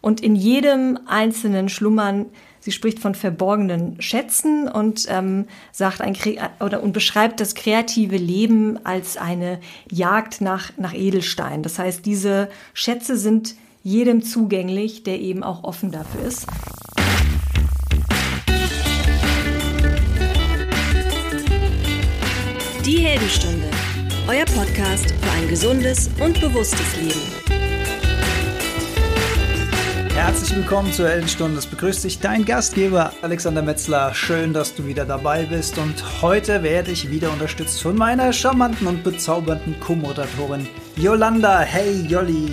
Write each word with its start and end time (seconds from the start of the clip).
Und 0.00 0.20
in 0.20 0.36
jedem 0.36 0.98
einzelnen 1.06 1.68
schlummern 1.68 2.26
Sie 2.60 2.72
spricht 2.72 2.98
von 2.98 3.14
verborgenen 3.14 4.00
Schätzen 4.02 4.68
und 4.68 5.06
ähm, 5.08 5.46
sagt 5.72 6.00
ein 6.00 6.16
oder 6.60 6.82
und 6.82 6.92
beschreibt 6.92 7.40
das 7.40 7.54
kreative 7.54 8.16
Leben 8.16 8.84
als 8.84 9.16
eine 9.16 9.60
Jagd 9.90 10.40
nach 10.40 10.72
nach 10.76 10.92
Edelstein. 10.92 11.62
Das 11.62 11.78
heißt, 11.78 12.04
diese 12.04 12.50
Schätze 12.74 13.16
sind 13.16 13.54
jedem 13.82 14.22
zugänglich, 14.22 15.02
der 15.02 15.20
eben 15.20 15.42
auch 15.42 15.64
offen 15.64 15.92
dafür 15.92 16.26
ist. 16.26 16.46
Die 22.84 22.98
Heldenstunde, 22.98 23.70
euer 24.28 24.44
Podcast 24.44 25.10
für 25.10 25.30
ein 25.30 25.48
gesundes 25.48 26.10
und 26.20 26.40
bewusstes 26.40 26.96
Leben. 27.00 27.37
Herzlich 30.18 30.56
willkommen 30.56 30.92
zur 30.92 31.08
Heldenstunde. 31.08 31.58
Es 31.58 31.66
begrüßt 31.66 32.02
dich 32.02 32.18
dein 32.18 32.44
Gastgeber 32.44 33.12
Alexander 33.22 33.62
Metzler. 33.62 34.12
Schön, 34.14 34.52
dass 34.52 34.74
du 34.74 34.84
wieder 34.84 35.04
dabei 35.04 35.44
bist. 35.44 35.78
Und 35.78 35.94
heute 36.20 36.64
werde 36.64 36.90
ich 36.90 37.08
wieder 37.08 37.32
unterstützt 37.32 37.80
von 37.80 37.94
meiner 37.94 38.32
charmanten 38.32 38.88
und 38.88 39.04
bezaubernden 39.04 39.78
Co-Moderatorin 39.78 40.66
Yolanda. 40.96 41.60
Hey 41.60 42.02
Jolli. 42.02 42.50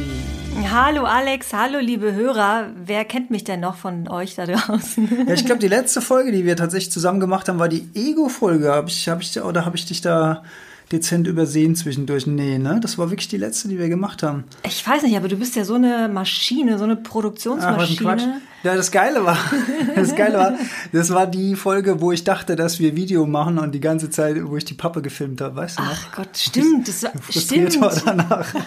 Hallo 0.71 1.05
Alex, 1.05 1.53
hallo 1.53 1.79
liebe 1.79 2.13
Hörer. 2.13 2.69
Wer 2.85 3.03
kennt 3.03 3.31
mich 3.31 3.43
denn 3.43 3.61
noch 3.61 3.77
von 3.77 4.07
euch 4.09 4.35
da 4.35 4.45
draußen? 4.45 5.25
Ja, 5.27 5.33
ich 5.33 5.45
glaube, 5.45 5.59
die 5.59 5.67
letzte 5.67 6.01
Folge, 6.01 6.31
die 6.31 6.45
wir 6.45 6.55
tatsächlich 6.55 6.91
zusammen 6.91 7.19
gemacht 7.19 7.49
haben, 7.49 7.57
war 7.57 7.67
die 7.67 7.89
Ego-Folge. 7.95 8.71
Hab 8.71 8.89
ich, 8.89 9.09
hab 9.09 9.21
ich, 9.21 9.41
oder 9.41 9.65
habe 9.65 9.75
ich 9.75 9.87
dich 9.87 10.01
da 10.01 10.43
dezent 10.91 11.27
übersehen 11.27 11.75
zwischendurch. 11.75 12.27
Nee, 12.27 12.57
ne? 12.57 12.79
Das 12.81 12.97
war 12.97 13.09
wirklich 13.09 13.27
die 13.27 13.37
letzte, 13.37 13.67
die 13.67 13.79
wir 13.79 13.89
gemacht 13.89 14.23
haben. 14.23 14.43
Ich 14.63 14.85
weiß 14.87 15.03
nicht, 15.03 15.17
aber 15.17 15.27
du 15.27 15.37
bist 15.37 15.55
ja 15.55 15.65
so 15.65 15.75
eine 15.75 16.09
Maschine, 16.09 16.77
so 16.77 16.83
eine 16.83 16.95
Produktionsmaschine. 16.95 18.37
Ach, 18.37 18.65
ja, 18.65 18.75
das 18.75 18.91
Geile 18.91 19.25
war, 19.25 19.37
das 19.95 20.15
Geile 20.15 20.37
war, 20.37 20.53
das 20.91 21.11
war 21.11 21.27
die 21.27 21.55
Folge, 21.55 22.01
wo 22.01 22.11
ich 22.11 22.23
dachte, 22.23 22.55
dass 22.55 22.79
wir 22.79 22.95
Video 22.95 23.25
machen 23.25 23.59
und 23.59 23.73
die 23.73 23.79
ganze 23.79 24.09
Zeit, 24.09 24.37
wo 24.43 24.57
ich 24.57 24.65
die 24.65 24.73
Pappe 24.73 25.01
gefilmt 25.01 25.41
habe, 25.41 25.55
weißt 25.55 25.77
du 25.79 25.83
noch? 25.83 25.91
Ach 25.91 26.15
Gott, 26.15 26.37
stimmt, 26.37 26.87
das 26.87 27.03
war, 27.03 27.11
stimmt. 27.29 27.79
War 27.79 27.93
danach. 28.03 28.53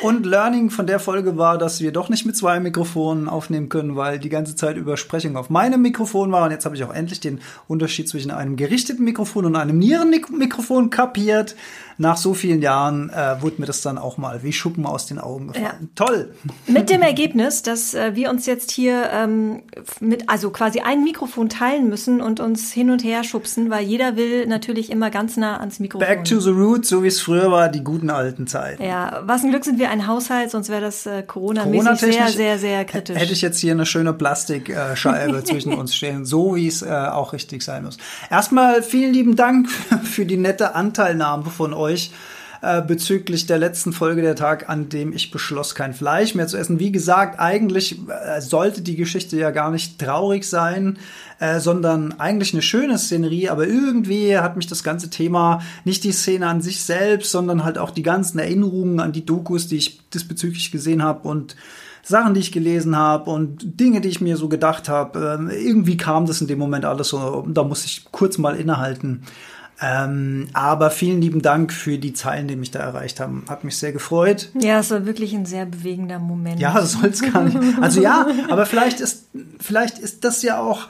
Und 0.00 0.26
Learning 0.26 0.70
von 0.70 0.86
der 0.86 1.00
Folge 1.00 1.36
war, 1.38 1.58
dass 1.58 1.80
wir 1.80 1.90
doch 1.90 2.08
nicht 2.08 2.24
mit 2.24 2.36
zwei 2.36 2.60
Mikrofonen 2.60 3.28
aufnehmen 3.28 3.68
können, 3.68 3.96
weil 3.96 4.20
die 4.20 4.28
ganze 4.28 4.54
Zeit 4.54 4.76
Übersprechung 4.76 5.36
auf 5.36 5.50
meinem 5.50 5.82
Mikrofon 5.82 6.30
war. 6.30 6.44
Und 6.44 6.52
jetzt 6.52 6.64
habe 6.64 6.76
ich 6.76 6.84
auch 6.84 6.94
endlich 6.94 7.18
den 7.18 7.40
Unterschied 7.66 8.08
zwischen 8.08 8.30
einem 8.30 8.56
gerichteten 8.56 9.04
Mikrofon 9.04 9.44
und 9.44 9.56
einem 9.56 9.78
Nierenmikrofon 9.78 10.90
kapiert 10.90 11.56
nach 11.98 12.16
so 12.16 12.32
vielen 12.32 12.62
Jahren 12.62 13.10
äh, 13.10 13.42
wurde 13.42 13.56
mir 13.58 13.66
das 13.66 13.82
dann 13.82 13.98
auch 13.98 14.16
mal 14.18 14.42
wie 14.42 14.52
Schuppen 14.52 14.86
aus 14.86 15.06
den 15.06 15.18
Augen 15.18 15.48
gefallen. 15.48 15.90
Ja. 15.96 16.06
Toll. 16.06 16.32
Mit 16.66 16.90
dem 16.90 17.02
Ergebnis, 17.02 17.62
dass 17.62 17.92
äh, 17.92 18.14
wir 18.14 18.30
uns 18.30 18.46
jetzt 18.46 18.70
hier 18.70 19.10
ähm, 19.12 19.62
mit, 20.00 20.28
also 20.28 20.50
quasi 20.50 20.80
ein 20.80 21.02
Mikrofon 21.02 21.48
teilen 21.48 21.88
müssen 21.88 22.20
und 22.20 22.38
uns 22.40 22.72
hin 22.72 22.90
und 22.90 23.02
her 23.02 23.24
schubsen, 23.24 23.68
weil 23.70 23.84
jeder 23.84 24.16
will 24.16 24.46
natürlich 24.46 24.90
immer 24.90 25.10
ganz 25.10 25.36
nah 25.36 25.58
ans 25.58 25.80
Mikrofon. 25.80 26.06
Back 26.06 26.24
to 26.24 26.38
the 26.38 26.50
roots, 26.50 26.88
so 26.88 27.02
wie 27.02 27.08
es 27.08 27.20
früher 27.20 27.50
war, 27.50 27.68
die 27.68 27.82
guten 27.82 28.10
alten 28.10 28.46
Zeiten. 28.46 28.82
Ja, 28.82 29.22
was 29.24 29.42
ein 29.42 29.50
Glück 29.50 29.64
sind 29.64 29.78
wir 29.80 29.90
ein 29.90 30.06
Haushalt, 30.06 30.50
sonst 30.50 30.68
wäre 30.68 30.80
das 30.80 31.04
äh, 31.06 31.24
Corona-mäßig 31.24 31.84
Corona 31.84 31.96
sehr, 31.96 32.28
sehr, 32.28 32.58
sehr 32.58 32.84
kritisch. 32.84 33.18
Hätte 33.18 33.32
ich 33.32 33.42
jetzt 33.42 33.58
hier 33.58 33.72
eine 33.72 33.86
schöne 33.86 34.12
Plastikscheibe 34.12 35.42
zwischen 35.44 35.72
uns 35.74 35.96
stehen, 35.96 36.24
so 36.24 36.54
wie 36.54 36.68
es 36.68 36.82
äh, 36.82 36.88
auch 36.88 37.32
richtig 37.32 37.62
sein 37.62 37.84
muss. 37.84 37.98
Erstmal 38.30 38.82
vielen 38.82 39.12
lieben 39.12 39.34
Dank 39.34 39.68
für 40.18 40.26
die 40.26 40.36
nette 40.36 40.74
Anteilnahme 40.74 41.44
von 41.44 41.72
euch 41.72 42.10
äh, 42.60 42.82
bezüglich 42.82 43.46
der 43.46 43.56
letzten 43.56 43.92
Folge 43.92 44.20
der 44.20 44.34
Tag, 44.34 44.68
an 44.68 44.88
dem 44.88 45.12
ich 45.12 45.30
beschloss, 45.30 45.76
kein 45.76 45.94
Fleisch 45.94 46.34
mehr 46.34 46.48
zu 46.48 46.56
essen. 46.56 46.80
Wie 46.80 46.90
gesagt, 46.90 47.38
eigentlich 47.38 48.00
äh, 48.08 48.40
sollte 48.40 48.82
die 48.82 48.96
Geschichte 48.96 49.36
ja 49.36 49.52
gar 49.52 49.70
nicht 49.70 50.00
traurig 50.00 50.42
sein, 50.42 50.98
äh, 51.38 51.60
sondern 51.60 52.18
eigentlich 52.18 52.52
eine 52.52 52.62
schöne 52.62 52.98
Szenerie, 52.98 53.48
aber 53.48 53.68
irgendwie 53.68 54.36
hat 54.36 54.56
mich 54.56 54.66
das 54.66 54.82
ganze 54.82 55.08
Thema, 55.08 55.62
nicht 55.84 56.02
die 56.02 56.10
Szene 56.10 56.48
an 56.48 56.62
sich 56.62 56.82
selbst, 56.82 57.30
sondern 57.30 57.62
halt 57.62 57.78
auch 57.78 57.92
die 57.92 58.02
ganzen 58.02 58.40
Erinnerungen 58.40 58.98
an 58.98 59.12
die 59.12 59.24
Dokus, 59.24 59.68
die 59.68 59.76
ich 59.76 60.00
diesbezüglich 60.10 60.72
gesehen 60.72 61.04
habe 61.04 61.28
und 61.28 61.54
Sachen, 62.02 62.34
die 62.34 62.40
ich 62.40 62.50
gelesen 62.50 62.96
habe 62.96 63.30
und 63.30 63.78
Dinge, 63.78 64.00
die 64.00 64.08
ich 64.08 64.20
mir 64.20 64.36
so 64.36 64.48
gedacht 64.48 64.88
habe. 64.88 65.48
Äh, 65.48 65.64
irgendwie 65.64 65.96
kam 65.96 66.26
das 66.26 66.40
in 66.40 66.48
dem 66.48 66.58
Moment 66.58 66.84
alles 66.84 67.10
so, 67.10 67.46
da 67.46 67.62
muss 67.62 67.84
ich 67.84 68.06
kurz 68.10 68.36
mal 68.36 68.56
innehalten. 68.56 69.22
Ähm, 69.80 70.48
aber 70.54 70.90
vielen 70.90 71.20
lieben 71.20 71.40
Dank 71.40 71.72
für 71.72 71.98
die 71.98 72.12
Zeilen, 72.12 72.48
die 72.48 72.56
mich 72.56 72.72
da 72.72 72.80
erreicht 72.80 73.20
haben. 73.20 73.44
Hat 73.48 73.62
mich 73.62 73.76
sehr 73.76 73.92
gefreut. 73.92 74.50
Ja, 74.58 74.80
es 74.80 74.90
war 74.90 75.06
wirklich 75.06 75.34
ein 75.34 75.46
sehr 75.46 75.66
bewegender 75.66 76.18
Moment. 76.18 76.58
Ja, 76.58 76.74
das 76.74 76.92
soll 76.92 77.10
es 77.10 77.22
gar 77.22 77.44
nicht. 77.44 77.58
Also 77.80 78.02
ja, 78.02 78.26
aber 78.50 78.66
vielleicht 78.66 79.00
ist, 79.00 79.26
vielleicht 79.60 79.98
ist 79.98 80.24
das 80.24 80.42
ja 80.42 80.60
auch, 80.60 80.88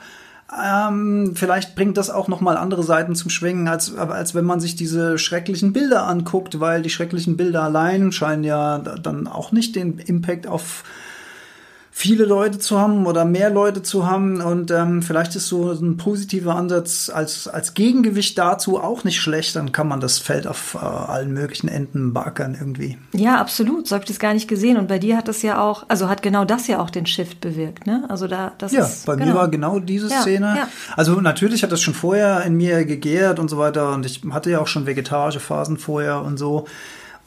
ähm, 0.59 1.33
vielleicht 1.35 1.75
bringt 1.75 1.97
das 1.97 2.09
auch 2.09 2.27
noch 2.27 2.41
mal 2.41 2.57
andere 2.57 2.81
Seiten 2.81 3.15
zum 3.15 3.29
Schwingen, 3.29 3.67
als, 3.67 3.95
als 3.95 4.33
wenn 4.33 4.45
man 4.45 4.59
sich 4.59 4.75
diese 4.75 5.19
schrecklichen 5.19 5.71
Bilder 5.71 6.07
anguckt, 6.07 6.59
weil 6.59 6.81
die 6.81 6.89
schrecklichen 6.89 7.37
Bilder 7.37 7.61
allein 7.61 8.11
scheinen 8.11 8.43
ja 8.43 8.79
dann 8.79 9.27
auch 9.27 9.51
nicht 9.51 9.75
den 9.75 9.99
Impact 9.99 10.47
auf 10.47 10.83
viele 11.99 12.23
Leute 12.23 12.59
zu 12.59 12.79
haben 12.79 13.07
oder 13.07 13.25
mehr 13.25 13.49
Leute 13.49 13.83
zu 13.83 14.07
haben. 14.07 14.39
Und 14.39 14.71
ähm, 14.71 15.01
vielleicht 15.01 15.35
ist 15.35 15.47
so 15.49 15.69
ein 15.69 15.97
positiver 15.97 16.55
Ansatz 16.55 17.11
als, 17.13 17.49
als 17.49 17.73
Gegengewicht 17.73 18.37
dazu 18.37 18.79
auch 18.79 19.03
nicht 19.03 19.19
schlecht. 19.19 19.57
Dann 19.57 19.73
kann 19.73 19.89
man 19.89 19.99
das 19.99 20.17
Feld 20.17 20.47
auf 20.47 20.75
äh, 20.75 20.85
allen 20.85 21.33
möglichen 21.33 21.67
Enden 21.67 22.13
backern 22.13 22.55
irgendwie. 22.57 22.97
Ja, 23.11 23.41
absolut. 23.41 23.85
So 23.85 23.95
habe 23.95 24.05
ich 24.05 24.07
das 24.07 24.17
gar 24.17 24.33
nicht 24.33 24.47
gesehen. 24.47 24.77
Und 24.77 24.87
bei 24.87 24.97
dir 24.97 25.17
hat 25.17 25.27
das 25.27 25.41
ja 25.41 25.61
auch, 25.61 25.83
also 25.89 26.07
hat 26.07 26.21
genau 26.21 26.45
das 26.45 26.67
ja 26.67 26.79
auch 26.79 26.89
den 26.89 27.05
Shift 27.05 27.41
bewirkt. 27.41 27.85
Ne? 27.85 28.05
Also 28.07 28.27
da, 28.27 28.53
das 28.57 28.71
ja, 28.71 28.85
ist, 28.85 29.05
bei 29.05 29.17
genau. 29.17 29.31
mir 29.31 29.35
war 29.35 29.49
genau 29.49 29.79
diese 29.79 30.07
ja, 30.07 30.21
Szene. 30.21 30.53
Ja. 30.55 30.69
Also 30.95 31.19
natürlich 31.19 31.63
hat 31.63 31.73
das 31.73 31.81
schon 31.81 31.93
vorher 31.93 32.43
in 32.45 32.55
mir 32.55 32.85
gegärt 32.85 33.39
und 33.39 33.49
so 33.49 33.57
weiter. 33.57 33.91
Und 33.91 34.05
ich 34.05 34.21
hatte 34.31 34.49
ja 34.49 34.61
auch 34.61 34.67
schon 34.67 34.85
vegetarische 34.85 35.41
Phasen 35.41 35.77
vorher 35.77 36.21
und 36.21 36.37
so. 36.37 36.65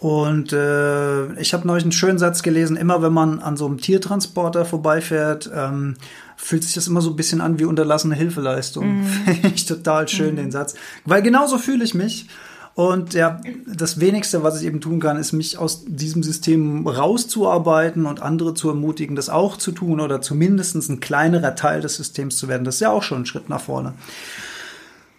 Und 0.03 0.53
äh, 0.53 1.33
ich 1.35 1.55
habe 1.55 1.65
neulich 1.65 1.85
einen 1.85 1.93
schönen 1.93 2.19
Satz 2.19 2.43
gelesen, 2.43 2.77
immer 2.77 3.03
wenn 3.03 3.13
man 3.13 3.39
an 3.39 3.57
so 3.57 3.67
einem 3.67 3.79
Tiertransporter 3.79 4.65
vorbeifährt, 4.65 5.49
ähm, 5.55 5.95
fühlt 6.37 6.65
sich 6.65 6.75
das 6.75 6.89
immer 6.89 7.01
so 7.01 7.11
ein 7.11 7.15
bisschen 7.15 7.41
an 7.41 7.61
wie 7.61 7.67
unterlassene 7.67 8.17
Hilfeleistung. 8.17 9.03
Mhm. 9.03 9.07
Finde 9.27 9.53
ich 9.55 9.65
total 9.65 10.09
schön, 10.09 10.33
mhm. 10.33 10.39
den 10.39 10.51
Satz. 10.51 10.75
Weil 11.05 11.23
genauso 11.23 11.57
fühle 11.57 11.85
ich 11.85 11.95
mich. 11.95 12.27
Und 12.75 13.15
ja, 13.15 13.41
das 13.65 14.01
Wenigste, 14.01 14.43
was 14.43 14.61
ich 14.61 14.67
eben 14.67 14.81
tun 14.81 14.99
kann, 14.99 15.19
ist 15.19 15.31
mich 15.31 15.57
aus 15.57 15.85
diesem 15.87 16.25
System 16.25 16.85
rauszuarbeiten 16.85 18.05
und 18.05 18.23
andere 18.23 18.55
zu 18.55 18.71
ermutigen, 18.71 19.15
das 19.15 19.29
auch 19.29 19.57
zu 19.57 19.71
tun 19.71 20.01
oder 20.01 20.21
zumindest 20.21 20.75
ein 20.75 20.99
kleinerer 20.99 21.55
Teil 21.55 21.81
des 21.81 21.95
Systems 21.95 22.39
zu 22.39 22.49
werden. 22.49 22.65
Das 22.65 22.75
ist 22.75 22.81
ja 22.81 22.91
auch 22.91 23.05
schon 23.05 23.23
ein 23.23 23.27
Schritt 23.27 23.49
nach 23.49 23.61
vorne. 23.61 23.93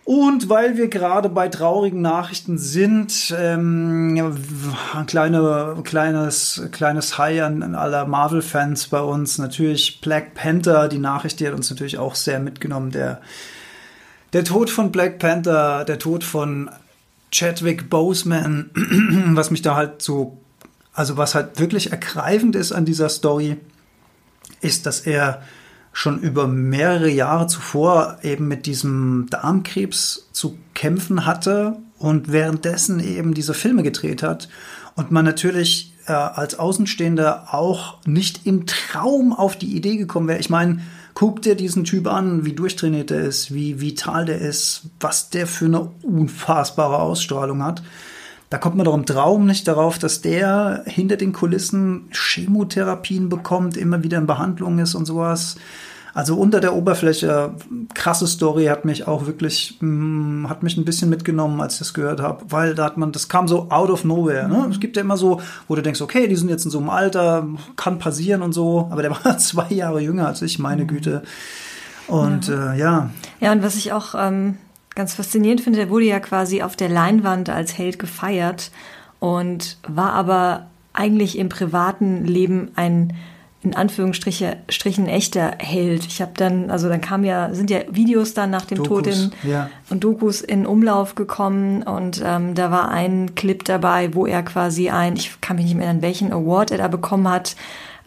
Und 0.06 0.50
weil 0.50 0.76
wir 0.76 0.90
gerade 0.90 1.30
bei 1.30 1.48
traurigen 1.48 2.02
Nachrichten 2.02 2.58
sind, 2.58 3.34
ähm, 3.38 4.36
ein 4.94 5.06
kleine, 5.06 5.78
kleines, 5.86 6.62
kleines 6.72 7.18
High 7.18 7.42
an, 7.44 7.64
an 7.64 7.76
aller 7.76 8.06
Marvel-Fans 8.06 8.88
bei 8.88 9.00
uns. 9.00 9.38
Natürlich 9.38 10.02
Black 10.02 10.34
Panther, 10.34 10.90
die 10.90 10.98
Nachricht, 10.98 11.40
die 11.40 11.48
hat 11.48 11.54
uns 11.54 11.70
natürlich 11.70 12.00
auch 12.00 12.16
sehr 12.16 12.40
mitgenommen. 12.40 12.92
Der, 12.92 13.22
der 14.34 14.44
Tod 14.44 14.70
von 14.70 14.92
Black 14.92 15.20
Panther, 15.20 15.86
der 15.86 16.00
Tod 16.00 16.26
von 16.26 16.70
Chadwick 17.32 17.90
Boseman, 17.90 18.72
was 19.36 19.52
mich 19.52 19.62
da 19.62 19.76
halt 19.76 20.02
so, 20.02 20.38
also 20.94 21.16
was 21.16 21.34
halt 21.34 21.62
wirklich 21.62 21.92
ergreifend 21.92 22.58
ist 22.58 22.74
an 22.74 22.84
dieser 22.84 23.08
Story, 23.08 23.56
ist, 24.60 24.86
dass 24.86 25.00
er 25.00 25.44
schon 25.94 26.20
über 26.20 26.48
mehrere 26.48 27.10
Jahre 27.10 27.48
zuvor 27.48 28.18
eben 28.24 28.48
mit 28.48 28.66
diesem 28.66 29.28
Darmkrebs 29.30 30.28
zu 30.32 30.58
kämpfen 30.74 31.26
hatte 31.26 31.78
und 32.00 32.32
währenddessen 32.32 33.00
eben 33.00 33.34
diese 33.34 33.54
Filme 33.54 33.84
gedreht 33.84 34.24
hat 34.24 34.50
und 34.96 35.12
man 35.12 35.24
natürlich 35.24 35.94
äh, 36.08 36.12
als 36.12 36.60
Außenstehender 36.60 37.54
auch 37.54 38.00
nicht 38.06 38.46
im 38.46 38.66
Traum 38.66 39.34
auf 39.34 39.56
die 39.56 39.76
Idee 39.76 39.98
gekommen 39.98 40.28
wäre. 40.28 40.40
Ich 40.40 40.50
meine, 40.50 40.82
guck 41.14 41.42
dir 41.42 41.56
diesen 41.56 41.84
Typ 41.84 42.08
an, 42.08 42.44
wie 42.44 42.54
durchtrainiert 42.54 43.12
er 43.12 43.22
ist, 43.22 43.54
wie 43.54 43.80
vital 43.80 44.26
der 44.26 44.40
ist, 44.40 44.90
was 45.00 45.30
der 45.30 45.48
für 45.48 45.66
eine 45.66 45.92
unfassbare 46.02 47.00
Ausstrahlung 47.00 47.64
hat. 47.64 47.84
Da 48.54 48.60
kommt 48.60 48.76
man 48.76 48.86
doch 48.86 48.94
im 48.94 49.08
Traum 49.08 49.48
nicht 49.48 49.68
darauf, 49.68 49.98
dass 49.98 50.22
der 50.22 50.84
hinter 50.86 51.16
den 51.16 51.34
Kulissen 51.34 52.08
Chemotherapien 52.12 53.28
bekommt, 53.28 53.78
immer 53.78 54.04
wieder 54.04 54.20
in 54.20 54.28
Behandlung 54.28 54.78
ist 54.78 54.94
und 54.94 55.08
sowas. 55.08 55.56
Also 56.14 56.36
unter 56.36 56.60
der 56.60 56.76
Oberfläche, 56.76 57.56
krasse 57.96 58.28
Story, 58.28 58.66
hat 58.66 58.86
mich 58.86 59.08
auch 59.08 59.26
wirklich, 59.26 59.80
mh, 59.82 60.44
mm, 60.44 60.50
hat 60.50 60.62
mich 60.62 60.78
ein 60.78 60.86
bisschen 60.86 61.10
mitgenommen, 61.10 61.60
als 61.62 61.74
ich 61.74 61.80
das 61.80 61.96
gehört 61.96 62.22
habe, 62.22 62.46
weil 62.50 62.76
da 62.76 62.86
hat 62.86 62.96
man, 62.96 63.12
das 63.12 63.28
kam 63.28 63.48
so 63.48 63.72
out 63.72 63.90
of 63.90 64.04
nowhere. 64.04 64.48
Ne? 64.48 64.68
Es 64.70 64.80
gibt 64.80 64.98
ja 64.98 65.02
immer 65.02 65.18
so, 65.18 65.42
wo 65.68 65.74
du 65.74 65.82
denkst, 65.82 66.02
okay, 66.02 66.28
die 66.28 66.36
sind 66.36 66.50
jetzt 66.50 66.66
in 66.66 66.70
so 66.70 66.78
einem 66.78 66.92
Alter, 66.92 67.48
kann 67.76 67.98
passieren 67.98 68.44
und 68.44 68.54
so, 68.54 68.88
aber 68.92 69.02
der 69.02 69.10
war 69.10 69.36
zwei 69.40 69.74
Jahre 69.74 70.00
jünger 70.00 70.28
als 70.28 70.44
ich, 70.44 70.60
meine 70.60 70.84
mhm. 70.84 70.88
Güte. 70.90 71.24
Und 72.08 72.50
ja. 72.50 72.74
Äh, 72.74 72.80
ja. 72.80 73.10
Ja, 73.40 73.52
und 73.52 73.64
was 73.64 73.78
ich 73.78 73.94
auch 73.94 74.14
ähm, 74.16 74.60
ganz 74.96 75.14
faszinierend 75.16 75.62
finde, 75.62 75.80
der 75.80 75.90
wurde 75.90 76.06
ja 76.06 76.20
quasi 76.20 76.62
auf 76.62 76.76
der 76.76 76.90
Leinwand 76.90 77.50
als 77.50 77.78
Held 77.78 78.00
gefeiert 78.00 78.72
und 79.20 79.78
war 79.88 80.14
aber 80.14 80.68
eigentlich 80.94 81.38
im 81.38 81.50
privaten 81.50 82.26
Leben 82.26 82.72
ein 82.76 83.14
in 83.64 83.74
Anführungsstrichen 83.76 85.08
echter 85.08 85.54
Held. 85.58 86.06
Ich 86.06 86.22
habe 86.22 86.34
dann, 86.36 86.70
also 86.70 86.90
dann 86.90 87.00
kam 87.00 87.24
ja, 87.24 87.54
sind 87.54 87.70
ja 87.70 87.80
Videos 87.90 88.34
dann 88.34 88.50
nach 88.50 88.66
dem 88.66 88.80
Dokus, 88.80 89.06
Tod 89.06 89.08
in, 89.08 89.50
ja. 89.50 89.70
und 89.90 90.04
Dokus 90.04 90.42
in 90.42 90.66
Umlauf 90.66 91.16
gekommen 91.16 91.82
und 91.82 92.22
ähm, 92.26 92.56
da 92.56 92.72
war 92.72 92.90
ein 92.90 93.36
Clip 93.36 93.64
dabei, 93.64 94.14
wo 94.14 94.26
er 94.26 94.44
quasi 94.44 94.90
ein, 94.90 95.16
ich 95.16 95.40
kann 95.40 95.56
mich 95.56 95.66
nicht 95.66 95.76
mehr 95.76 95.86
erinnern, 95.86 96.02
welchen 96.02 96.34
Award 96.34 96.72
er 96.72 96.78
da 96.78 96.90
bekommen 96.90 97.30
hat, 97.30 97.56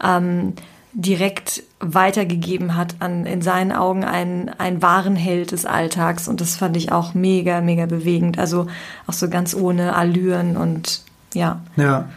ähm, 0.03 0.53
direkt 0.99 1.61
weitergegeben 1.79 2.75
hat 2.75 2.95
an 2.99 3.27
in 3.27 3.43
seinen 3.43 3.71
Augen 3.71 4.03
einen, 4.03 4.49
einen 4.49 4.81
wahren 4.81 5.15
Held 5.15 5.51
des 5.51 5.67
Alltags 5.67 6.27
und 6.27 6.41
das 6.41 6.57
fand 6.57 6.75
ich 6.75 6.91
auch 6.91 7.13
mega, 7.13 7.61
mega 7.61 7.85
bewegend. 7.85 8.39
Also 8.39 8.65
auch 9.05 9.13
so 9.13 9.29
ganz 9.29 9.53
ohne 9.53 9.95
Allüren 9.95 10.57
und 10.57 11.03
ja. 11.35 11.61
Ja, 11.75 12.09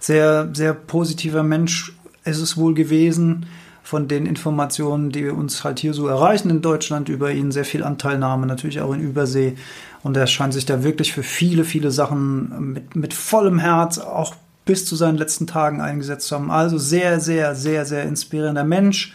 sehr, 0.00 0.50
sehr 0.52 0.74
positiver 0.74 1.42
Mensch 1.42 1.94
ist 2.24 2.38
es 2.38 2.58
wohl 2.58 2.74
gewesen 2.74 3.46
von 3.82 4.06
den 4.06 4.26
Informationen, 4.26 5.12
die 5.12 5.28
uns 5.30 5.64
halt 5.64 5.78
hier 5.78 5.94
so 5.94 6.06
erreichen 6.06 6.50
in 6.50 6.60
Deutschland 6.60 7.08
über 7.08 7.32
ihn, 7.32 7.52
sehr 7.52 7.64
viel 7.64 7.84
Anteilnahme, 7.84 8.46
natürlich 8.46 8.82
auch 8.82 8.92
in 8.92 9.00
Übersee. 9.00 9.56
Und 10.02 10.14
er 10.14 10.26
scheint 10.26 10.52
sich 10.52 10.66
da 10.66 10.82
wirklich 10.82 11.14
für 11.14 11.22
viele, 11.22 11.64
viele 11.64 11.90
Sachen 11.90 12.74
mit, 12.74 12.96
mit 12.96 13.14
vollem 13.14 13.58
Herz 13.58 13.96
auch 13.96 14.34
bis 14.66 14.84
zu 14.84 14.96
seinen 14.96 15.16
letzten 15.16 15.46
Tagen 15.46 15.80
eingesetzt 15.80 16.30
haben. 16.30 16.50
Also 16.50 16.76
sehr, 16.76 17.20
sehr, 17.20 17.54
sehr, 17.54 17.86
sehr 17.86 18.02
inspirierender 18.02 18.64
Mensch. 18.64 19.14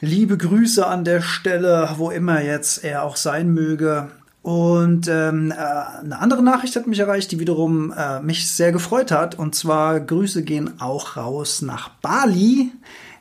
Liebe 0.00 0.38
Grüße 0.38 0.86
an 0.86 1.04
der 1.04 1.20
Stelle, 1.20 1.90
wo 1.98 2.10
immer 2.10 2.40
jetzt 2.40 2.84
er 2.84 3.02
auch 3.02 3.16
sein 3.16 3.52
möge. 3.52 4.10
Und 4.42 5.08
ähm, 5.08 5.50
äh, 5.50 5.54
eine 5.54 6.18
andere 6.18 6.42
Nachricht 6.42 6.76
hat 6.76 6.86
mich 6.86 6.98
erreicht, 6.98 7.32
die 7.32 7.40
wiederum 7.40 7.92
äh, 7.92 8.20
mich 8.20 8.48
sehr 8.48 8.72
gefreut 8.72 9.10
hat. 9.10 9.36
Und 9.38 9.54
zwar 9.54 10.00
Grüße 10.00 10.44
gehen 10.44 10.80
auch 10.80 11.16
raus 11.16 11.62
nach 11.62 11.88
Bali. 11.88 12.70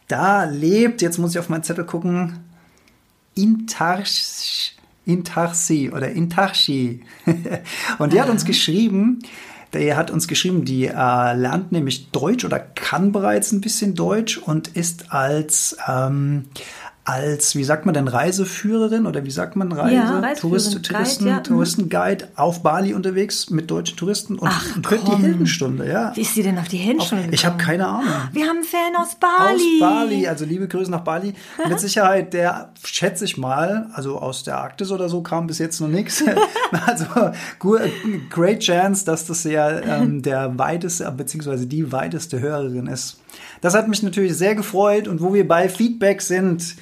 Da 0.08 0.44
lebt, 0.44 1.02
jetzt 1.02 1.18
muss 1.18 1.32
ich 1.32 1.40
auf 1.40 1.50
meinen 1.50 1.64
Zettel 1.64 1.86
gucken, 1.86 2.40
Intarsh, 3.36 4.76
Intarsi 5.06 5.92
oder 5.96 6.12
Intarshi. 6.12 7.04
und 7.98 8.14
die 8.14 8.22
hat 8.22 8.30
uns 8.30 8.46
geschrieben, 8.46 9.20
der 9.74 9.98
hat 9.98 10.12
uns 10.12 10.28
geschrieben, 10.28 10.66
die 10.66 10.86
äh, 10.88 10.92
lernt 10.92 11.72
nämlich 11.72 12.12
Deutsch 12.12 12.46
oder 12.46 12.60
kann 12.60 13.12
bereits 13.12 13.52
ein 13.52 13.62
bisschen 13.62 13.96
Deutsch 13.96 14.38
und 14.38 14.70
ist 14.70 15.12
als 15.12 15.78
ähm, 15.88 16.46
als, 17.06 17.56
wie 17.56 17.64
sagt 17.66 17.86
man 17.86 17.94
denn, 17.94 18.08
Reiseführerin 18.08 19.06
oder 19.06 19.26
wie 19.26 19.32
sagt 19.32 19.58
man, 19.58 19.74
Reise, 19.74 19.96
ja, 19.96 20.34
Tourist, 20.36 20.82
Touristen, 20.84 21.26
Guide, 21.26 21.36
ja. 21.36 21.40
Touristenguide 21.42 22.28
auf 22.36 22.64
Bali 22.64 22.94
unterwegs 22.94 23.50
mit 23.50 23.70
deutschen 23.70 23.98
Touristen 23.98 24.36
und, 24.36 24.50
Ach, 24.50 24.76
und 24.78 24.90
hört 24.90 25.08
die 25.08 25.16
Heldenstunde, 25.22 25.90
ja. 25.90 26.16
Wie 26.16 26.22
ist 26.22 26.34
sie 26.34 26.44
denn 26.44 26.58
auf 26.58 26.70
die 26.70 26.78
Heldenstunde? 26.78 27.28
Ich 27.32 27.46
habe 27.46 27.58
keine 27.58 27.88
Ahnung. 27.88 28.14
Wir 28.32 28.48
haben 28.48 28.58
einen 28.58 28.64
Fan 28.64 28.96
aus 28.98 29.16
Bali. 29.16 29.56
Aus 29.56 29.80
Bali, 29.82 30.28
also 30.28 30.46
liebe 30.46 30.68
Grüße 30.68 30.90
nach 30.90 31.02
Bali. 31.02 31.34
Mit 31.68 31.80
Sicherheit, 31.80 32.34
der 32.34 32.70
schätze 32.86 33.26
ich 33.26 33.38
mal, 33.38 33.90
also 33.94 34.20
aus 34.20 34.44
der 34.44 34.60
Arktis 34.60 34.90
oder 34.92 35.10
so 35.10 35.22
kam 35.22 35.48
bis 35.48 35.60
jetzt 35.60 35.82
noch 35.82 35.90
nichts. 35.90 36.24
Also 36.86 37.06
great 38.30 38.60
chance, 38.60 39.06
dass 39.06 39.26
das 39.26 39.44
ja 39.44 39.80
ähm, 39.80 40.22
der 40.22 40.58
weiteste, 40.58 41.10
beziehungsweise 41.12 41.68
die 41.68 41.92
weiteste 41.92 42.40
Hörerin 42.40 42.88
ist. 42.88 43.18
Das 43.62 43.74
hat 43.74 43.88
mich 43.88 44.04
natürlich 44.04 44.36
sehr 44.36 44.56
gefreut 44.56 45.08
und 45.08 45.22
wo 45.22 45.34
wir 45.34 45.48
bei 45.48 45.70
Feedback 45.70 46.22
sind, 46.22 46.76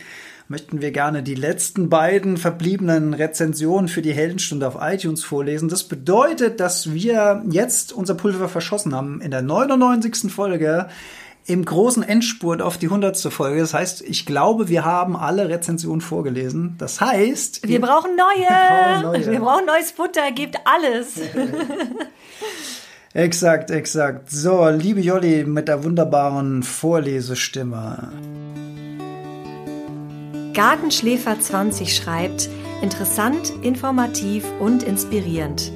möchten 0.51 0.81
wir 0.81 0.91
gerne 0.91 1.23
die 1.23 1.35
letzten 1.35 1.89
beiden 1.89 2.35
verbliebenen 2.35 3.13
Rezensionen 3.13 3.87
für 3.87 4.01
die 4.01 4.11
Heldenstunde 4.11 4.67
auf 4.67 4.77
iTunes 4.81 5.23
vorlesen. 5.23 5.69
Das 5.69 5.85
bedeutet, 5.85 6.59
dass 6.59 6.93
wir 6.93 7.43
jetzt 7.49 7.93
unser 7.93 8.15
Pulver 8.15 8.49
verschossen 8.49 8.93
haben 8.93 9.21
in 9.21 9.31
der 9.31 9.41
99. 9.41 10.29
Folge 10.31 10.89
im 11.45 11.65
großen 11.65 12.03
Endspurt 12.03 12.61
auf 12.61 12.77
die 12.77 12.87
100. 12.87 13.17
Folge. 13.31 13.61
Das 13.61 13.73
heißt, 13.73 14.01
ich 14.01 14.25
glaube, 14.25 14.67
wir 14.67 14.85
haben 14.85 15.15
alle 15.15 15.49
Rezensionen 15.49 16.01
vorgelesen. 16.01 16.75
Das 16.77 17.01
heißt, 17.01 17.67
wir, 17.67 17.81
brauchen 17.81 18.11
neue. 18.15 18.47
Wir 18.47 18.99
brauchen, 18.99 19.01
neue. 19.03 19.31
Wir 19.31 19.39
brauchen 19.39 19.65
neues 19.65 19.91
Futter, 19.91 20.31
gibt 20.31 20.57
alles. 20.65 21.15
Exakt, 23.13 23.71
exakt. 23.71 24.31
So, 24.31 24.69
liebe 24.69 25.01
Jolli 25.01 25.43
mit 25.43 25.67
der 25.67 25.83
wunderbaren 25.83 26.63
Vorlesestimme. 26.63 28.09
Gartenschläfer 30.53 31.37
20 31.39 31.93
schreibt, 31.93 32.49
interessant, 32.81 33.51
informativ 33.63 34.45
und 34.59 34.83
inspirierend. 34.83 35.73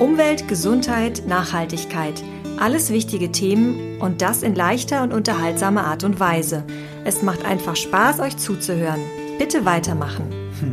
Umwelt, 0.00 0.48
Gesundheit, 0.48 1.22
Nachhaltigkeit. 1.28 2.22
Alles 2.58 2.90
wichtige 2.90 3.30
Themen 3.30 4.00
und 4.00 4.20
das 4.20 4.42
in 4.42 4.56
leichter 4.56 5.04
und 5.04 5.12
unterhaltsamer 5.12 5.84
Art 5.84 6.02
und 6.02 6.18
Weise. 6.18 6.64
Es 7.04 7.22
macht 7.22 7.44
einfach 7.44 7.76
Spaß, 7.76 8.18
euch 8.18 8.36
zuzuhören. 8.36 9.00
Bitte 9.38 9.64
weitermachen. 9.64 10.24
Hm. 10.60 10.72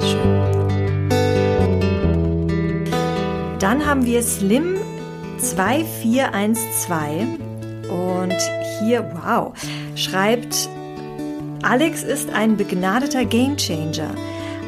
Schön. 0.00 0.46
Dann 3.58 3.86
haben 3.86 4.04
wir 4.04 4.22
Slim 4.22 4.76
2412 5.50 7.38
und 7.88 8.36
hier, 8.80 9.08
wow, 9.14 9.52
schreibt, 9.94 10.68
Alex 11.62 12.02
ist 12.02 12.30
ein 12.30 12.56
begnadeter 12.56 13.24
Gamechanger. 13.24 14.10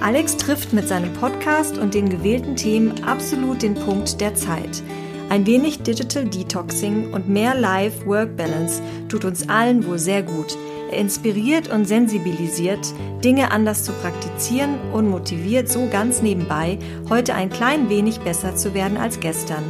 Alex 0.01 0.37
trifft 0.37 0.73
mit 0.73 0.87
seinem 0.87 1.13
Podcast 1.15 1.79
und 1.79 1.95
den 1.95 2.09
gewählten 2.09 2.55
Themen 2.55 3.03
absolut 3.05 3.63
den 3.63 3.75
Punkt 3.75 4.21
der 4.21 4.37
Zeit. 4.37 4.83
Ein 5.29 5.47
wenig 5.47 5.83
Digital 5.83 6.25
Detoxing 6.25 7.13
und 7.13 7.29
mehr 7.29 7.55
Life-Work-Balance 7.57 8.81
tut 9.09 9.25
uns 9.25 9.49
allen 9.49 9.85
wohl 9.85 9.99
sehr 9.99 10.23
gut. 10.23 10.57
Er 10.93 10.99
inspiriert 10.99 11.69
und 11.69 11.87
sensibilisiert, 11.87 12.95
Dinge 13.23 13.51
anders 13.51 13.85
zu 13.85 13.93
praktizieren 13.93 14.77
und 14.93 15.11
motiviert 15.11 15.69
so 15.69 15.89
ganz 15.91 16.23
nebenbei, 16.23 16.79
heute 17.11 17.35
ein 17.35 17.51
klein 17.51 17.91
wenig 17.91 18.21
besser 18.21 18.55
zu 18.57 18.73
werden 18.75 18.97
als 18.97 19.21
gestern. 19.21 19.65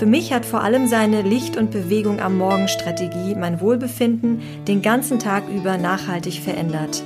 Für 0.00 0.06
mich 0.06 0.32
hat 0.32 0.46
vor 0.46 0.62
allem 0.62 0.86
seine 0.86 1.20
Licht- 1.20 1.58
und 1.58 1.72
Bewegung 1.72 2.20
am 2.20 2.38
Morgen-Strategie 2.38 3.34
mein 3.34 3.60
Wohlbefinden 3.60 4.40
den 4.66 4.80
ganzen 4.80 5.18
Tag 5.18 5.44
über 5.54 5.76
nachhaltig 5.76 6.40
verändert. 6.40 7.02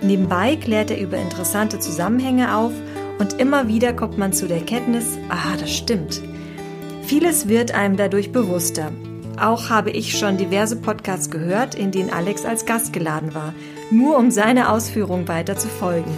Nebenbei 0.00 0.56
klärt 0.56 0.90
er 0.90 0.98
über 0.98 1.18
interessante 1.18 1.80
Zusammenhänge 1.80 2.56
auf 2.56 2.72
und 3.18 3.34
immer 3.34 3.68
wieder 3.68 3.92
kommt 3.92 4.16
man 4.16 4.32
zu 4.32 4.48
der 4.48 4.56
Erkenntnis, 4.56 5.18
ah, 5.28 5.54
das 5.60 5.70
stimmt. 5.70 6.22
Vieles 7.02 7.46
wird 7.46 7.74
einem 7.74 7.98
dadurch 7.98 8.32
bewusster. 8.32 8.90
Auch 9.38 9.68
habe 9.68 9.90
ich 9.90 10.18
schon 10.18 10.38
diverse 10.38 10.76
Podcasts 10.76 11.30
gehört, 11.30 11.74
in 11.74 11.90
denen 11.90 12.08
Alex 12.08 12.46
als 12.46 12.64
Gast 12.64 12.94
geladen 12.94 13.34
war, 13.34 13.52
nur 13.90 14.16
um 14.16 14.30
seine 14.30 14.70
Ausführung 14.70 15.28
weiter 15.28 15.56
zu 15.56 15.68
folgen. 15.68 16.10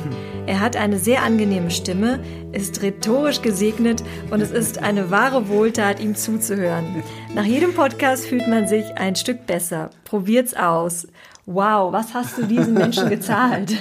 Er 0.47 0.61
hat 0.61 0.76
eine 0.76 0.99
sehr 0.99 1.23
angenehme 1.23 1.71
Stimme, 1.71 2.19
ist 2.52 2.83
rhetorisch 2.83 3.43
gesegnet 3.43 4.02
und 4.31 4.41
es 4.41 4.50
ist 4.50 4.83
eine 4.83 5.11
wahre 5.11 5.49
Wohltat, 5.49 6.00
ihm 6.00 6.17
zuzuhören. 6.17 7.02
Nach 7.35 7.45
jedem 7.45 7.75
Podcast 7.75 8.26
fühlt 8.26 8.49
man 8.49 8.67
sich 8.67 8.85
ein 8.97 9.14
Stück 9.14 9.47
besser. 9.47 9.91
Probiert's 10.05 10.55
aus 10.55 11.07
wow, 11.45 11.93
was 11.93 12.15
hast 12.15 12.39
du 12.39 12.45
diesen 12.45 12.75
Menschen 12.75 13.09
gezahlt? 13.09 13.73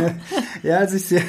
ja, 0.62 0.78
als 0.78 0.94
ich, 0.94 1.06
sie, 1.06 1.20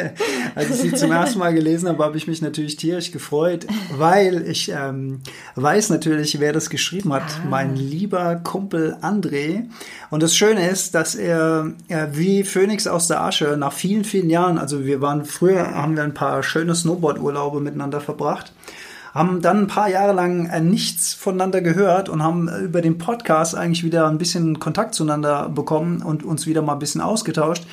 als 0.54 0.70
ich 0.70 0.76
sie 0.76 0.92
zum 0.94 1.12
ersten 1.12 1.38
Mal 1.38 1.52
gelesen 1.52 1.88
habe, 1.88 2.02
habe 2.02 2.16
ich 2.16 2.26
mich 2.26 2.40
natürlich 2.40 2.76
tierisch 2.76 3.12
gefreut, 3.12 3.66
weil 3.96 4.48
ich 4.48 4.70
ähm, 4.70 5.20
weiß 5.56 5.90
natürlich, 5.90 6.40
wer 6.40 6.54
das 6.54 6.70
geschrieben 6.70 7.12
hat. 7.12 7.22
Ah. 7.22 7.48
Mein 7.48 7.76
lieber 7.76 8.36
Kumpel 8.36 8.96
André. 9.02 9.64
Und 10.08 10.22
das 10.22 10.34
Schöne 10.34 10.68
ist, 10.68 10.94
dass 10.94 11.14
er 11.14 11.72
ja, 11.88 12.16
wie 12.16 12.42
Phönix 12.42 12.86
aus 12.86 13.06
der 13.08 13.20
Asche 13.20 13.56
nach 13.58 13.74
vielen, 13.74 14.04
vielen 14.04 14.30
Jahren, 14.30 14.56
also 14.58 14.86
wir 14.86 15.02
waren 15.02 15.26
früher, 15.26 15.74
haben 15.74 15.96
wir 15.96 16.02
ein 16.04 16.14
paar 16.14 16.42
schöne 16.42 16.74
Snowboard-Urlaube 16.74 17.60
miteinander 17.60 18.00
verbracht 18.00 18.52
haben 19.14 19.42
dann 19.42 19.62
ein 19.62 19.66
paar 19.66 19.88
Jahre 19.88 20.12
lang 20.12 20.46
äh, 20.46 20.60
nichts 20.60 21.14
voneinander 21.14 21.60
gehört 21.60 22.08
und 22.08 22.22
haben 22.22 22.48
äh, 22.48 22.58
über 22.58 22.80
den 22.80 22.98
Podcast 22.98 23.54
eigentlich 23.54 23.84
wieder 23.84 24.08
ein 24.08 24.18
bisschen 24.18 24.60
Kontakt 24.60 24.94
zueinander 24.94 25.48
bekommen 25.48 26.02
und 26.02 26.22
uns 26.22 26.46
wieder 26.46 26.62
mal 26.62 26.74
ein 26.74 26.78
bisschen 26.78 27.00
ausgetauscht. 27.00 27.66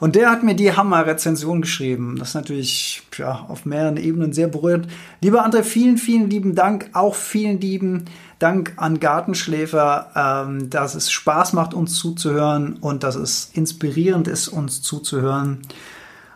Und 0.00 0.16
der 0.16 0.30
hat 0.30 0.42
mir 0.42 0.54
die 0.54 0.76
Hammer-Rezension 0.76 1.62
geschrieben. 1.62 2.16
Das 2.18 2.30
ist 2.30 2.34
natürlich 2.34 3.02
ja, 3.16 3.46
auf 3.48 3.64
mehreren 3.64 3.96
Ebenen 3.96 4.32
sehr 4.32 4.48
berührend. 4.48 4.88
Lieber 5.20 5.46
André, 5.46 5.62
vielen, 5.62 5.96
vielen 5.96 6.28
lieben 6.28 6.54
Dank. 6.54 6.90
Auch 6.92 7.14
vielen 7.14 7.60
lieben 7.60 8.06
Dank 8.38 8.72
an 8.76 8.98
Gartenschläfer, 8.98 10.46
ähm, 10.48 10.68
dass 10.68 10.94
es 10.94 11.12
Spaß 11.12 11.52
macht, 11.52 11.74
uns 11.74 11.94
zuzuhören 11.94 12.74
und 12.80 13.04
dass 13.04 13.14
es 13.14 13.50
inspirierend 13.54 14.28
ist, 14.28 14.48
uns 14.48 14.82
zuzuhören. 14.82 15.62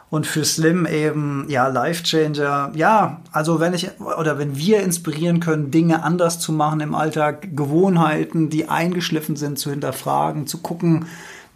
Und 0.09 0.27
für 0.27 0.45
Slim 0.45 0.87
eben, 0.87 1.47
ja, 1.49 1.67
Life 1.67 2.05
Changer. 2.05 2.71
Ja, 2.75 3.21
also 3.33 3.59
wenn 3.59 3.75
ich 3.75 3.91
oder 4.01 4.39
wenn 4.39 4.57
wir 4.57 4.81
inspirieren 4.81 5.41
können, 5.41 5.73
Dinge 5.73 6.05
anders 6.05 6.39
zu 6.39 6.53
machen 6.53 6.81
im 6.81 6.95
Alltag, 6.95 7.57
Gewohnheiten, 7.57 8.49
die 8.49 8.69
eingeschliffen 8.69 9.35
sind, 9.35 9.59
zu 9.59 9.71
hinterfragen, 9.71 10.47
zu 10.47 10.59
gucken, 10.59 11.07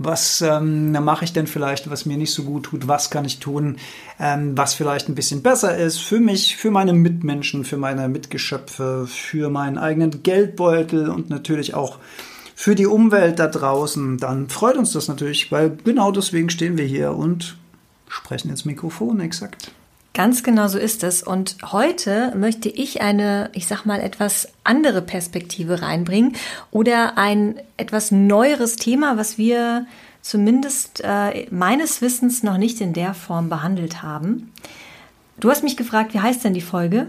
was 0.03 0.41
ähm, 0.41 0.93
mache 0.93 1.27
ich 1.27 1.35
denn 1.35 1.47
vielleicht, 1.47 1.91
was 1.91 2.07
mir 2.07 2.17
nicht 2.17 2.33
so 2.33 2.45
gut 2.45 2.65
tut, 2.65 2.89
was 2.89 3.11
kann 3.11 3.27
ich 3.27 3.39
tun, 3.39 3.77
ähm, 4.19 4.57
was 4.57 4.73
vielleicht 4.73 5.11
ein 5.11 5.15
bisschen 5.15 5.43
besser 5.43 5.77
ist 5.77 5.99
für 5.99 6.21
mich, 6.21 6.57
für 6.57 6.71
meine 6.71 6.95
Mitmenschen, 6.95 7.65
für 7.67 7.77
meine 7.77 8.09
Mitgeschöpfe, 8.09 9.07
für 9.07 9.51
meinen 9.51 9.77
eigenen 9.77 10.23
Geldbeutel 10.23 11.11
und 11.11 11.29
natürlich 11.29 11.75
auch 11.75 11.99
für 12.55 12.75
die 12.75 12.87
Umwelt 12.87 13.39
da 13.39 13.47
draußen, 13.47 14.17
dann 14.17 14.49
freut 14.49 14.79
uns 14.79 14.93
das 14.93 15.09
natürlich, 15.09 15.53
weil 15.53 15.77
genau 15.85 16.13
deswegen 16.13 16.49
stehen 16.49 16.79
wir 16.79 16.87
hier 16.87 17.13
und 17.13 17.59
sprechen 18.11 18.51
ins 18.51 18.65
Mikrofon, 18.65 19.21
exakt. 19.21 19.73
Ganz 20.13 20.43
genau 20.43 20.67
so 20.67 20.79
ist 20.79 21.05
es. 21.05 21.23
Und 21.23 21.57
heute 21.71 22.35
möchte 22.37 22.69
ich 22.69 23.01
eine, 23.01 23.49
ich 23.53 23.67
sag 23.67 23.87
mal, 23.87 24.01
etwas 24.01 24.49
andere 24.65 25.03
Perspektive 25.03 25.83
reinbringen 25.83 26.35
oder 26.73 27.17
ein 27.17 27.55
etwas 27.77 28.11
neueres 28.11 28.77
Thema, 28.77 29.17
was 29.17 29.39
wir 29.39 29.87
zumindest 30.21 31.01
äh, 31.05 31.47
meines 31.51 32.03
Wissens 32.03 32.43
noch 32.43 32.59
nicht 32.59 32.81
in 32.81 32.93
der 32.93 33.15
Form 33.15 33.49
behandelt 33.49 34.03
haben. 34.03 34.53
Du 35.39 35.49
hast 35.49 35.63
mich 35.63 35.77
gefragt, 35.77 36.13
wie 36.13 36.21
heißt 36.21 36.45
denn 36.45 36.55
die 36.55 36.61
Folge? 36.61 37.07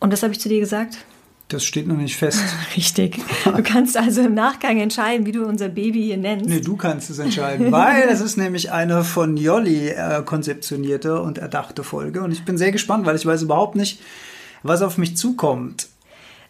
Und 0.00 0.12
das 0.12 0.22
habe 0.22 0.32
ich 0.32 0.40
zu 0.40 0.48
dir 0.48 0.60
gesagt. 0.60 0.98
Das 1.48 1.62
steht 1.64 1.86
noch 1.86 1.96
nicht 1.96 2.16
fest. 2.16 2.42
Richtig. 2.76 3.20
Du 3.44 3.62
kannst 3.62 3.96
also 3.96 4.22
im 4.22 4.34
Nachgang 4.34 4.78
entscheiden, 4.80 5.26
wie 5.26 5.32
du 5.32 5.44
unser 5.44 5.68
Baby 5.68 6.02
hier 6.02 6.16
nennst. 6.16 6.48
Nee, 6.48 6.60
du 6.60 6.76
kannst 6.76 7.10
es 7.10 7.18
entscheiden, 7.18 7.70
weil 7.70 8.08
es 8.08 8.20
ist 8.20 8.36
nämlich 8.36 8.72
eine 8.72 9.04
von 9.04 9.36
Jolly 9.36 9.88
äh, 9.88 10.22
konzeptionierte 10.24 11.20
und 11.20 11.38
erdachte 11.38 11.84
Folge. 11.84 12.22
Und 12.22 12.32
ich 12.32 12.44
bin 12.44 12.56
sehr 12.56 12.72
gespannt, 12.72 13.04
weil 13.04 13.16
ich 13.16 13.26
weiß 13.26 13.42
überhaupt 13.42 13.76
nicht, 13.76 14.00
was 14.62 14.80
auf 14.80 14.96
mich 14.96 15.16
zukommt. 15.16 15.88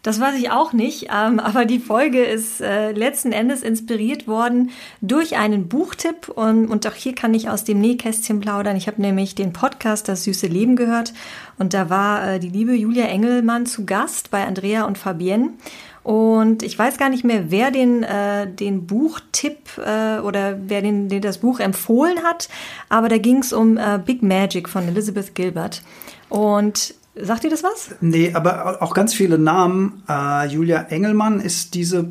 Das 0.04 0.20
weiß 0.20 0.36
ich 0.36 0.50
auch 0.50 0.74
nicht, 0.74 1.08
ähm, 1.10 1.40
aber 1.40 1.64
die 1.64 1.80
Folge 1.80 2.22
ist 2.22 2.60
äh, 2.60 2.92
letzten 2.92 3.32
Endes 3.32 3.62
inspiriert 3.62 4.28
worden 4.28 4.70
durch 5.00 5.36
einen 5.36 5.66
Buchtipp 5.66 6.28
und, 6.28 6.68
und 6.68 6.86
auch 6.86 6.94
hier 6.94 7.14
kann 7.14 7.34
ich 7.34 7.48
aus 7.48 7.64
dem 7.64 7.80
Nähkästchen 7.80 8.38
plaudern. 8.38 8.76
Ich 8.76 8.86
habe 8.86 9.00
nämlich 9.00 9.34
den 9.34 9.52
Podcast 9.52 10.06
Das 10.08 10.24
süße 10.24 10.46
Leben 10.46 10.76
gehört 10.76 11.14
und 11.58 11.74
da 11.74 11.88
war 11.90 12.34
äh, 12.34 12.38
die 12.38 12.50
liebe 12.50 12.74
Julia 12.74 13.06
Engelmann 13.06 13.66
zu 13.66 13.86
Gast 13.86 14.30
bei 14.30 14.46
Andrea 14.46 14.84
und 14.84 14.98
Fabienne. 14.98 15.54
Und 16.02 16.62
ich 16.62 16.78
weiß 16.78 16.98
gar 16.98 17.08
nicht 17.08 17.24
mehr, 17.24 17.50
wer 17.50 17.70
den, 17.70 18.02
äh, 18.02 18.46
den 18.46 18.86
Buchtipp 18.86 19.78
äh, 19.78 20.18
oder 20.18 20.58
wer 20.68 20.82
den, 20.82 21.08
den 21.08 21.22
das 21.22 21.38
Buch 21.38 21.60
empfohlen 21.60 22.22
hat, 22.22 22.50
aber 22.90 23.08
da 23.08 23.16
ging 23.16 23.38
es 23.38 23.54
um 23.54 23.78
äh, 23.78 23.98
Big 24.04 24.22
Magic 24.22 24.68
von 24.68 24.86
Elizabeth 24.86 25.34
Gilbert. 25.34 25.80
Und 26.28 26.94
Sagt 27.16 27.44
ihr 27.44 27.50
das 27.50 27.62
was? 27.62 27.94
Nee, 28.00 28.32
aber 28.34 28.82
auch 28.82 28.92
ganz 28.92 29.14
viele 29.14 29.38
Namen. 29.38 30.02
Äh, 30.08 30.48
Julia 30.48 30.82
Engelmann 30.82 31.40
ist 31.40 31.74
diese 31.74 32.08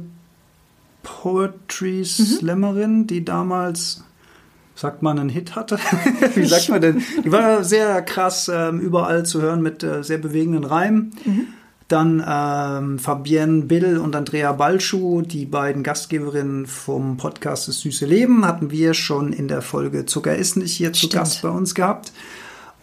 Poetry. 1.04 2.06
Slammerin, 2.06 3.00
mhm. 3.00 3.08
die 3.08 3.26
damals, 3.26 4.04
sagt 4.76 5.04
man, 5.04 5.20
einen 5.20 5.30
Hit 5.30 5.56
hatte. 5.56 5.78
Wie 6.36 6.46
sagt 6.46 6.70
man 6.70 6.82
denn? 6.82 7.04
Die 7.24 7.32
war 7.32 7.64
sehr 7.66 8.02
krass 8.02 8.48
äh, 8.48 8.70
überall 8.70 9.26
zu 9.26 9.42
hören 9.42 9.62
mit 9.62 9.84
äh, 9.84 10.04
sehr 10.04 10.18
bewegenden 10.18 10.64
Reimen. 10.64 11.14
Mhm. 11.26 11.48
Dann 11.90 12.24
ähm, 12.26 12.98
Fabienne 12.98 13.64
Bill 13.64 13.98
und 13.98 14.16
Andrea 14.16 14.54
Balschuh, 14.54 15.22
die 15.22 15.46
beiden 15.46 15.84
Gastgeberinnen 15.84 16.66
vom 16.66 17.18
Podcast 17.18 17.68
Das 17.68 17.82
süße 17.82 18.06
Leben, 18.06 18.46
hatten 18.48 18.72
wir 18.72 18.94
schon 18.94 19.34
in 19.34 19.50
der 19.50 19.62
Folge 19.62 20.06
Zucker 20.06 20.36
ist 20.36 20.56
nicht 20.56 20.72
hier 20.72 20.94
Stimmt. 20.94 21.12
zu 21.12 21.18
Gast 21.18 21.42
bei 21.42 21.50
uns 21.50 21.76
gehabt. 21.76 22.14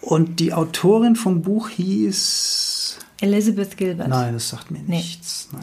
Und 0.00 0.40
die 0.40 0.52
Autorin 0.52 1.16
vom 1.16 1.42
Buch 1.42 1.69
hieß 1.69 2.99
Elizabeth 3.21 3.76
Gilbert. 3.76 4.09
Nein, 4.09 4.33
das 4.33 4.49
sagt 4.49 4.71
mir 4.71 4.80
nichts. 4.80 5.49
Nee. 5.52 5.59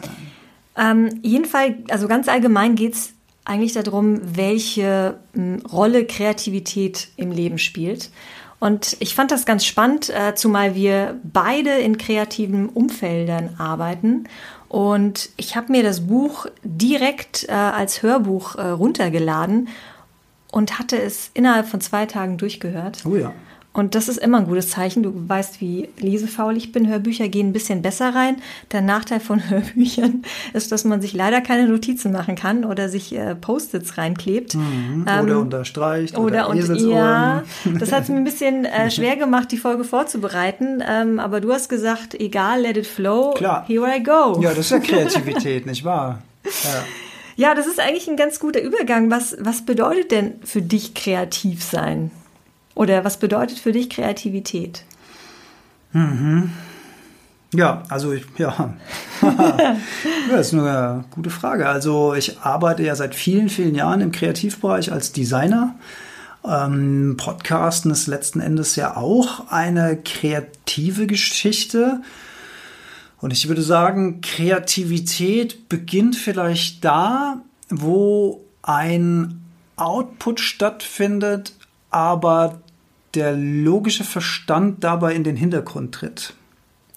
Ähm, 0.76 1.20
jedenfalls, 1.22 1.74
also 1.88 2.06
ganz 2.06 2.28
allgemein 2.28 2.76
geht 2.76 2.94
es 2.94 3.10
eigentlich 3.44 3.72
darum, 3.72 4.20
welche 4.36 5.18
m, 5.34 5.60
Rolle 5.72 6.06
Kreativität 6.06 7.08
im 7.16 7.32
Leben 7.32 7.58
spielt. 7.58 8.10
Und 8.60 8.96
ich 9.00 9.14
fand 9.14 9.30
das 9.30 9.46
ganz 9.46 9.64
spannend, 9.64 10.10
äh, 10.10 10.34
zumal 10.34 10.74
wir 10.74 11.18
beide 11.22 11.70
in 11.78 11.96
kreativen 11.96 12.68
Umfeldern 12.68 13.54
arbeiten. 13.58 14.24
Und 14.68 15.30
ich 15.36 15.56
habe 15.56 15.72
mir 15.72 15.82
das 15.82 16.06
Buch 16.06 16.46
direkt 16.62 17.48
äh, 17.48 17.52
als 17.52 18.02
Hörbuch 18.02 18.56
äh, 18.56 18.68
runtergeladen 18.68 19.68
und 20.50 20.78
hatte 20.78 21.00
es 21.00 21.30
innerhalb 21.34 21.68
von 21.68 21.80
zwei 21.80 22.06
Tagen 22.06 22.36
durchgehört. 22.36 23.04
Oh 23.04 23.16
ja. 23.16 23.32
Und 23.72 23.94
das 23.94 24.08
ist 24.08 24.18
immer 24.18 24.38
ein 24.38 24.46
gutes 24.46 24.70
Zeichen. 24.70 25.02
Du 25.02 25.12
weißt, 25.14 25.60
wie 25.60 25.88
lesefaul 25.98 26.56
ich 26.56 26.72
bin. 26.72 26.88
Hörbücher 26.88 27.28
gehen 27.28 27.48
ein 27.48 27.52
bisschen 27.52 27.80
besser 27.82 28.14
rein. 28.14 28.36
Der 28.72 28.80
Nachteil 28.80 29.20
von 29.20 29.38
Hörbüchern 29.50 30.22
ist, 30.52 30.72
dass 30.72 30.84
man 30.84 31.00
sich 31.00 31.12
leider 31.12 31.40
keine 31.40 31.68
Notizen 31.68 32.10
machen 32.10 32.34
kann 32.34 32.64
oder 32.64 32.88
sich 32.88 33.14
äh, 33.14 33.34
Post-its 33.34 33.96
reinklebt. 33.96 34.54
Mhm. 34.54 35.02
Oder 35.02 35.20
ähm, 35.20 35.38
unterstreicht. 35.38 36.18
Oder, 36.18 36.50
oder 36.50 36.70
und, 36.70 36.88
ja, 36.88 37.44
das 37.78 37.92
hat 37.92 38.04
es 38.04 38.08
mir 38.08 38.16
ein 38.16 38.24
bisschen 38.24 38.64
äh, 38.64 38.90
schwer 38.90 39.16
gemacht, 39.16 39.52
die 39.52 39.58
Folge 39.58 39.84
vorzubereiten. 39.84 40.82
Ähm, 40.86 41.20
aber 41.20 41.40
du 41.40 41.52
hast 41.52 41.68
gesagt, 41.68 42.14
egal, 42.14 42.62
let 42.62 42.76
it 42.76 42.86
flow. 42.86 43.34
Klar. 43.34 43.64
Here 43.66 43.86
I 43.96 44.02
go. 44.02 44.40
Ja, 44.40 44.50
das 44.50 44.60
ist 44.60 44.70
ja 44.70 44.78
Kreativität, 44.80 45.66
nicht 45.66 45.84
wahr? 45.84 46.22
Ja. 46.44 46.84
Ja, 47.36 47.54
das 47.54 47.68
ist 47.68 47.78
eigentlich 47.78 48.08
ein 48.08 48.16
ganz 48.16 48.40
guter 48.40 48.60
Übergang. 48.60 49.12
Was, 49.12 49.36
was 49.38 49.64
bedeutet 49.64 50.10
denn 50.10 50.40
für 50.42 50.60
dich 50.60 50.94
kreativ 50.94 51.62
sein? 51.62 52.10
Oder 52.78 53.04
was 53.04 53.16
bedeutet 53.16 53.58
für 53.58 53.72
dich 53.72 53.90
Kreativität? 53.90 54.84
Mhm. 55.92 56.52
Ja, 57.52 57.82
also 57.88 58.12
ich, 58.12 58.24
ja. 58.36 58.72
das 60.30 60.46
ist 60.46 60.54
eine 60.54 61.04
gute 61.10 61.30
Frage. 61.30 61.68
Also 61.68 62.14
ich 62.14 62.38
arbeite 62.38 62.84
ja 62.84 62.94
seit 62.94 63.16
vielen, 63.16 63.48
vielen 63.48 63.74
Jahren 63.74 64.00
im 64.00 64.12
Kreativbereich 64.12 64.92
als 64.92 65.10
Designer. 65.10 65.74
Ähm, 66.44 67.16
Podcasten 67.18 67.90
ist 67.90 68.06
letzten 68.06 68.38
Endes 68.38 68.76
ja 68.76 68.96
auch 68.96 69.50
eine 69.50 69.96
kreative 69.96 71.08
Geschichte. 71.08 72.00
Und 73.20 73.32
ich 73.32 73.48
würde 73.48 73.62
sagen, 73.62 74.20
Kreativität 74.20 75.68
beginnt 75.68 76.14
vielleicht 76.14 76.84
da, 76.84 77.40
wo 77.70 78.44
ein 78.62 79.42
Output 79.74 80.38
stattfindet, 80.38 81.54
aber 81.90 82.60
der 83.14 83.36
logische 83.36 84.04
Verstand 84.04 84.84
dabei 84.84 85.14
in 85.14 85.24
den 85.24 85.36
Hintergrund 85.36 85.94
tritt. 85.94 86.34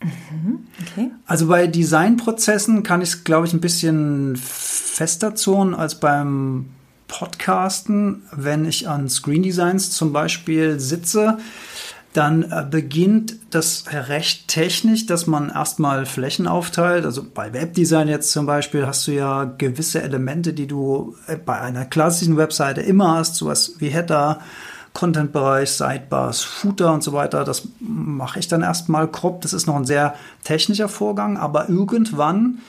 Mhm, 0.04 0.68
okay. 0.82 1.12
Also 1.26 1.48
bei 1.48 1.68
Designprozessen 1.68 2.84
kann 2.84 3.02
ich 3.02 3.10
es, 3.10 3.24
glaube 3.24 3.48
ich, 3.48 3.54
ein 3.54 3.62
bisschen 3.62 4.36
fester 4.36 5.36
zonen 5.36 5.76
als 5.76 6.00
beim 6.00 6.68
Podcasten. 7.08 8.24
Wenn 8.32 8.66
ich 8.66 8.88
an 8.88 9.10
Screen 9.10 9.44
Designs 9.44 9.92
zum 9.92 10.12
Beispiel 10.12 10.80
sitze, 10.80 11.38
dann 12.14 12.44
äh, 12.44 12.66
beginnt 12.70 13.36
das 13.52 13.86
recht 13.92 14.48
technisch, 14.48 15.06
dass 15.06 15.28
man 15.28 15.50
erstmal 15.50 16.06
Flächen 16.06 16.48
aufteilt. 16.48 17.06
Also 17.06 17.24
bei 17.24 17.54
Webdesign 17.54 18.08
jetzt 18.08 18.32
zum 18.32 18.46
Beispiel 18.46 18.86
hast 18.86 19.08
du 19.08 19.12
ja 19.12 19.46
gewisse 19.46 20.02
Elemente, 20.02 20.54
die 20.54 20.68
du 20.68 21.16
äh, 21.28 21.38
bei 21.38 21.60
einer 21.62 21.86
klassischen 21.86 22.38
Webseite 22.38 22.82
immer 22.82 23.16
hast, 23.16 23.36
sowas 23.36 23.76
wie 23.80 23.90
Header, 23.90 24.40
Content-Bereich, 24.94 25.72
Sidebars, 25.72 26.44
Footer 26.44 26.94
und 26.94 27.04
so 27.04 27.14
weiter. 27.14 27.44
Das 27.44 27.68
mache 27.80 28.40
ich 28.40 28.48
dann 28.48 28.62
erstmal 28.62 29.08
grob. 29.08 29.42
Das 29.42 29.54
ist 29.54 29.68
noch 29.68 29.76
ein 29.76 29.86
sehr 29.86 30.16
technischer 30.44 30.90
Vorgang, 30.90 31.38
aber 31.38 31.70
irgendwann 31.70 32.60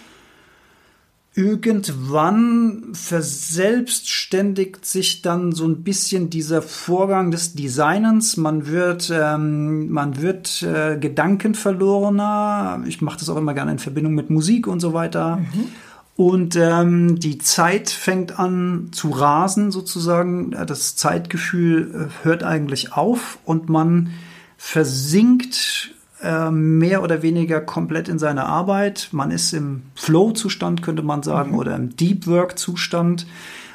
irgendwann 1.34 2.90
verselbstständigt 2.92 4.84
sich 4.84 5.22
dann 5.22 5.52
so 5.52 5.66
ein 5.66 5.82
bisschen 5.82 6.28
dieser 6.28 6.60
Vorgang 6.60 7.30
des 7.30 7.54
Designens. 7.54 8.36
Man 8.36 8.66
wird, 8.66 9.10
ähm, 9.12 9.90
man 9.90 10.20
wird 10.20 10.62
äh, 10.62 10.98
gedankenverlorener. 10.98 12.82
Ich 12.86 13.00
mache 13.00 13.18
das 13.18 13.30
auch 13.30 13.38
immer 13.38 13.54
gerne 13.54 13.72
in 13.72 13.78
Verbindung 13.78 14.12
mit 14.14 14.28
Musik 14.28 14.66
und 14.66 14.80
so 14.80 14.92
weiter. 14.92 15.36
Mhm. 15.36 15.68
Und 16.16 16.56
ähm, 16.56 17.18
die 17.18 17.38
Zeit 17.38 17.88
fängt 17.88 18.38
an 18.38 18.88
zu 18.92 19.10
rasen 19.10 19.70
sozusagen. 19.70 20.50
Das 20.50 20.94
Zeitgefühl 20.94 22.08
äh, 22.22 22.24
hört 22.24 22.42
eigentlich 22.42 22.92
auf 22.92 23.38
und 23.44 23.70
man 23.70 24.10
versinkt 24.58 25.94
äh, 26.22 26.50
mehr 26.50 27.02
oder 27.02 27.22
weniger 27.22 27.60
komplett 27.60 28.08
in 28.08 28.18
seiner 28.18 28.46
Arbeit. 28.46 29.08
Man 29.12 29.30
ist 29.30 29.52
im 29.54 29.82
Flow-Zustand, 29.94 30.82
könnte 30.82 31.02
man 31.02 31.22
sagen, 31.22 31.52
mhm. 31.52 31.58
oder 31.58 31.76
im 31.76 31.96
Deep 31.96 32.26
Work-Zustand. 32.26 33.26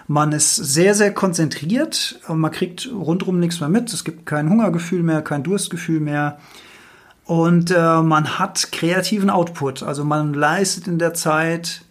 Man 0.08 0.32
ist 0.32 0.56
sehr, 0.56 0.94
sehr 0.96 1.14
konzentriert 1.14 2.22
und 2.28 2.40
man 2.40 2.52
kriegt 2.52 2.90
rundherum 2.94 3.40
nichts 3.40 3.60
mehr 3.60 3.68
mit. 3.68 3.92
Es 3.92 4.06
gibt 4.06 4.26
kein 4.26 4.50
Hungergefühl 4.50 5.04
mehr, 5.04 5.22
kein 5.22 5.44
Durstgefühl 5.44 6.00
mehr. 6.00 6.38
Und 7.26 7.72
äh, 7.72 8.02
man 8.02 8.40
hat 8.40 8.72
kreativen 8.72 9.30
Output. 9.30 9.84
Also 9.84 10.06
man 10.06 10.34
leistet 10.34 10.88
in 10.88 11.00
der 11.00 11.14
Zeit 11.14 11.82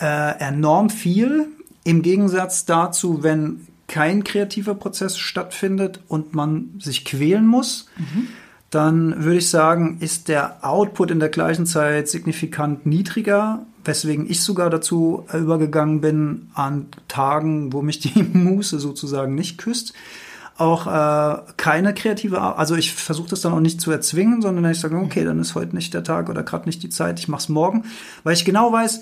äh, 0.00 0.38
enorm 0.38 0.90
viel. 0.90 1.48
Im 1.84 2.02
Gegensatz 2.02 2.64
dazu, 2.64 3.22
wenn 3.22 3.66
kein 3.86 4.22
kreativer 4.22 4.74
Prozess 4.74 5.18
stattfindet 5.18 6.00
und 6.08 6.34
man 6.34 6.74
sich 6.78 7.04
quälen 7.04 7.46
muss, 7.46 7.86
mhm. 7.96 8.28
dann 8.70 9.24
würde 9.24 9.38
ich 9.38 9.50
sagen, 9.50 9.98
ist 10.00 10.28
der 10.28 10.64
Output 10.64 11.10
in 11.10 11.18
der 11.18 11.28
gleichen 11.28 11.66
Zeit 11.66 12.08
signifikant 12.08 12.86
niedriger, 12.86 13.66
weswegen 13.84 14.30
ich 14.30 14.42
sogar 14.42 14.70
dazu 14.70 15.26
übergegangen 15.32 16.00
bin, 16.00 16.50
an 16.54 16.86
Tagen, 17.08 17.72
wo 17.72 17.82
mich 17.82 17.98
die 17.98 18.22
Muße 18.32 18.78
sozusagen 18.78 19.34
nicht 19.34 19.58
küsst, 19.58 19.92
auch 20.56 20.86
äh, 20.86 21.40
keine 21.56 21.94
kreative, 21.94 22.40
also 22.40 22.76
ich 22.76 22.94
versuche 22.94 23.30
das 23.30 23.40
dann 23.40 23.54
auch 23.54 23.60
nicht 23.60 23.80
zu 23.80 23.90
erzwingen, 23.90 24.42
sondern 24.42 24.70
ich 24.70 24.78
sage, 24.78 24.96
okay, 24.96 25.24
dann 25.24 25.40
ist 25.40 25.54
heute 25.54 25.74
nicht 25.74 25.94
der 25.94 26.04
Tag 26.04 26.28
oder 26.28 26.42
gerade 26.42 26.66
nicht 26.66 26.82
die 26.82 26.90
Zeit, 26.90 27.18
ich 27.18 27.28
mache 27.28 27.40
es 27.40 27.48
morgen, 27.48 27.84
weil 28.22 28.34
ich 28.34 28.44
genau 28.44 28.70
weiß, 28.70 29.00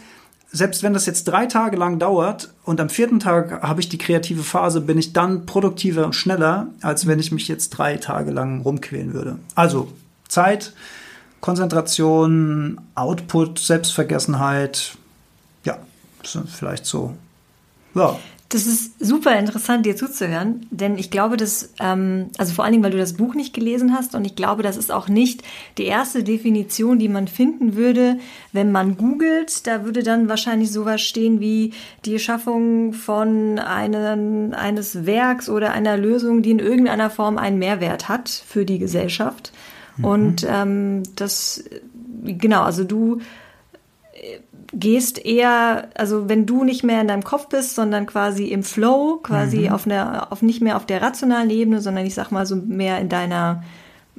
selbst 0.50 0.82
wenn 0.82 0.94
das 0.94 1.06
jetzt 1.06 1.24
drei 1.24 1.46
Tage 1.46 1.76
lang 1.76 1.98
dauert 1.98 2.52
und 2.64 2.80
am 2.80 2.88
vierten 2.88 3.20
Tag 3.20 3.62
habe 3.62 3.80
ich 3.80 3.88
die 3.88 3.98
kreative 3.98 4.42
Phase, 4.42 4.80
bin 4.80 4.98
ich 4.98 5.12
dann 5.12 5.44
produktiver 5.44 6.04
und 6.06 6.14
schneller, 6.14 6.68
als 6.80 7.06
wenn 7.06 7.18
ich 7.18 7.32
mich 7.32 7.48
jetzt 7.48 7.70
drei 7.70 7.96
Tage 7.96 8.30
lang 8.30 8.62
rumquälen 8.62 9.12
würde. 9.12 9.38
Also 9.54 9.92
Zeit, 10.28 10.72
Konzentration, 11.40 12.80
Output, 12.94 13.58
Selbstvergessenheit, 13.58 14.96
ja, 15.64 15.78
vielleicht 16.22 16.86
so. 16.86 17.14
Ja. 17.94 18.18
Das 18.50 18.66
ist 18.66 18.98
super 18.98 19.38
interessant, 19.38 19.84
dir 19.84 19.94
zuzuhören, 19.94 20.66
denn 20.70 20.96
ich 20.96 21.10
glaube, 21.10 21.36
dass, 21.36 21.74
ähm, 21.80 22.30
also 22.38 22.54
vor 22.54 22.64
allen 22.64 22.72
Dingen, 22.72 22.84
weil 22.84 22.92
du 22.92 22.98
das 22.98 23.12
Buch 23.12 23.34
nicht 23.34 23.52
gelesen 23.52 23.92
hast 23.92 24.14
und 24.14 24.24
ich 24.24 24.36
glaube, 24.36 24.62
das 24.62 24.78
ist 24.78 24.90
auch 24.90 25.08
nicht 25.08 25.42
die 25.76 25.84
erste 25.84 26.24
Definition, 26.24 26.98
die 26.98 27.10
man 27.10 27.28
finden 27.28 27.76
würde, 27.76 28.18
wenn 28.52 28.72
man 28.72 28.96
googelt. 28.96 29.66
Da 29.66 29.84
würde 29.84 30.02
dann 30.02 30.30
wahrscheinlich 30.30 30.72
sowas 30.72 31.02
stehen 31.02 31.40
wie 31.40 31.74
die 32.06 32.18
Schaffung 32.18 32.94
von 32.94 33.58
einem, 33.58 34.54
eines 34.54 35.04
Werks 35.04 35.50
oder 35.50 35.72
einer 35.72 35.98
Lösung, 35.98 36.40
die 36.40 36.52
in 36.52 36.58
irgendeiner 36.58 37.10
Form 37.10 37.36
einen 37.36 37.58
Mehrwert 37.58 38.08
hat 38.08 38.30
für 38.30 38.64
die 38.64 38.78
Gesellschaft. 38.78 39.52
Mhm. 39.98 40.04
Und 40.06 40.46
ähm, 40.48 41.02
das, 41.16 41.64
genau, 42.24 42.62
also 42.62 42.84
du 42.84 43.20
gehst 44.72 45.25
eher, 45.25 45.88
also 45.94 46.28
wenn 46.28 46.44
du 46.44 46.64
nicht 46.64 46.84
mehr 46.84 47.00
in 47.00 47.08
deinem 47.08 47.25
Kopf 47.25 47.48
bist, 47.48 47.75
sondern 47.75 48.06
quasi 48.06 48.46
im 48.46 48.62
Flow, 48.62 49.18
quasi 49.22 49.60
mhm. 49.60 49.72
auf 49.72 49.87
einer, 49.87 50.30
auf 50.30 50.42
nicht 50.42 50.60
mehr 50.60 50.76
auf 50.76 50.84
der 50.84 51.00
rationalen 51.00 51.50
Ebene, 51.50 51.80
sondern 51.80 52.04
ich 52.04 52.14
sag 52.14 52.30
mal 52.30 52.44
so 52.44 52.56
mehr 52.56 52.98
in 52.98 53.08
deiner 53.08 53.62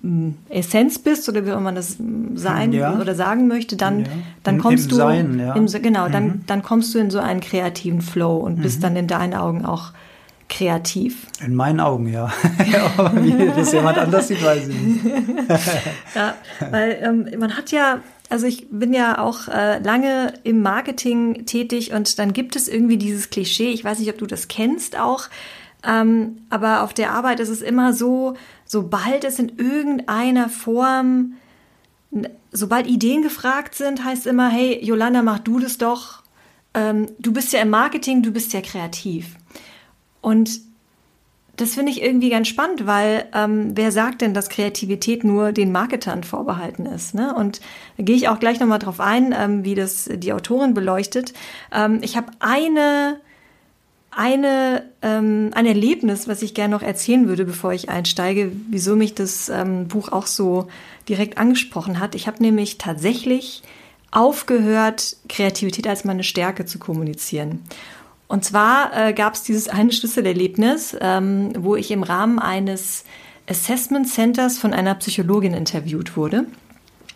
mm, 0.01 0.29
Essenz 0.50 0.98
bist 0.98 1.29
oder 1.29 1.46
wie 1.46 1.51
auch 1.51 1.60
man 1.60 1.75
das 1.75 1.98
sein 2.34 2.74
ja. 2.74 3.00
oder 3.00 3.13
sagen 3.13 3.48
möchte, 3.48 3.75
dann, 3.75 4.01
ja. 4.01 4.06
dann 4.44 4.58
kommst 4.58 4.86
im 4.86 4.89
du 4.89 4.96
Sein, 4.96 5.39
ja. 5.39 5.53
im, 5.53 5.68
genau, 5.68 6.08
mhm. 6.08 6.12
dann, 6.12 6.44
dann 6.48 6.63
kommst 6.63 6.96
du 6.96 7.00
in 7.00 7.12
so 7.12 7.20
einen 7.20 7.41
kreativen 7.41 8.01
Flow 8.01 8.38
und 8.38 8.58
mhm. 8.58 8.63
bist 8.63 8.84
dann 8.84 8.96
in 8.96 9.06
deinen 9.06 9.36
Augen 9.36 9.65
auch 9.65 9.91
kreativ. 10.50 11.27
In 11.46 11.53
meinen 11.53 11.79
Augen, 11.79 12.08
ja. 12.12 12.32
wie 13.22 13.51
das 13.56 13.72
jemand 13.72 14.00
anders 14.00 14.29
sieht, 14.29 14.44
weiß 14.44 14.68
ich 14.68 14.82
nicht. 14.82 15.06
ja, 16.15 16.34
weil 16.72 16.98
ähm, 17.03 17.39
man 17.39 17.56
hat 17.56 17.70
ja 17.72 18.00
also 18.29 18.45
ich 18.45 18.67
bin 18.69 18.93
ja 18.93 19.19
auch 19.19 19.48
äh, 19.48 19.79
lange 19.79 20.33
im 20.43 20.62
Marketing 20.62 21.45
tätig 21.45 21.93
und 21.93 22.19
dann 22.19 22.33
gibt 22.33 22.55
es 22.55 22.67
irgendwie 22.67 22.98
dieses 22.98 23.29
Klischee, 23.29 23.71
ich 23.71 23.83
weiß 23.83 24.00
nicht, 24.00 24.09
ob 24.09 24.17
du 24.17 24.27
das 24.27 24.48
kennst 24.48 24.98
auch, 24.98 25.29
ähm, 25.83 26.45
aber 26.50 26.83
auf 26.83 26.93
der 26.93 27.12
Arbeit 27.12 27.39
ist 27.39 27.50
es 27.50 27.62
immer 27.62 27.93
so, 27.93 28.36
sobald 28.65 29.24
es 29.24 29.39
in 29.39 29.57
irgendeiner 29.57 30.50
Form, 30.50 31.33
sobald 32.51 32.88
Ideen 32.88 33.21
gefragt 33.21 33.75
sind, 33.75 34.03
heißt 34.03 34.27
immer, 34.27 34.50
hey, 34.50 34.83
Jolanda, 34.83 35.21
mach 35.21 35.39
du 35.39 35.59
das 35.59 35.77
doch. 35.77 36.24
Ähm, 36.74 37.07
du 37.17 37.31
bist 37.31 37.53
ja 37.53 37.62
im 37.62 37.69
Marketing, 37.69 38.21
du 38.21 38.31
bist 38.31 38.53
ja 38.53 38.62
kreativ. 38.62 39.36
Und 40.21 40.62
das 41.60 41.74
finde 41.74 41.92
ich 41.92 42.01
irgendwie 42.01 42.30
ganz 42.30 42.48
spannend, 42.48 42.86
weil 42.86 43.25
ähm, 43.34 43.72
wer 43.75 43.92
sagt 43.92 44.22
denn, 44.22 44.34
dass 44.34 44.50
Kreativität 44.50 45.24
nur 45.24 45.51
den 45.51 45.72
Marketern 45.72 46.24
vorbehalten 46.24 46.86
ist? 46.86 47.13
Ne? 47.13 47.34
Und 47.36 47.60
da 47.98 48.04
gehe 48.04 48.16
ich 48.16 48.30
auch 48.30 48.39
gleich 48.39 48.60
nochmal 48.60 48.80
drauf 48.80 49.00
ein, 49.00 49.36
ähm, 49.38 49.66
wie 49.66 49.75
das 49.75 50.10
die 50.12 50.32
Autorin 50.32 50.74
beleuchtet. 50.74 51.34
Ähm, 51.74 52.00
ich 52.01 52.16
habe 52.16 52.32
eine 52.39 53.20
eine, 54.12 54.89
ähm, 55.04 55.51
ein 55.54 55.66
Erlebnis, 55.66 56.28
was 56.28 56.42
ich 56.42 56.56
gerne 56.56 56.74
noch 56.74 56.82
erzählen 56.82 57.28
würde, 57.28 57.46
bevor 57.46 57.74
ich 57.74 57.89
einsteige, 57.89 58.51
wieso 58.70 58.96
mich 58.96 59.13
das 59.13 59.50
ähm, 59.50 59.88
Buch 59.88 60.12
auch 60.12 60.25
so 60.25 60.68
direkt 61.08 61.38
angesprochen 61.38 62.00
hat. 62.00 62.16
Ich 62.16 62.28
habe 62.28 62.42
nämlich 62.42 62.80
tatsächlich 62.80 63.62
aufgehört, 64.12 65.16
Kreativität 65.28 65.88
als 65.88 66.06
meine 66.06 66.24
Stärke 66.24 66.66
zu 66.66 66.80
kommunizieren. 66.80 67.63
Und 68.29 68.45
zwar 68.45 68.95
äh, 68.95 69.13
gab 69.13 69.33
es 69.33 69.41
dieses 69.41 69.67
eine 69.67 69.91
Schlüsselerlebnis, 69.91 70.95
ähm, 71.01 71.51
wo 71.57 71.75
ich 71.75 71.89
im 71.89 72.03
Rahmen 72.03 72.38
eines 72.38 73.03
Assessment 73.50 74.07
Centers 74.07 74.59
von 74.59 74.72
einer 74.72 74.94
Psychologin 74.96 75.55
interviewt 75.55 76.15
wurde. 76.15 76.46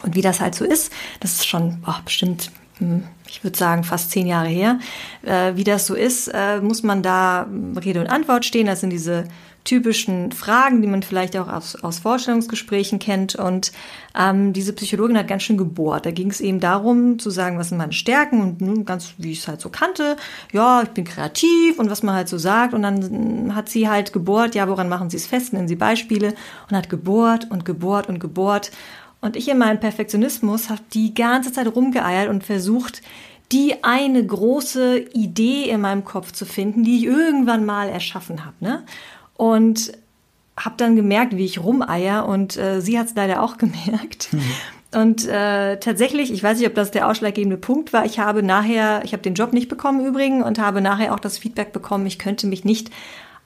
Und 0.02 0.16
wie 0.16 0.24
das 0.24 0.42
halt 0.42 0.56
so 0.56 0.66
ist, 0.66 0.92
das 1.20 1.34
ist 1.34 1.48
schon 1.48 1.84
oh, 1.88 1.94
bestimmt, 2.04 2.52
hm, 2.80 3.04
ich 3.28 3.44
würde 3.44 3.56
sagen, 3.56 3.84
fast 3.84 4.10
zehn 4.10 4.26
Jahre 4.26 4.50
her. 4.50 4.80
Äh, 5.22 5.56
wie 5.56 5.64
das 5.64 5.86
so 5.86 5.94
ist, 5.94 6.30
äh, 6.34 6.60
muss 6.62 6.82
man 6.82 7.04
da 7.04 7.48
Rede 7.86 8.02
und 8.02 8.08
Antwort 8.08 8.44
stehen. 8.44 8.66
Das 8.66 8.82
sind 8.82 8.90
diese 8.90 9.26
typischen 9.64 10.32
Fragen, 10.32 10.82
die 10.82 10.88
man 10.88 11.04
vielleicht 11.04 11.38
auch 11.38 11.48
aus, 11.48 11.76
aus 11.76 12.00
Vorstellungsgesprächen 12.00 13.00
kennt. 13.00 13.36
Und 13.36 13.72
ähm, 14.18 14.54
diese 14.54 14.74
Psychologin 14.74 15.18
hat 15.18 15.28
ganz 15.28 15.44
schön 15.44 15.58
gebohrt. 15.58 16.06
Da 16.06 16.12
ging 16.12 16.30
es 16.30 16.42
eben 16.42 16.60
darum, 16.60 17.20
zu 17.20 17.30
sagen, 17.30 17.58
was 17.58 17.70
sind 17.70 17.78
meine 17.78 17.94
Stärken 17.94 18.42
und 18.42 18.62
nun 18.62 18.86
ganz, 18.86 19.14
wie 19.18 19.32
ich 19.32 19.40
es 19.40 19.48
halt 19.48 19.62
so 19.62 19.70
kannte, 19.70 20.18
ja, 20.52 20.84
ich 20.84 20.90
bin 20.90 21.06
kreativ 21.06 21.80
und 21.80 21.90
was 21.90 22.04
man 22.04 22.16
halt 22.16 22.28
so 22.28 22.38
sagt. 22.38 22.74
Und 22.74 22.82
dann 22.82 23.56
hat 23.56 23.70
sie 23.70 23.90
halt 23.90 24.12
gebohrt, 24.12 24.56
ja, 24.56 24.68
woran 24.68 24.90
machen 24.90 25.10
Sie 25.10 25.18
es 25.18 25.28
fest? 25.28 25.54
Nennen 25.54 25.68
Sie 25.68 25.76
Beispiele 25.76 26.34
und 26.70 26.76
hat 26.76 26.90
gebohrt 26.90 27.50
und 27.50 27.64
gebohrt 27.64 28.10
und 28.10 28.20
gebohrt. 28.20 28.72
Und 29.22 29.38
ich 29.38 29.48
in 29.48 29.58
meinem 29.58 29.80
Perfektionismus 29.80 30.70
habe 30.70 30.82
die 30.94 31.14
ganze 31.14 31.54
Zeit 31.54 31.74
rumgeeiert 31.74 32.30
und 32.30 32.44
versucht, 32.44 33.02
die 33.54 33.84
eine 33.84 34.26
große 34.26 34.98
Idee 35.14 35.70
in 35.70 35.80
meinem 35.82 36.04
Kopf 36.04 36.32
zu 36.32 36.46
finden, 36.46 36.84
die 36.84 36.98
ich 36.98 37.04
irgendwann 37.06 37.66
mal 37.66 37.88
erschaffen 37.88 38.46
habe. 38.46 38.56
Ne? 38.60 38.84
Und 39.36 39.94
habe 40.58 40.76
dann 40.78 40.96
gemerkt, 40.96 41.36
wie 41.36 41.46
ich 41.46 41.64
rumeier 41.64 42.28
und 42.28 42.58
äh, 42.58 42.82
sie 42.82 43.00
hat 43.00 43.08
es 43.08 43.16
leider 43.16 43.42
auch 43.42 43.58
gemerkt. 43.58 44.32
Mhm. 44.32 44.42
Und 44.94 45.28
äh, 45.28 45.80
tatsächlich, 45.80 46.32
ich 46.32 46.44
weiß 46.44 46.60
nicht, 46.60 46.68
ob 46.68 46.76
das 46.76 46.92
der 46.92 47.08
ausschlaggebende 47.08 47.58
Punkt 47.58 47.94
war, 47.94 48.06
ich 48.06 48.20
habe 48.20 48.44
nachher, 48.44 49.02
ich 49.04 49.14
habe 49.14 49.24
den 49.24 49.34
Job 49.34 49.52
nicht 49.52 49.68
bekommen 49.68 50.06
übrigens 50.06 50.46
und 50.46 50.60
habe 50.60 50.82
nachher 50.82 51.14
auch 51.16 51.20
das 51.20 51.40
Feedback 51.40 51.74
bekommen, 51.74 52.06
ich 52.06 52.20
könnte 52.20 52.46
mich 52.46 52.64
nicht 52.64 52.92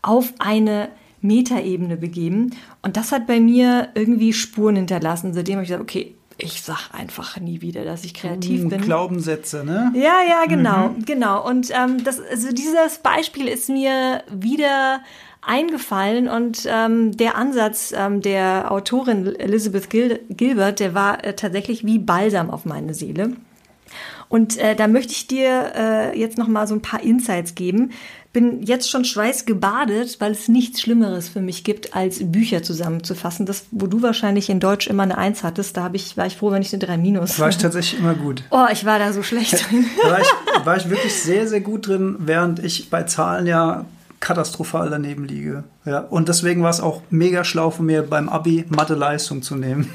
auf 0.01 0.33
eine 0.39 0.89
Metaebene 1.21 1.95
begeben. 1.97 2.51
Und 2.81 2.97
das 2.97 3.11
hat 3.11 3.27
bei 3.27 3.39
mir 3.39 3.89
irgendwie 3.95 4.33
Spuren 4.33 4.75
hinterlassen. 4.75 5.33
Seitdem 5.33 5.55
habe 5.55 5.63
ich 5.63 5.69
gesagt, 5.69 5.83
okay, 5.83 6.15
ich 6.37 6.61
sag 6.61 6.93
einfach 6.93 7.39
nie 7.39 7.61
wieder, 7.61 7.83
dass 7.83 8.03
ich 8.03 8.13
kreativ 8.13 8.61
hm, 8.61 8.69
bin. 8.69 8.81
Glaubenssätze, 8.81 9.63
ne? 9.63 9.91
Ja, 9.95 10.21
ja, 10.27 10.45
genau, 10.47 10.89
mhm. 10.89 11.05
genau. 11.05 11.47
Und 11.47 11.71
ähm, 11.71 12.03
das, 12.03 12.19
also 12.19 12.51
dieses 12.51 12.99
Beispiel 12.99 13.47
ist 13.47 13.69
mir 13.69 14.23
wieder 14.31 15.01
eingefallen 15.47 16.27
und 16.27 16.67
ähm, 16.69 17.15
der 17.15 17.35
Ansatz 17.35 17.93
ähm, 17.95 18.21
der 18.21 18.71
Autorin 18.71 19.35
Elizabeth 19.35 19.89
Gil 19.89 20.19
Gilbert, 20.29 20.79
der 20.79 20.93
war 20.93 21.23
äh, 21.23 21.33
tatsächlich 21.33 21.85
wie 21.85 21.99
Balsam 21.99 22.49
auf 22.49 22.65
meine 22.65 22.93
Seele. 22.93 23.33
Und 24.29 24.57
äh, 24.57 24.75
da 24.75 24.87
möchte 24.87 25.13
ich 25.13 25.27
dir 25.27 25.71
äh, 25.75 26.19
jetzt 26.19 26.37
noch 26.37 26.47
mal 26.47 26.67
so 26.67 26.75
ein 26.75 26.81
paar 26.81 27.01
Insights 27.01 27.55
geben. 27.55 27.91
Bin 28.33 28.61
jetzt 28.61 28.89
schon 28.89 29.05
schweißgebadet, 29.05 30.19
weil 30.19 30.33
es 30.33 30.49
nichts 30.49 30.81
Schlimmeres 30.81 31.29
für 31.29 31.39
mich 31.39 31.63
gibt, 31.63 31.95
als 31.95 32.19
Bücher 32.29 32.61
zusammenzufassen. 32.61 33.45
Das, 33.45 33.67
wo 33.71 33.87
du 33.87 34.01
wahrscheinlich 34.01 34.49
in 34.49 34.59
Deutsch 34.59 34.87
immer 34.87 35.03
eine 35.03 35.17
Eins 35.17 35.43
hattest, 35.43 35.77
da 35.77 35.83
hab 35.83 35.95
ich, 35.95 36.17
war 36.17 36.25
ich 36.25 36.35
froh, 36.35 36.51
wenn 36.51 36.61
ich 36.61 36.73
eine 36.73 36.85
drei 36.85 36.97
Minus. 36.97 37.39
War 37.39 37.49
ich 37.49 37.57
tatsächlich 37.57 38.01
immer 38.01 38.15
gut. 38.15 38.43
Oh, 38.51 38.65
ich 38.71 38.85
war 38.85 38.99
da 38.99 39.13
so 39.13 39.23
schlecht 39.23 39.53
drin. 39.71 39.85
da 40.03 40.11
war 40.11 40.19
ich, 40.19 40.27
war 40.65 40.77
ich 40.77 40.89
wirklich 40.89 41.13
sehr, 41.13 41.47
sehr 41.47 41.61
gut 41.61 41.87
drin, 41.87 42.17
während 42.19 42.59
ich 42.59 42.89
bei 42.89 43.03
Zahlen 43.03 43.47
ja 43.47 43.85
katastrophal 44.19 44.89
daneben 44.89 45.25
liege. 45.25 45.63
Ja, 45.85 45.99
und 45.99 46.29
deswegen 46.29 46.63
war 46.63 46.69
es 46.69 46.81
auch 46.81 47.01
mega 47.09 47.43
schlau 47.43 47.69
von 47.69 47.85
mir, 47.85 48.03
beim 48.03 48.29
Abi 48.29 48.65
Mathe-Leistung 48.69 49.41
zu 49.41 49.55
nehmen. 49.55 49.89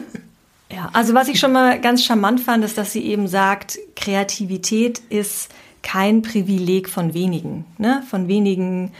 ja, 0.70 0.90
also 0.92 1.14
was 1.14 1.28
ich 1.28 1.38
schon 1.38 1.52
mal 1.52 1.80
ganz 1.80 2.04
charmant 2.04 2.40
fand, 2.40 2.64
ist, 2.64 2.78
dass 2.78 2.92
sie 2.92 3.04
eben 3.04 3.28
sagt, 3.28 3.78
Kreativität 3.94 5.00
ist 5.08 5.50
kein 5.82 6.22
Privileg 6.22 6.88
von 6.88 7.14
wenigen, 7.14 7.64
ne? 7.78 8.02
von 8.10 8.28
wenigen 8.28 8.92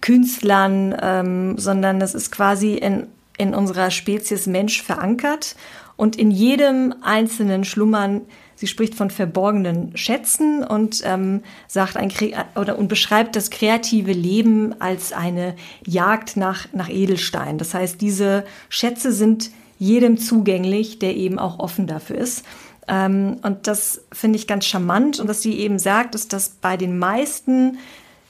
Künstlern, 0.00 0.94
ähm, 1.00 1.58
sondern 1.58 2.00
es 2.00 2.14
ist 2.14 2.32
quasi 2.32 2.74
in, 2.74 3.06
in 3.38 3.54
unserer 3.54 3.90
Spezies 3.90 4.46
Mensch 4.46 4.82
verankert 4.82 5.54
und 5.96 6.16
in 6.16 6.30
jedem 6.30 6.94
einzelnen 7.02 7.64
schlummern 7.64 8.22
Sie 8.54 8.66
spricht 8.66 8.94
von 8.94 9.10
verborgenen 9.10 9.96
Schätzen 9.96 10.62
und 10.64 11.02
ähm, 11.04 11.42
sagt 11.68 11.96
ein 11.96 12.12
oder 12.54 12.78
und 12.78 12.88
beschreibt 12.88 13.36
das 13.36 13.50
kreative 13.50 14.12
Leben 14.12 14.80
als 14.80 15.12
eine 15.12 15.56
Jagd 15.86 16.36
nach 16.36 16.66
nach 16.72 16.88
Edelstein. 16.88 17.58
Das 17.58 17.74
heißt, 17.74 18.00
diese 18.00 18.44
Schätze 18.68 19.12
sind 19.12 19.50
jedem 19.78 20.16
zugänglich, 20.16 21.00
der 21.00 21.16
eben 21.16 21.38
auch 21.38 21.58
offen 21.58 21.86
dafür 21.86 22.18
ist. 22.18 22.44
Ähm, 22.88 23.38
und 23.42 23.66
das 23.66 24.04
finde 24.12 24.38
ich 24.38 24.46
ganz 24.46 24.64
charmant. 24.66 25.18
Und 25.18 25.28
was 25.28 25.42
sie 25.42 25.58
eben 25.58 25.78
sagt, 25.78 26.14
ist, 26.14 26.32
dass 26.32 26.50
bei 26.50 26.76
den 26.76 26.98
meisten 26.98 27.78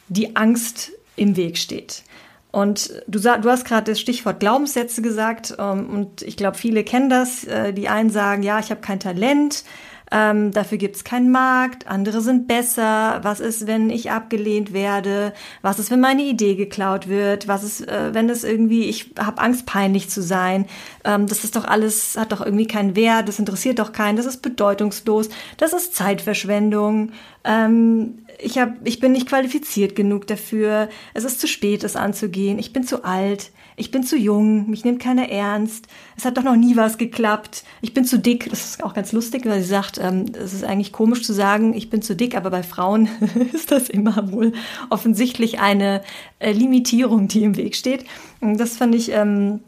die 0.09 0.37
Angst 0.37 0.93
im 1.17 1.37
Weg 1.37 1.59
steht. 1.59 2.05
Und 2.53 2.91
du, 3.07 3.19
du 3.19 3.51
hast 3.51 3.65
gerade 3.65 3.91
das 3.91 4.01
Stichwort 4.01 4.41
Glaubenssätze 4.41 5.03
gesagt. 5.03 5.55
Ähm, 5.59 5.89
und 5.91 6.23
ich 6.23 6.37
glaube, 6.37 6.59
viele 6.59 6.85
kennen 6.85 7.09
das. 7.09 7.45
Äh, 7.45 7.73
die 7.73 7.89
einen 7.89 8.11
sagen, 8.11 8.43
ja, 8.43 8.59
ich 8.59 8.71
habe 8.71 8.81
kein 8.81 9.01
Talent 9.01 9.65
ähm, 10.12 10.53
dafür 10.53 10.77
gibt 10.77 10.96
es 10.96 11.05
keinen 11.05 11.31
Markt, 11.31 11.87
andere 11.87 12.20
sind 12.20 12.46
besser, 12.46 13.20
was 13.22 13.40
ist, 13.40 13.66
wenn 13.66 13.88
ich 13.88 14.11
abgelehnt 14.11 14.75
werde, 14.75 15.33
was 15.62 15.79
ist, 15.79 15.90
wenn 15.90 16.01
meine 16.01 16.22
Idee 16.22 16.55
geklaut 16.55 17.09
wird, 17.09 17.48
was 17.48 17.64
ist, 17.64 17.88
äh, 17.88 18.12
wenn 18.12 18.29
es 18.29 18.44
irgendwie, 18.44 18.85
ich 18.85 19.14
habe 19.18 19.40
Angst, 19.40 19.64
peinlich 19.64 20.11
zu 20.11 20.22
sein, 20.22 20.66
ähm, 21.05 21.27
das 21.27 21.44
ist 21.44 21.57
doch 21.57 21.64
alles, 21.64 22.18
hat 22.18 22.31
doch 22.31 22.44
irgendwie 22.44 22.66
keinen 22.66 22.94
Wert, 22.94 23.27
das 23.27 23.38
interessiert 23.38 23.79
doch 23.79 23.92
keinen, 23.92 24.16
das 24.16 24.27
ist 24.27 24.42
bedeutungslos, 24.42 25.31
das 25.57 25.72
ist 25.72 25.94
Zeitverschwendung, 25.94 27.12
ähm, 27.44 28.18
ich, 28.38 28.59
hab, 28.59 28.87
ich 28.87 29.01
bin 29.01 29.12
nicht 29.12 29.29
qualifiziert 29.29 29.96
genug 29.96 30.27
dafür, 30.27 30.90
es 31.14 31.25
ist 31.25 31.40
zu 31.40 31.48
spät, 31.48 31.85
es 31.85 31.96
anzugehen, 31.96 32.59
ich 32.59 32.75
bin 32.75 32.85
zu 32.85 33.03
alt, 33.03 33.51
ich 33.83 33.90
bin 33.90 34.05
zu 34.05 34.16
jung, 34.16 34.71
mich 34.71 34.85
nimmt 34.85 35.01
keiner 35.01 35.29
ernst, 35.29 35.88
es 36.16 36.25
hat 36.25 36.37
doch 36.37 36.45
noch 36.45 36.55
nie 36.55 36.77
was 36.77 36.99
geklappt, 36.99 37.64
ich 37.81 37.92
bin 37.92 38.05
zu 38.05 38.16
dick. 38.16 38.49
Das 38.49 38.64
ist 38.64 38.85
auch 38.85 38.95
ganz 38.95 39.11
lustig, 39.11 39.45
weil 39.45 39.61
sie 39.61 39.66
sagt, 39.66 39.99
ähm, 39.99 40.27
es 40.35 40.53
ist 40.53 40.62
eigentlich 40.62 40.92
komisch 40.92 41.25
zu 41.25 41.33
sagen, 41.33 41.75
ich 41.75 41.90
bin 41.90 42.01
zu 42.01 42.14
dick, 42.14 42.37
aber 42.37 42.51
bei 42.51 42.62
Frauen 42.62 43.09
ist 43.53 43.73
das 43.73 43.88
immer 43.88 44.31
wohl 44.31 44.53
offensichtlich 44.88 45.59
eine 45.59 46.01
äh, 46.38 46.53
Limitierung, 46.53 47.27
die 47.27 47.42
im 47.42 47.57
Weg 47.57 47.75
steht. 47.75 48.05
Und 48.40 48.59
das 48.59 48.77
fand 48.77 48.95
ich, 48.95 49.11
ähm, 49.11 49.59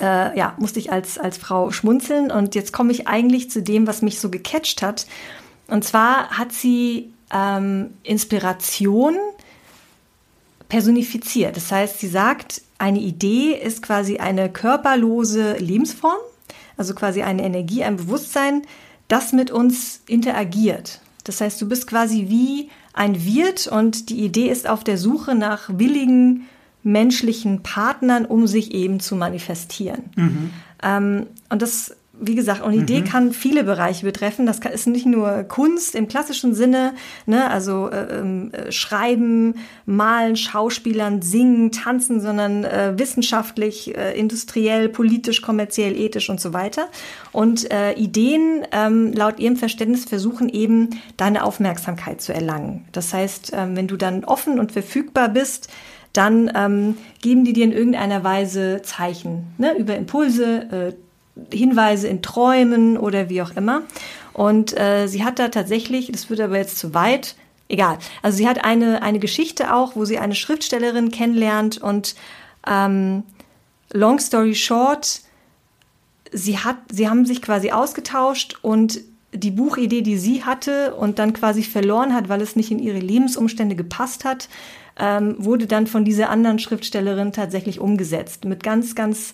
äh, 0.00 0.38
ja, 0.38 0.54
musste 0.58 0.78
ich 0.78 0.90
als, 0.90 1.18
als 1.18 1.36
Frau 1.36 1.72
schmunzeln. 1.72 2.30
Und 2.30 2.54
jetzt 2.54 2.72
komme 2.72 2.90
ich 2.90 3.06
eigentlich 3.06 3.50
zu 3.50 3.62
dem, 3.62 3.86
was 3.86 4.00
mich 4.00 4.18
so 4.18 4.30
gecatcht 4.30 4.80
hat. 4.80 5.06
Und 5.66 5.84
zwar 5.84 6.30
hat 6.30 6.52
sie 6.52 7.12
ähm, 7.30 7.90
Inspiration 8.02 9.18
personifiziert. 10.70 11.54
Das 11.58 11.70
heißt, 11.70 12.00
sie 12.00 12.08
sagt, 12.08 12.62
eine 12.82 12.98
Idee 12.98 13.52
ist 13.54 13.80
quasi 13.80 14.16
eine 14.16 14.50
körperlose 14.50 15.56
Lebensform, 15.58 16.18
also 16.76 16.94
quasi 16.94 17.22
eine 17.22 17.44
Energie, 17.44 17.84
ein 17.84 17.96
Bewusstsein, 17.96 18.62
das 19.06 19.32
mit 19.32 19.52
uns 19.52 20.02
interagiert. 20.08 21.00
Das 21.22 21.40
heißt, 21.40 21.62
du 21.62 21.68
bist 21.68 21.86
quasi 21.86 22.26
wie 22.28 22.70
ein 22.92 23.24
Wirt 23.24 23.68
und 23.68 24.10
die 24.10 24.24
Idee 24.24 24.50
ist 24.50 24.68
auf 24.68 24.82
der 24.82 24.98
Suche 24.98 25.36
nach 25.36 25.68
willigen 25.68 26.48
menschlichen 26.82 27.62
Partnern, 27.62 28.24
um 28.24 28.48
sich 28.48 28.74
eben 28.74 28.98
zu 28.98 29.14
manifestieren. 29.14 30.02
Mhm. 30.16 30.50
Ähm, 30.82 31.26
und 31.50 31.62
das 31.62 31.94
wie 32.22 32.34
gesagt, 32.34 32.62
und 32.62 32.72
Idee 32.72 33.00
mhm. 33.00 33.04
kann 33.04 33.32
viele 33.32 33.64
Bereiche 33.64 34.06
betreffen. 34.06 34.46
Das 34.46 34.58
ist 34.58 34.86
nicht 34.86 35.06
nur 35.06 35.42
Kunst 35.44 35.94
im 35.94 36.08
klassischen 36.08 36.54
Sinne, 36.54 36.94
ne, 37.26 37.50
also 37.50 37.88
äh, 37.88 38.20
ähm, 38.20 38.52
äh, 38.52 38.70
Schreiben, 38.72 39.56
Malen, 39.86 40.36
Schauspielern, 40.36 41.20
Singen, 41.22 41.72
Tanzen, 41.72 42.20
sondern 42.20 42.64
äh, 42.64 42.94
wissenschaftlich, 42.96 43.96
äh, 43.96 44.18
industriell, 44.18 44.88
politisch, 44.88 45.42
kommerziell, 45.42 45.96
ethisch 45.96 46.30
und 46.30 46.40
so 46.40 46.52
weiter. 46.52 46.88
Und 47.32 47.70
äh, 47.70 47.92
Ideen 47.94 48.66
ähm, 48.72 49.12
laut 49.12 49.40
ihrem 49.40 49.56
Verständnis 49.56 50.04
versuchen 50.04 50.48
eben 50.48 50.90
deine 51.16 51.44
Aufmerksamkeit 51.44 52.20
zu 52.20 52.32
erlangen. 52.32 52.84
Das 52.92 53.12
heißt, 53.12 53.52
ähm, 53.54 53.76
wenn 53.76 53.88
du 53.88 53.96
dann 53.96 54.24
offen 54.24 54.58
und 54.60 54.72
verfügbar 54.72 55.28
bist, 55.28 55.68
dann 56.12 56.50
ähm, 56.54 56.96
geben 57.22 57.44
die 57.44 57.52
dir 57.52 57.64
in 57.64 57.72
irgendeiner 57.72 58.22
Weise 58.22 58.82
Zeichen 58.82 59.54
ne, 59.58 59.76
über 59.78 59.96
Impulse, 59.96 60.92
äh, 60.92 60.92
Hinweise 61.52 62.08
in 62.08 62.22
Träumen 62.22 62.98
oder 62.98 63.28
wie 63.28 63.42
auch 63.42 63.52
immer. 63.56 63.82
Und 64.32 64.78
äh, 64.78 65.06
sie 65.06 65.24
hat 65.24 65.38
da 65.38 65.48
tatsächlich, 65.48 66.10
das 66.12 66.30
wird 66.30 66.40
aber 66.40 66.56
jetzt 66.58 66.78
zu 66.78 66.94
weit, 66.94 67.36
egal. 67.68 67.98
Also 68.22 68.38
sie 68.38 68.48
hat 68.48 68.64
eine, 68.64 69.02
eine 69.02 69.18
Geschichte 69.18 69.74
auch, 69.74 69.96
wo 69.96 70.04
sie 70.04 70.18
eine 70.18 70.34
Schriftstellerin 70.34 71.10
kennenlernt 71.10 71.78
und 71.78 72.14
ähm, 72.66 73.24
long 73.92 74.18
story 74.18 74.54
short, 74.54 75.20
sie 76.32 76.58
hat, 76.58 76.76
sie 76.90 77.08
haben 77.08 77.26
sich 77.26 77.42
quasi 77.42 77.70
ausgetauscht 77.70 78.58
und 78.62 79.00
die 79.34 79.50
Buchidee, 79.50 80.02
die 80.02 80.18
sie 80.18 80.44
hatte 80.44 80.94
und 80.94 81.18
dann 81.18 81.32
quasi 81.32 81.62
verloren 81.62 82.14
hat, 82.14 82.28
weil 82.28 82.42
es 82.42 82.56
nicht 82.56 82.70
in 82.70 82.78
ihre 82.78 82.98
Lebensumstände 82.98 83.74
gepasst 83.74 84.24
hat, 84.24 84.48
ähm, 84.98 85.36
wurde 85.38 85.66
dann 85.66 85.86
von 85.86 86.04
dieser 86.04 86.28
anderen 86.28 86.58
Schriftstellerin 86.58 87.32
tatsächlich 87.32 87.80
umgesetzt 87.80 88.44
mit 88.44 88.62
ganz, 88.62 88.94
ganz 88.94 89.32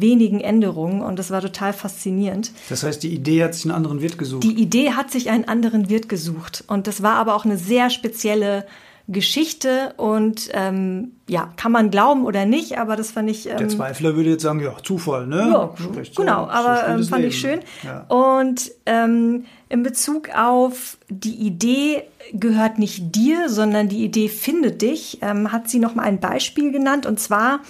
wenigen 0.00 0.40
Änderungen 0.40 1.00
und 1.02 1.18
das 1.18 1.30
war 1.30 1.40
total 1.40 1.72
faszinierend. 1.72 2.52
Das 2.68 2.82
heißt, 2.82 3.02
die 3.02 3.14
Idee 3.14 3.44
hat 3.44 3.54
sich 3.54 3.64
einen 3.64 3.72
anderen 3.74 4.00
Wirt 4.00 4.18
gesucht. 4.18 4.44
Die 4.44 4.60
Idee 4.60 4.92
hat 4.92 5.10
sich 5.10 5.30
einen 5.30 5.46
anderen 5.46 5.88
Wirt 5.88 6.08
gesucht 6.08 6.64
und 6.66 6.86
das 6.86 7.02
war 7.02 7.14
aber 7.14 7.34
auch 7.34 7.44
eine 7.44 7.56
sehr 7.56 7.90
spezielle 7.90 8.66
Geschichte 9.08 9.94
und 9.98 10.50
ähm, 10.52 11.12
ja, 11.28 11.52
kann 11.56 11.70
man 11.70 11.90
glauben 11.92 12.24
oder 12.24 12.44
nicht, 12.44 12.78
aber 12.78 12.96
das 12.96 13.12
fand 13.12 13.30
ich. 13.30 13.48
Ähm, 13.48 13.58
Der 13.58 13.68
Zweifler 13.68 14.16
würde 14.16 14.30
jetzt 14.30 14.42
sagen, 14.42 14.58
ja, 14.58 14.74
Zufall, 14.82 15.28
ne? 15.28 15.48
Ja, 15.48 15.70
Spricht 15.76 16.16
genau, 16.16 16.44
so, 16.44 16.50
aber 16.50 16.88
ähm, 16.88 17.04
fand 17.04 17.22
Leben. 17.22 17.32
ich 17.32 17.38
schön. 17.40 17.60
Ja. 17.84 18.00
Und 18.08 18.72
ähm, 18.84 19.44
in 19.68 19.84
Bezug 19.84 20.30
auf 20.36 20.98
die 21.08 21.34
Idee 21.34 22.02
gehört 22.32 22.80
nicht 22.80 23.14
dir, 23.14 23.48
sondern 23.48 23.88
die 23.88 24.02
Idee 24.02 24.28
findet 24.28 24.82
dich, 24.82 25.18
ähm, 25.22 25.52
hat 25.52 25.70
sie 25.70 25.78
noch 25.78 25.94
mal 25.94 26.02
ein 26.02 26.18
Beispiel 26.18 26.72
genannt 26.72 27.06
und 27.06 27.20
zwar 27.20 27.60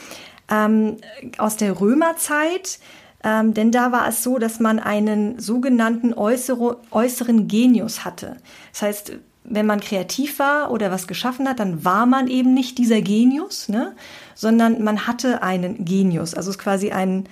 ähm, 0.50 0.96
aus 1.38 1.56
der 1.56 1.80
Römerzeit. 1.80 2.78
Ähm, 3.24 3.54
denn 3.54 3.72
da 3.72 3.92
war 3.92 4.08
es 4.08 4.22
so, 4.22 4.38
dass 4.38 4.60
man 4.60 4.78
einen 4.78 5.38
sogenannten 5.40 6.14
äußere, 6.14 6.78
äußeren 6.90 7.48
Genius 7.48 8.04
hatte. 8.04 8.36
Das 8.72 8.82
heißt, 8.82 9.12
wenn 9.48 9.66
man 9.66 9.80
kreativ 9.80 10.38
war 10.38 10.70
oder 10.70 10.90
was 10.90 11.06
geschaffen 11.06 11.48
hat, 11.48 11.60
dann 11.60 11.84
war 11.84 12.06
man 12.06 12.28
eben 12.28 12.54
nicht 12.54 12.78
dieser 12.78 13.00
Genius, 13.00 13.68
ne? 13.68 13.94
sondern 14.34 14.82
man 14.82 15.06
hatte 15.06 15.42
einen 15.42 15.84
Genius. 15.84 16.34
Also 16.34 16.50
es 16.50 16.56
ist 16.56 16.62
quasi 16.62 16.90
ein, 16.90 17.24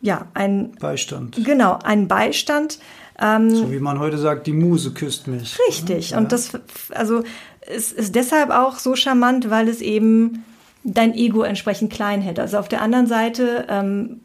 ja, 0.00 0.26
ein 0.34 0.72
Beistand. 0.80 1.44
Genau, 1.44 1.78
ein 1.82 2.08
Beistand. 2.08 2.78
Ähm, 3.18 3.54
so 3.54 3.70
wie 3.70 3.80
man 3.80 3.98
heute 3.98 4.18
sagt, 4.18 4.46
die 4.46 4.52
Muse 4.52 4.92
küsst 4.92 5.26
mich. 5.26 5.58
Richtig. 5.68 6.10
Ja. 6.10 6.18
Und 6.18 6.32
das, 6.32 6.52
also 6.90 7.22
es 7.60 7.92
ist 7.92 8.14
deshalb 8.14 8.50
auch 8.50 8.78
so 8.78 8.94
charmant, 8.94 9.50
weil 9.50 9.68
es 9.68 9.80
eben 9.80 10.44
dein 10.86 11.14
Ego 11.14 11.42
entsprechend 11.42 11.92
klein 11.92 12.22
hält. 12.22 12.38
Also 12.38 12.58
auf 12.58 12.68
der 12.68 12.80
anderen 12.80 13.06
Seite 13.06 13.66
ähm, 13.68 14.20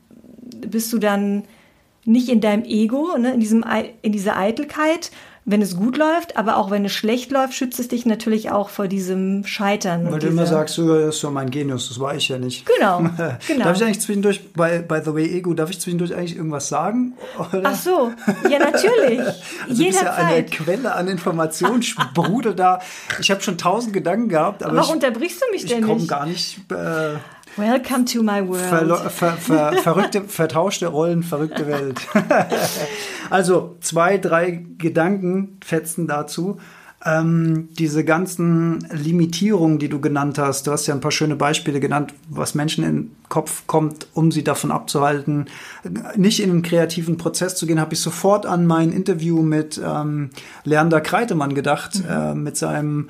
bist 0.68 0.94
du 0.94 1.00
dann 1.00 1.44
nicht 2.06 2.30
in 2.30 2.40
deinem 2.40 2.64
Ego, 2.64 3.18
ne, 3.18 3.34
in, 3.34 3.40
diesem, 3.40 3.66
in 4.02 4.12
dieser 4.12 4.38
Eitelkeit, 4.38 5.12
wenn 5.44 5.62
es 5.62 5.76
gut 5.76 5.98
läuft, 5.98 6.38
aber 6.38 6.58
auch 6.58 6.70
wenn 6.70 6.86
es 6.86 6.94
schlecht 6.94 7.32
läuft, 7.32 7.56
schützt 7.56 7.80
es 7.80 7.88
dich 7.88 8.06
natürlich 8.06 8.52
auch 8.52 8.70
vor 8.70 8.88
diesem 8.88 9.44
Scheitern. 9.44 10.12
Weil 10.12 10.20
du 10.20 10.28
immer 10.28 10.46
sagst, 10.46 10.78
du, 10.78 10.88
das 10.88 11.16
ist 11.16 11.22
so 11.22 11.32
mein 11.32 11.50
Genius, 11.50 11.90
das 11.90 12.00
war 12.00 12.16
ich 12.16 12.30
ja 12.30 12.38
nicht. 12.38 12.66
Genau, 12.66 13.00
genau. 13.48 13.66
darf 13.66 13.78
ich 13.78 13.84
eigentlich 13.84 14.02
zwischendurch, 14.02 14.54
bei, 14.54 14.80
bei 14.80 15.02
The 15.02 15.16
Way 15.16 15.38
Ego, 15.38 15.56
darf 15.56 15.72
ich 15.72 15.82
zwischendurch 15.82 16.14
eigentlich 16.14 16.36
irgendwas 16.36 16.70
sagen? 16.70 17.14
Oder? 17.40 17.64
Ach 17.64 17.76
so, 17.76 18.12
ja 18.50 18.60
natürlich. 18.60 19.20
also 19.68 19.84
Jederzeit. 19.84 20.06
ja 20.06 20.14
eine 20.14 20.46
Quelle 20.46 20.94
an 20.94 21.08
Informationen, 21.08 21.82
sprudel 21.82 22.54
da. 22.54 22.80
Ich 23.20 23.32
habe 23.32 23.42
schon 23.42 23.58
tausend 23.58 23.94
Gedanken 23.94 24.30
gehabt. 24.30 24.64
Aber, 24.64 24.76
warum 24.76 24.96
unterbrichst 24.96 25.42
du 25.42 25.52
mich 25.52 25.66
denn 25.66 25.80
nicht? 25.80 25.90
Ich 25.90 25.90
komme 25.90 26.06
gar 26.06 26.26
nicht... 26.28 26.60
Äh, 26.72 27.16
Welcome 27.58 28.06
to 28.06 28.24
my 28.24 28.42
world. 28.42 28.62
Ver, 28.62 29.10
ver, 29.10 29.34
ver, 29.34 29.74
verrückte, 29.74 30.22
vertauschte 30.24 30.88
Rollen, 30.88 31.22
verrückte 31.22 31.68
Welt. 31.68 32.00
also 33.30 33.76
zwei, 33.82 34.18
drei 34.18 34.66
Gedankenfetzen 34.78 36.08
dazu. 36.08 36.60
Ähm, 37.04 37.70
diese 37.72 38.06
ganzen 38.06 38.88
Limitierungen, 38.92 39.80
die 39.80 39.90
du 39.90 40.00
genannt 40.00 40.38
hast, 40.38 40.68
du 40.68 40.72
hast 40.72 40.86
ja 40.86 40.94
ein 40.94 41.02
paar 41.02 41.12
schöne 41.12 41.36
Beispiele 41.36 41.80
genannt, 41.80 42.14
was 42.30 42.54
Menschen 42.54 42.84
in 42.84 42.96
den 42.96 43.16
Kopf 43.28 43.64
kommt, 43.66 44.08
um 44.14 44.32
sie 44.32 44.44
davon 44.44 44.72
abzuhalten, 44.72 45.48
nicht 46.16 46.42
in 46.42 46.52
einen 46.52 46.62
kreativen 46.62 47.18
Prozess 47.18 47.56
zu 47.56 47.66
gehen, 47.66 47.80
habe 47.80 47.96
ich 47.96 48.00
sofort 48.00 48.46
an 48.46 48.68
mein 48.68 48.92
Interview 48.92 49.42
mit 49.42 49.82
ähm, 49.84 50.30
Leander 50.64 51.02
Kreitemann 51.02 51.56
gedacht, 51.56 52.04
mhm. 52.04 52.10
äh, 52.10 52.36
mit 52.36 52.56
seinem 52.56 53.10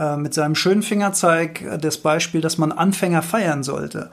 äh, 0.00 0.16
mit 0.16 0.32
seinem 0.32 0.54
schönen 0.54 0.82
Fingerzeig 0.82 1.60
äh, 1.60 1.78
das 1.78 1.98
Beispiel, 1.98 2.40
dass 2.40 2.56
man 2.56 2.72
Anfänger 2.72 3.20
feiern 3.20 3.62
sollte. 3.62 4.10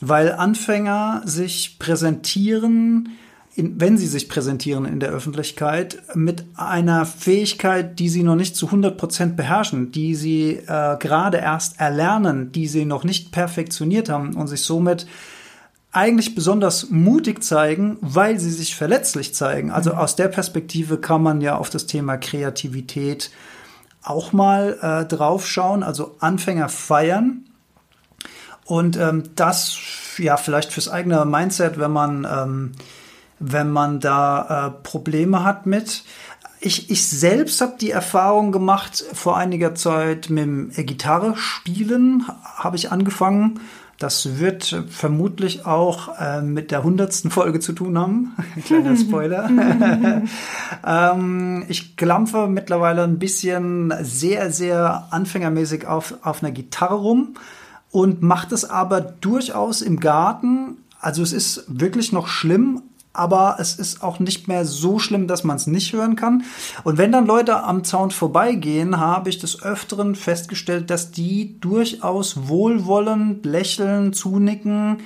Weil 0.00 0.32
Anfänger 0.32 1.22
sich 1.24 1.78
präsentieren, 1.78 3.10
in, 3.54 3.80
wenn 3.80 3.96
sie 3.96 4.08
sich 4.08 4.28
präsentieren 4.28 4.84
in 4.84 4.98
der 4.98 5.10
Öffentlichkeit, 5.10 6.02
mit 6.14 6.44
einer 6.56 7.06
Fähigkeit, 7.06 8.00
die 8.00 8.08
sie 8.08 8.24
noch 8.24 8.34
nicht 8.34 8.56
zu 8.56 8.66
100 8.66 8.98
Prozent 8.98 9.36
beherrschen, 9.36 9.92
die 9.92 10.16
sie 10.16 10.54
äh, 10.66 10.96
gerade 10.98 11.38
erst 11.38 11.78
erlernen, 11.78 12.50
die 12.50 12.66
sie 12.66 12.84
noch 12.84 13.04
nicht 13.04 13.30
perfektioniert 13.30 14.08
haben 14.08 14.34
und 14.34 14.48
sich 14.48 14.62
somit 14.62 15.06
eigentlich 15.92 16.34
besonders 16.34 16.90
mutig 16.90 17.42
zeigen, 17.42 17.96
weil 18.00 18.38
sie 18.40 18.50
sich 18.50 18.74
verletzlich 18.74 19.34
zeigen. 19.34 19.70
Also 19.70 19.92
mhm. 19.92 19.98
aus 19.98 20.16
der 20.16 20.28
Perspektive 20.28 20.98
kann 20.98 21.22
man 21.22 21.40
ja 21.40 21.56
auf 21.56 21.70
das 21.70 21.86
Thema 21.86 22.16
Kreativität 22.16 23.30
auch 24.02 24.32
mal 24.32 24.78
äh, 24.80 25.04
drauf 25.06 25.46
schauen, 25.46 25.82
also 25.82 26.16
Anfänger 26.20 26.68
feiern. 26.68 27.44
Und 28.64 28.96
ähm, 28.96 29.30
das 29.34 29.78
ja 30.18 30.36
vielleicht 30.36 30.72
fürs 30.72 30.88
eigene 30.88 31.24
Mindset, 31.24 31.78
wenn 31.78 31.92
man, 31.92 32.26
ähm, 32.30 32.72
wenn 33.38 33.70
man 33.70 34.00
da 34.00 34.66
äh, 34.66 34.82
Probleme 34.82 35.44
hat 35.44 35.66
mit. 35.66 36.04
ich, 36.60 36.90
ich 36.90 37.08
selbst 37.08 37.60
habe 37.60 37.76
die 37.80 37.90
Erfahrung 37.90 38.52
gemacht, 38.52 39.04
vor 39.12 39.36
einiger 39.36 39.74
Zeit 39.74 40.28
mit 40.28 40.44
dem 40.44 40.70
Gitarre 40.70 41.36
spielen 41.36 42.24
habe 42.56 42.76
ich 42.76 42.90
angefangen. 42.90 43.60
Das 43.98 44.38
wird 44.38 44.84
vermutlich 44.88 45.66
auch 45.66 46.20
äh, 46.20 46.40
mit 46.40 46.70
der 46.70 46.84
hundertsten 46.84 47.32
Folge 47.32 47.58
zu 47.58 47.72
tun 47.72 47.98
haben. 47.98 48.36
Kleiner 48.64 48.96
Spoiler. 48.96 49.50
ähm, 50.86 51.64
ich 51.68 51.96
klampfe 51.96 52.46
mittlerweile 52.46 53.02
ein 53.02 53.18
bisschen 53.18 53.92
sehr, 54.02 54.52
sehr 54.52 55.08
anfängermäßig 55.10 55.86
auf, 55.86 56.14
auf 56.22 56.44
einer 56.44 56.52
Gitarre 56.52 56.94
rum 56.94 57.34
und 57.90 58.22
mache 58.22 58.48
das 58.48 58.64
aber 58.64 59.00
durchaus 59.00 59.82
im 59.82 59.98
Garten. 59.98 60.76
Also 61.00 61.24
es 61.24 61.32
ist 61.32 61.64
wirklich 61.66 62.12
noch 62.12 62.28
schlimm, 62.28 62.82
aber 63.12 63.56
es 63.58 63.74
ist 63.74 64.02
auch 64.02 64.20
nicht 64.20 64.48
mehr 64.48 64.64
so 64.64 64.98
schlimm, 64.98 65.26
dass 65.26 65.44
man 65.44 65.56
es 65.56 65.66
nicht 65.66 65.92
hören 65.92 66.16
kann. 66.16 66.44
Und 66.84 66.98
wenn 66.98 67.12
dann 67.12 67.26
Leute 67.26 67.62
am 67.64 67.84
Zaun 67.84 68.10
vorbeigehen, 68.10 68.98
habe 68.98 69.28
ich 69.28 69.38
des 69.38 69.62
Öfteren 69.62 70.14
festgestellt, 70.14 70.90
dass 70.90 71.10
die 71.10 71.58
durchaus 71.60 72.48
wohlwollend 72.48 73.44
lächeln, 73.44 74.12
zunicken, 74.12 74.98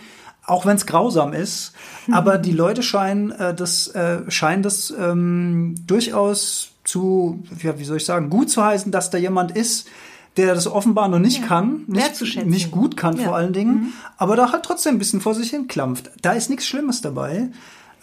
auch 0.44 0.66
wenn 0.66 0.76
es 0.76 0.86
grausam 0.86 1.32
ist. 1.32 1.72
Aber 2.10 2.38
die 2.38 2.52
Leute 2.52 2.82
scheinen 2.82 3.30
äh, 3.30 3.54
das, 3.54 3.88
äh, 3.88 4.30
scheinen 4.30 4.62
das 4.62 4.92
ähm, 4.98 5.76
durchaus 5.86 6.72
zu, 6.84 7.42
ja, 7.62 7.78
wie 7.78 7.84
soll 7.84 7.98
ich 7.98 8.04
sagen, 8.04 8.28
gut 8.28 8.50
zu 8.50 8.62
heißen, 8.62 8.90
dass 8.90 9.10
da 9.10 9.18
jemand 9.18 9.52
ist, 9.52 9.88
der 10.36 10.54
das 10.54 10.66
offenbar 10.66 11.08
noch 11.08 11.18
nicht 11.18 11.42
ja. 11.42 11.46
kann, 11.46 11.84
nicht, 11.86 12.46
nicht 12.46 12.70
gut 12.70 12.96
kann 12.96 13.16
ja. 13.16 13.24
vor 13.24 13.36
allen 13.36 13.52
Dingen, 13.52 13.74
mhm. 13.74 13.92
aber 14.16 14.36
da 14.36 14.50
halt 14.50 14.64
trotzdem 14.64 14.96
ein 14.96 14.98
bisschen 14.98 15.20
vor 15.20 15.34
sich 15.34 15.50
hin 15.50 15.68
klampft. 15.68 16.10
Da 16.22 16.32
ist 16.32 16.48
nichts 16.50 16.66
Schlimmes 16.66 17.02
dabei. 17.02 17.50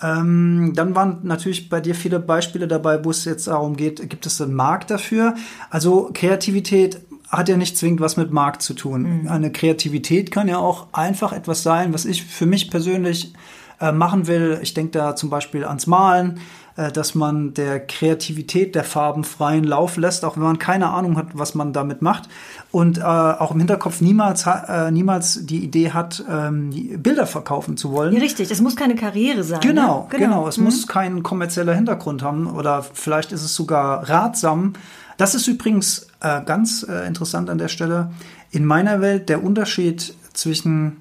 Ähm, 0.02 0.74
dann 0.76 0.96
waren 0.96 1.20
natürlich 1.24 1.70
bei 1.70 1.82
dir 1.82 1.96
viele 1.96 2.20
Beispiele 2.20 2.68
dabei, 2.68 3.04
wo 3.04 3.12
es 3.12 3.26
jetzt 3.26 3.48
darum 3.48 3.76
geht, 3.76 4.10
gibt 4.10 4.26
es 4.26 4.42
einen 4.42 4.54
Markt 4.54 4.92
dafür? 4.92 5.36
Also 5.70 6.10
Kreativität 6.14 7.02
hat 7.28 7.50
ja 7.50 7.58
nicht 7.58 7.78
zwingend 7.78 8.02
was 8.02 8.18
mit 8.18 8.32
Markt 8.32 8.62
zu 8.62 8.74
tun. 8.74 9.22
Mhm. 9.22 9.28
Eine 9.28 9.52
Kreativität 9.52 10.32
kann 10.32 10.48
ja 10.48 10.58
auch 10.58 10.88
einfach 10.94 11.32
etwas 11.32 11.64
sein, 11.64 11.94
was 11.94 12.06
ich 12.06 12.24
für 12.24 12.46
mich 12.46 12.72
persönlich 12.72 13.34
äh, 13.80 13.92
machen 13.92 14.28
will. 14.28 14.60
Ich 14.62 14.74
denke 14.74 14.92
da 14.92 15.16
zum 15.16 15.30
Beispiel 15.30 15.64
ans 15.64 15.86
Malen. 15.86 16.40
Äh, 16.80 16.94
dass 16.94 17.13
man 17.13 17.54
der 17.54 17.86
Kreativität 17.86 18.74
der 18.74 18.86
Farben 18.86 19.26
freien 19.26 19.65
Lauf 19.65 19.98
lässt, 19.98 20.24
auch 20.24 20.38
wenn 20.38 20.44
man 20.44 20.60
keine 20.60 20.89
Ahnung 20.89 21.18
hat, 21.18 21.28
was 21.34 21.54
man 21.54 21.74
damit 21.74 22.02
macht. 22.02 22.30
Und 22.72 23.00
äh, 23.00 23.02
auch 23.02 23.52
im 23.52 23.58
Hinterkopf 23.58 24.00
niemals, 24.00 24.46
äh, 24.46 24.89
niemals 24.89 25.46
die 25.46 25.62
Idee 25.62 25.92
hat, 25.92 26.24
ähm, 26.30 26.70
Bilder 27.04 27.28
verkaufen 27.28 27.76
zu 27.76 27.92
wollen. 27.92 28.13
Ja, 28.13 28.22
richtig, 28.22 28.48
das 28.48 28.62
muss 28.62 28.78
keine 28.78 28.96
Karriere 28.96 29.44
sein. 29.44 29.60
Genau, 29.60 30.04
ne? 30.04 30.08
genau. 30.10 30.26
genau. 30.28 30.48
Es 30.48 30.58
mhm. 30.58 30.65
muss 30.65 30.88
kein 30.88 31.22
kommerzieller 31.22 31.74
Hintergrund 31.74 32.24
haben 32.24 32.48
oder 32.48 32.82
vielleicht 32.82 33.34
ist 33.34 33.44
es 33.44 33.56
sogar 33.56 34.10
ratsam. 34.10 34.74
Das 35.18 35.36
ist 35.36 35.48
übrigens 35.48 36.08
äh, 36.22 36.42
ganz 36.46 36.86
äh, 36.88 37.06
interessant 37.06 37.50
an 37.50 37.58
der 37.58 37.68
Stelle. 37.68 38.12
In 38.52 38.63
meiner 38.63 39.02
Welt 39.02 39.28
der 39.28 39.44
Unterschied 39.44 40.13
zwischen, 40.34 40.96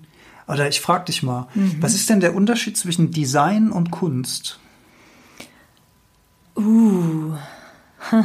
oder 0.48 0.66
ich 0.66 0.80
frage 0.80 1.04
dich 1.04 1.22
mal, 1.22 1.46
mhm. 1.54 1.76
was 1.80 1.94
ist 1.94 2.10
denn 2.10 2.18
der 2.18 2.34
Unterschied 2.34 2.76
zwischen 2.76 3.12
Design 3.12 3.70
und 3.70 3.92
Kunst? 3.92 4.58
Uh. 6.58 7.34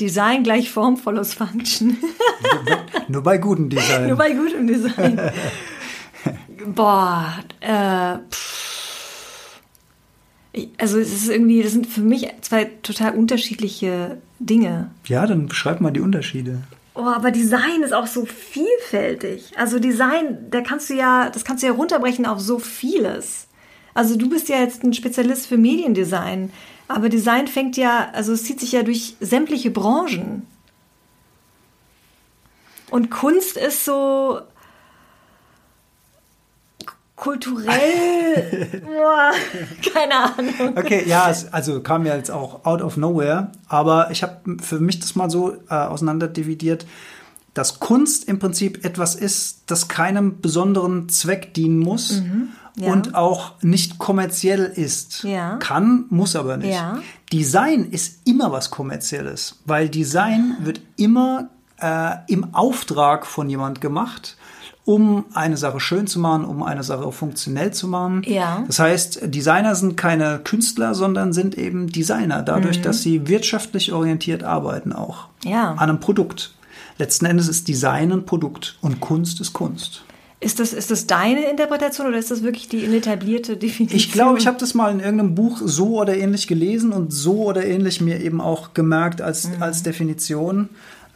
Design 0.00 0.42
gleich 0.42 0.70
Form 0.70 0.96
follows 0.96 1.34
Function. 1.34 1.98
Nur 3.08 3.22
bei 3.22 3.36
gutem 3.38 3.68
Design. 3.68 4.08
Nur 4.08 4.16
bei 4.16 4.32
gutem 4.32 4.66
Design. 4.66 5.20
Boah, 6.66 7.34
äh, 7.60 8.16
also 10.78 10.98
es 10.98 11.12
ist 11.12 11.28
irgendwie, 11.28 11.62
das 11.62 11.72
sind 11.72 11.86
für 11.86 12.00
mich 12.00 12.28
zwei 12.40 12.64
total 12.82 13.14
unterschiedliche 13.14 14.18
Dinge. 14.38 14.90
Ja, 15.06 15.26
dann 15.26 15.46
beschreib 15.46 15.80
mal 15.80 15.90
die 15.90 16.00
Unterschiede. 16.00 16.62
Oh, 16.94 17.04
aber 17.04 17.30
Design 17.30 17.82
ist 17.82 17.92
auch 17.92 18.06
so 18.06 18.26
vielfältig. 18.26 19.52
Also 19.56 19.78
Design, 19.78 20.50
da 20.50 20.60
kannst 20.60 20.90
du 20.90 20.94
ja, 20.94 21.30
das 21.30 21.44
kannst 21.44 21.62
du 21.62 21.68
ja 21.68 21.72
runterbrechen 21.72 22.26
auf 22.26 22.40
so 22.40 22.58
vieles. 22.58 23.46
Also 23.94 24.16
du 24.16 24.28
bist 24.28 24.48
ja 24.48 24.58
jetzt 24.58 24.82
ein 24.82 24.94
Spezialist 24.94 25.46
für 25.46 25.56
Mediendesign, 25.56 26.52
aber 26.88 27.08
Design 27.08 27.46
fängt 27.46 27.76
ja, 27.76 28.08
also 28.12 28.32
es 28.32 28.44
zieht 28.44 28.60
sich 28.60 28.72
ja 28.72 28.82
durch 28.82 29.16
sämtliche 29.20 29.70
Branchen. 29.70 30.46
Und 32.90 33.10
Kunst 33.10 33.56
ist 33.56 33.84
so 33.84 34.40
kulturell, 37.14 38.82
boah, 38.84 39.30
keine 39.92 40.14
Ahnung. 40.14 40.76
Okay, 40.76 41.04
ja, 41.06 41.30
es, 41.30 41.52
also 41.52 41.80
kam 41.80 42.06
ja 42.06 42.16
jetzt 42.16 42.30
auch 42.30 42.64
out 42.64 42.80
of 42.82 42.96
nowhere, 42.96 43.52
aber 43.68 44.10
ich 44.10 44.22
habe 44.22 44.56
für 44.60 44.80
mich 44.80 44.98
das 45.00 45.14
mal 45.14 45.30
so 45.30 45.52
äh, 45.68 45.74
auseinanderdividiert, 45.74 46.86
dass 47.52 47.78
Kunst 47.78 48.26
im 48.26 48.38
Prinzip 48.38 48.84
etwas 48.84 49.14
ist, 49.14 49.64
das 49.66 49.88
keinem 49.88 50.40
besonderen 50.40 51.08
Zweck 51.08 51.52
dienen 51.54 51.78
muss. 51.78 52.22
Mhm 52.22 52.48
ja. 52.76 52.92
und 52.92 53.14
auch 53.14 53.52
nicht 53.62 53.98
kommerziell 53.98 54.64
ist. 54.64 55.24
Ja. 55.24 55.56
Kann, 55.56 56.04
muss 56.10 56.36
aber 56.36 56.56
nicht. 56.56 56.74
Ja. 56.74 56.98
Design 57.32 57.84
ist 57.90 58.26
immer 58.26 58.52
was 58.52 58.70
Kommerzielles, 58.70 59.60
weil 59.64 59.88
Design 59.88 60.56
wird 60.60 60.80
immer 60.96 61.48
äh, 61.80 62.16
im 62.28 62.54
Auftrag 62.54 63.26
von 63.26 63.48
jemand 63.48 63.80
gemacht 63.80 64.36
um 64.84 65.26
eine 65.34 65.56
Sache 65.56 65.78
schön 65.78 66.08
zu 66.08 66.18
machen, 66.18 66.44
um 66.44 66.64
eine 66.64 66.82
Sache 66.82 67.12
funktionell 67.12 67.72
zu 67.72 67.86
machen. 67.86 68.22
Ja. 68.26 68.64
Das 68.66 68.80
heißt, 68.80 69.20
Designer 69.32 69.76
sind 69.76 69.96
keine 69.96 70.40
Künstler, 70.42 70.94
sondern 70.94 71.32
sind 71.32 71.56
eben 71.56 71.92
Designer, 71.92 72.42
dadurch, 72.42 72.78
mhm. 72.78 72.82
dass 72.82 73.02
sie 73.02 73.28
wirtschaftlich 73.28 73.92
orientiert 73.92 74.42
arbeiten 74.42 74.92
auch. 74.92 75.28
Ja. 75.44 75.72
An 75.72 75.90
einem 75.90 76.00
Produkt. 76.00 76.54
Letzten 76.98 77.26
Endes 77.26 77.46
ist 77.46 77.68
Design 77.68 78.10
ein 78.10 78.26
Produkt 78.26 78.78
und 78.80 79.00
Kunst 79.00 79.40
ist 79.40 79.52
Kunst. 79.52 80.02
Ist 80.42 80.58
das, 80.58 80.72
ist 80.72 80.90
das 80.90 81.06
deine 81.06 81.50
Interpretation 81.50 82.06
oder 82.06 82.16
ist 82.16 82.30
das 82.30 82.42
wirklich 82.42 82.66
die 82.66 82.82
etablierte 82.96 83.58
Definition? 83.58 83.98
Ich 83.98 84.10
glaube, 84.10 84.38
ich 84.38 84.46
habe 84.46 84.56
das 84.56 84.72
mal 84.72 84.90
in 84.90 85.00
irgendeinem 85.00 85.34
Buch 85.34 85.60
so 85.62 86.00
oder 86.00 86.16
ähnlich 86.16 86.48
gelesen 86.48 86.92
und 86.92 87.12
so 87.12 87.44
oder 87.44 87.66
ähnlich 87.66 88.00
mir 88.00 88.20
eben 88.20 88.40
auch 88.40 88.72
gemerkt 88.72 89.20
als, 89.20 89.48
mhm. 89.48 89.62
als 89.62 89.82
Definition, 89.82 90.70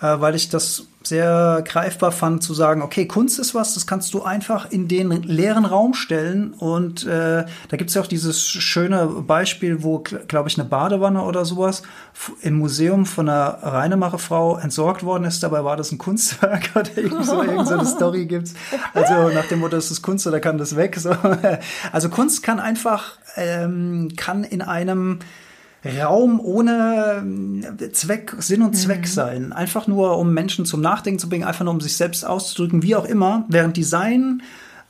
weil 0.07 0.35
ich 0.35 0.49
das 0.49 0.87
sehr 1.07 1.63
greifbar 1.67 2.13
fand, 2.13 2.43
zu 2.43 2.55
sagen, 2.55 2.83
okay, 2.83 3.07
Kunst 3.07 3.39
ist 3.39 3.55
was, 3.55 3.75
das 3.75 3.87
kannst 3.87 4.15
du 4.15 4.23
einfach 4.23 4.71
in 4.71 4.89
den 4.89 5.11
leeren 5.23 5.65
Raum 5.65 5.95
stellen. 5.95 6.55
Und 6.55 7.07
äh, 7.07 7.45
da 7.69 7.77
gibt 7.77 7.91
es 7.91 7.95
ja 7.95 8.03
auch 8.03 8.07
dieses 8.07 8.43
schöne 8.43 9.07
Beispiel, 9.07 9.83
wo, 9.83 9.99
glaube 9.99 10.49
ich, 10.49 10.59
eine 10.59 10.69
Badewanne 10.69 11.23
oder 11.23 11.45
sowas 11.45 11.83
im 12.41 12.59
Museum 12.59 13.07
von 13.07 13.29
einer 13.29 13.59
Reinemacherfrau 13.63 14.57
entsorgt 14.57 15.05
worden 15.05 15.25
ist. 15.25 15.43
Dabei 15.43 15.65
war 15.65 15.77
das 15.77 15.93
ein 15.93 15.99
Kunstwerk 15.99 16.71
oder 16.75 16.91
irgendwie 16.97 17.25
so, 17.25 17.43
irgend 17.43 17.71
eine 17.71 17.87
Story 17.87 18.27
gibt's. 18.27 18.55
Also 18.95 19.29
nach 19.29 19.47
dem 19.47 19.61
Motto, 19.61 19.77
das 19.77 19.91
ist 19.91 20.03
Kunst 20.03 20.27
oder 20.27 20.41
kann 20.41 20.59
das 20.59 20.77
weg. 20.77 20.97
So. 20.97 21.15
Also 21.93 22.09
Kunst 22.09 22.43
kann 22.43 22.61
einfach, 22.61 23.19
ähm, 23.37 24.11
kann 24.17 24.45
in 24.45 24.63
einem 24.63 25.21
Raum 25.85 26.41
ohne 26.41 27.25
äh, 27.81 27.91
Zweck, 27.91 28.35
Sinn 28.39 28.63
und 28.63 28.75
Zweck 28.75 29.03
mhm. 29.03 29.07
sein. 29.07 29.53
Einfach 29.53 29.87
nur, 29.87 30.19
um 30.19 30.33
Menschen 30.33 30.65
zum 30.65 30.81
Nachdenken 30.81 31.19
zu 31.19 31.29
bringen, 31.29 31.45
einfach 31.45 31.65
nur, 31.65 31.75
um 31.75 31.81
sich 31.81 31.97
selbst 31.97 32.25
auszudrücken, 32.25 32.83
wie 32.83 32.97
auch 32.97 33.05
immer. 33.05 33.45
Während 33.49 33.77
Design 33.77 34.43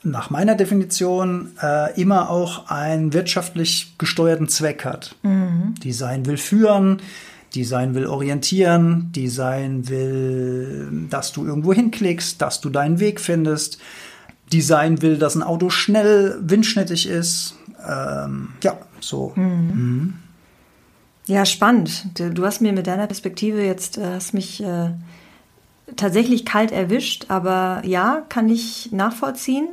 nach 0.05 0.31
meiner 0.31 0.55
Definition 0.55 1.53
äh, 1.63 2.01
immer 2.01 2.31
auch 2.31 2.69
einen 2.69 3.13
wirtschaftlich 3.13 3.95
gesteuerten 3.99 4.49
Zweck 4.49 4.85
hat. 4.85 5.17
Mhm. 5.23 5.75
Design 5.83 6.27
will 6.27 6.37
führen, 6.37 7.01
Design 7.55 7.95
will 7.95 8.07
orientieren, 8.07 9.11
Design 9.13 9.89
will, 9.89 11.07
dass 11.09 11.33
du 11.33 11.47
irgendwo 11.47 11.73
hinklickst, 11.73 12.41
dass 12.43 12.61
du 12.61 12.69
deinen 12.69 13.01
Weg 13.01 13.21
findest. 13.21 13.79
Design 14.53 15.01
will, 15.03 15.17
dass 15.17 15.35
ein 15.35 15.43
Auto 15.43 15.71
schnell, 15.71 16.39
windschnittig 16.41 17.09
ist. 17.09 17.55
Ähm, 17.89 18.51
ja, 18.63 18.77
so. 19.01 19.33
Mhm. 19.37 19.45
Mhm. 19.45 20.15
Ja, 21.27 21.47
spannend. 21.47 22.05
Du 22.19 22.45
hast 22.45 22.61
mir 22.61 22.73
mit 22.73 22.87
deiner 22.87 23.07
Perspektive 23.07 23.65
jetzt, 23.65 23.97
äh, 23.97 24.15
hast 24.15 24.35
mich 24.35 24.63
äh, 24.63 24.91
tatsächlich 25.97 26.45
kalt 26.45 26.71
erwischt, 26.71 27.27
aber 27.29 27.83
ja, 27.85 28.25
kann 28.29 28.49
ich 28.49 28.93
nachvollziehen, 28.93 29.69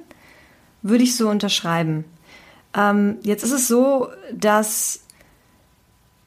würde 0.81 1.03
ich 1.03 1.15
so 1.15 1.29
unterschreiben. 1.29 2.05
Ähm, 2.73 3.17
jetzt 3.23 3.43
ist 3.43 3.51
es 3.51 3.67
so, 3.67 4.07
dass 4.33 5.01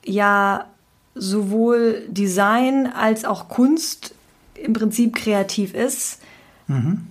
ja 0.05 0.67
sowohl 1.15 2.03
Design 2.09 2.87
als 2.87 3.25
auch 3.25 3.49
Kunst 3.49 4.15
im 4.55 4.75
Prinzip 4.75 5.17
kreativ 5.17 5.73
ist, 5.73 6.21
mhm. 6.67 7.07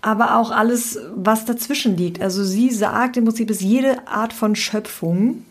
aber 0.00 0.38
auch 0.38 0.50
alles, 0.50 0.98
was 1.14 1.44
dazwischen 1.44 1.98
liegt. 1.98 2.22
Also 2.22 2.44
sie 2.44 2.70
sagt 2.70 3.18
im 3.18 3.24
Prinzip, 3.24 3.50
ist 3.50 3.60
jede 3.60 4.06
Art 4.08 4.32
von 4.32 4.56
Schöpfung 4.56 5.44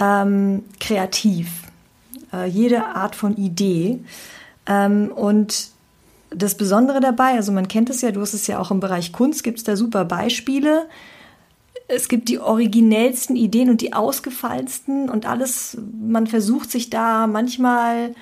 ähm, 0.00 0.64
kreativ. 0.80 1.48
Äh, 2.32 2.46
jede 2.46 2.86
Art 2.86 3.14
von 3.14 3.36
Idee. 3.36 4.00
Ähm, 4.66 5.10
und 5.14 5.68
das 6.30 6.56
Besondere 6.56 7.00
dabei, 7.00 7.34
also 7.34 7.50
man 7.52 7.68
kennt 7.68 7.90
es 7.90 8.02
ja, 8.02 8.12
du 8.12 8.20
hast 8.20 8.34
es 8.34 8.46
ja 8.46 8.58
auch 8.58 8.70
im 8.70 8.80
Bereich 8.80 9.12
Kunst, 9.12 9.42
gibt 9.42 9.58
es 9.58 9.64
da 9.64 9.76
super 9.76 10.04
Beispiele. 10.04 10.86
es 11.88 12.08
gibt 12.08 12.28
die 12.28 12.38
originellsten 12.38 13.34
Ideen 13.34 13.68
und 13.68 13.80
die 13.80 13.92
ausgefallensten 13.92 15.08
und 15.10 15.26
alles, 15.26 15.76
man 16.00 16.28
versucht 16.28 16.70
sich 16.70 16.88
da 16.88 17.26
manchmal, 17.26 18.14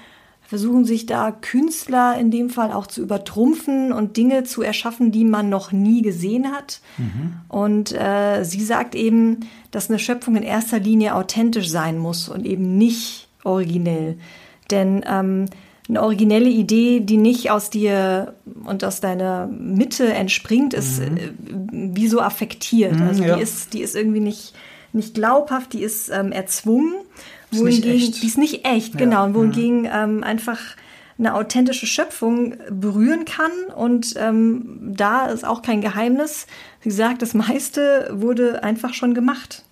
versuchen 0.48 0.86
sich 0.86 1.04
da 1.04 1.30
Künstler 1.30 2.18
in 2.18 2.30
dem 2.30 2.48
Fall 2.48 2.72
auch 2.72 2.86
zu 2.86 3.02
übertrumpfen 3.02 3.92
und 3.92 4.16
Dinge 4.16 4.44
zu 4.44 4.62
erschaffen, 4.62 5.12
die 5.12 5.26
man 5.26 5.50
noch 5.50 5.72
nie 5.72 6.00
gesehen 6.00 6.52
hat. 6.52 6.80
Mhm. 6.96 7.34
Und 7.48 7.92
äh, 7.92 8.44
sie 8.44 8.62
sagt 8.62 8.94
eben, 8.94 9.40
dass 9.72 9.90
eine 9.90 9.98
Schöpfung 9.98 10.36
in 10.36 10.42
erster 10.42 10.78
Linie 10.78 11.16
authentisch 11.16 11.68
sein 11.68 11.98
muss 11.98 12.30
und 12.30 12.46
eben 12.46 12.78
nicht 12.78 13.28
originell. 13.44 14.16
Denn 14.70 15.04
ähm, 15.06 15.50
eine 15.86 16.02
originelle 16.02 16.48
Idee, 16.48 17.00
die 17.00 17.18
nicht 17.18 17.50
aus 17.50 17.68
dir 17.68 18.32
und 18.64 18.84
aus 18.84 19.00
deiner 19.00 19.48
Mitte 19.48 20.10
entspringt, 20.14 20.72
ist 20.72 21.00
mhm. 21.00 21.16
Äh, 21.18 21.94
wie 21.94 22.08
so 22.08 22.22
affektiert. 22.22 22.94
Mhm, 22.94 23.02
also 23.02 23.22
ja. 23.22 23.36
die 23.36 23.42
ist, 23.42 23.74
die 23.74 23.82
ist 23.82 23.94
irgendwie 23.94 24.20
nicht, 24.20 24.54
nicht 24.94 25.12
glaubhaft, 25.12 25.74
die 25.74 25.82
ist 25.82 26.08
ähm, 26.08 26.32
erzwungen. 26.32 26.94
Ist 27.50 27.60
wohingegen, 27.60 28.12
die 28.12 28.26
ist 28.26 28.38
nicht 28.38 28.66
echt, 28.66 28.94
ja. 28.94 28.98
genau. 28.98 29.24
Und 29.24 29.34
wohingegen 29.34 29.80
mhm. 29.82 29.90
ähm, 29.92 30.24
einfach 30.24 30.58
eine 31.18 31.34
authentische 31.34 31.86
Schöpfung 31.86 32.56
berühren 32.70 33.24
kann. 33.24 33.50
Und 33.74 34.14
ähm, 34.16 34.78
da 34.80 35.26
ist 35.26 35.44
auch 35.44 35.62
kein 35.62 35.80
Geheimnis. 35.80 36.46
Sie 36.80 36.90
sagt, 36.90 37.22
das 37.22 37.34
meiste 37.34 38.08
wurde 38.12 38.62
einfach 38.62 38.94
schon 38.94 39.14
gemacht. 39.14 39.64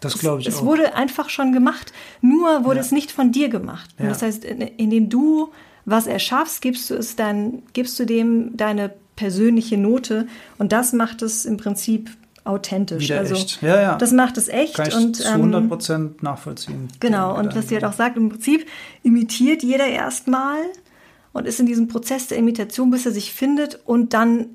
Das 0.00 0.18
glaube 0.18 0.40
ich 0.40 0.46
es, 0.46 0.56
auch. 0.56 0.60
Es 0.60 0.66
wurde 0.66 0.94
einfach 0.94 1.30
schon 1.30 1.52
gemacht, 1.52 1.92
nur 2.20 2.64
wurde 2.64 2.76
ja. 2.76 2.82
es 2.82 2.92
nicht 2.92 3.10
von 3.10 3.32
dir 3.32 3.48
gemacht. 3.48 3.90
Ja. 3.98 4.08
Das 4.08 4.22
heißt, 4.22 4.44
indem 4.44 5.08
du 5.08 5.50
was 5.86 6.06
erschaffst, 6.06 6.62
gibst 6.62 6.90
du 6.90 6.94
es 6.94 7.16
dann, 7.16 7.62
gibst 7.72 7.98
du 7.98 8.06
dem 8.06 8.56
deine 8.56 8.92
persönliche 9.16 9.78
Note 9.78 10.26
und 10.58 10.72
das 10.72 10.92
macht 10.92 11.22
es 11.22 11.44
im 11.44 11.56
Prinzip 11.56 12.10
authentisch. 12.44 13.04
Wieder 13.04 13.20
also 13.20 13.34
echt. 13.34 13.62
Ja, 13.62 13.80
ja. 13.80 13.94
Das 13.96 14.12
macht 14.12 14.36
es 14.36 14.48
echt 14.48 14.74
Kann 14.74 14.88
ich 14.88 14.94
und 14.94 15.16
zu 15.16 15.28
100 15.28 15.68
Prozent 15.68 16.22
nachvollziehen. 16.22 16.88
Genau. 17.00 17.36
Und 17.36 17.56
was 17.56 17.68
sie 17.68 17.74
halt 17.74 17.84
auch 17.84 17.92
sagt, 17.92 18.16
im 18.16 18.28
Prinzip 18.28 18.66
imitiert 19.02 19.62
jeder 19.62 19.86
erstmal 19.86 20.58
und 21.32 21.46
ist 21.46 21.58
in 21.58 21.66
diesem 21.66 21.88
Prozess 21.88 22.28
der 22.28 22.38
Imitation, 22.38 22.90
bis 22.90 23.06
er 23.06 23.12
sich 23.12 23.32
findet 23.32 23.80
und 23.84 24.14
dann 24.14 24.46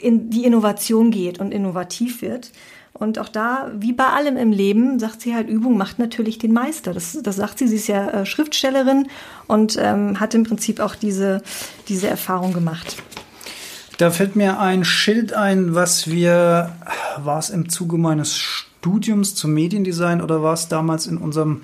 in 0.00 0.30
die 0.30 0.44
Innovation 0.44 1.10
geht 1.10 1.40
und 1.40 1.52
innovativ 1.52 2.22
wird. 2.22 2.52
Und 2.92 3.18
auch 3.18 3.28
da, 3.28 3.70
wie 3.74 3.92
bei 3.92 4.06
allem 4.06 4.36
im 4.38 4.52
Leben, 4.52 4.98
sagt 4.98 5.20
sie 5.20 5.34
halt, 5.34 5.48
Übung 5.48 5.76
macht 5.76 5.98
natürlich 5.98 6.38
den 6.38 6.52
Meister. 6.52 6.94
Das, 6.94 7.18
das 7.22 7.36
sagt 7.36 7.58
sie, 7.58 7.68
sie 7.68 7.76
ist 7.76 7.88
ja 7.88 8.08
äh, 8.08 8.26
Schriftstellerin 8.26 9.08
und 9.46 9.76
ähm, 9.78 10.18
hat 10.18 10.34
im 10.34 10.44
Prinzip 10.44 10.80
auch 10.80 10.94
diese, 10.94 11.42
diese 11.88 12.08
Erfahrung 12.08 12.54
gemacht. 12.54 12.96
Da 13.98 14.10
fällt 14.10 14.36
mir 14.36 14.60
ein 14.60 14.84
Schild 14.84 15.32
ein, 15.32 15.74
was 15.74 16.10
wir, 16.10 16.72
war 17.16 17.38
es 17.38 17.48
im 17.48 17.70
Zuge 17.70 17.96
meines 17.96 18.36
Studiums 18.36 19.34
zum 19.34 19.54
Mediendesign 19.54 20.20
oder 20.20 20.42
war 20.42 20.52
es 20.52 20.68
damals 20.68 21.06
in 21.06 21.16
unserem 21.16 21.62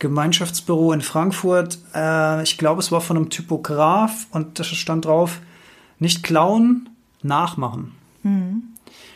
Gemeinschaftsbüro 0.00 0.92
in 0.92 1.02
Frankfurt? 1.02 1.78
Äh, 1.94 2.42
ich 2.42 2.58
glaube, 2.58 2.80
es 2.80 2.90
war 2.90 3.00
von 3.00 3.16
einem 3.16 3.30
Typograf 3.30 4.26
und 4.32 4.58
da 4.58 4.64
stand 4.64 5.04
drauf, 5.04 5.40
nicht 6.00 6.24
klauen, 6.24 6.88
nachmachen. 7.22 7.92
Mhm. 8.24 8.62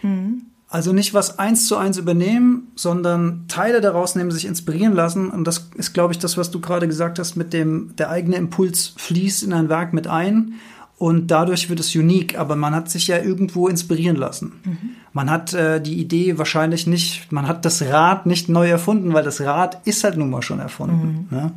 Mhm. 0.02 0.42
Also 0.68 0.92
nicht 0.92 1.12
was 1.14 1.38
eins 1.38 1.66
zu 1.66 1.76
eins 1.76 1.98
übernehmen, 1.98 2.72
sondern 2.76 3.44
Teile 3.46 3.80
daraus 3.80 4.14
nehmen, 4.14 4.30
sich 4.30 4.46
inspirieren 4.46 4.94
lassen. 4.94 5.28
Und 5.30 5.44
das 5.44 5.68
ist, 5.74 5.92
glaube 5.92 6.14
ich, 6.14 6.18
das, 6.18 6.38
was 6.38 6.50
du 6.50 6.60
gerade 6.60 6.88
gesagt 6.88 7.18
hast, 7.18 7.36
mit 7.36 7.52
dem, 7.52 7.94
der 7.96 8.08
eigene 8.08 8.36
Impuls 8.36 8.94
fließt 8.96 9.42
in 9.42 9.52
ein 9.52 9.68
Werk 9.68 9.92
mit 9.92 10.06
ein 10.06 10.54
und 11.02 11.32
dadurch 11.32 11.68
wird 11.68 11.80
es 11.80 11.96
unique. 11.96 12.38
Aber 12.38 12.54
man 12.54 12.76
hat 12.76 12.88
sich 12.88 13.08
ja 13.08 13.18
irgendwo 13.18 13.66
inspirieren 13.66 14.14
lassen. 14.14 14.52
Mhm. 14.64 14.90
Man 15.12 15.30
hat 15.30 15.52
äh, 15.52 15.80
die 15.80 15.98
Idee 15.98 16.38
wahrscheinlich 16.38 16.86
nicht, 16.86 17.32
man 17.32 17.48
hat 17.48 17.64
das 17.64 17.82
Rad 17.82 18.24
nicht 18.24 18.48
neu 18.48 18.70
erfunden, 18.70 19.12
weil 19.12 19.24
das 19.24 19.40
Rad 19.40 19.84
ist 19.84 20.04
halt 20.04 20.16
nun 20.16 20.30
mal 20.30 20.42
schon 20.42 20.60
erfunden. 20.60 21.26
Mhm. 21.28 21.36
Ne? 21.36 21.52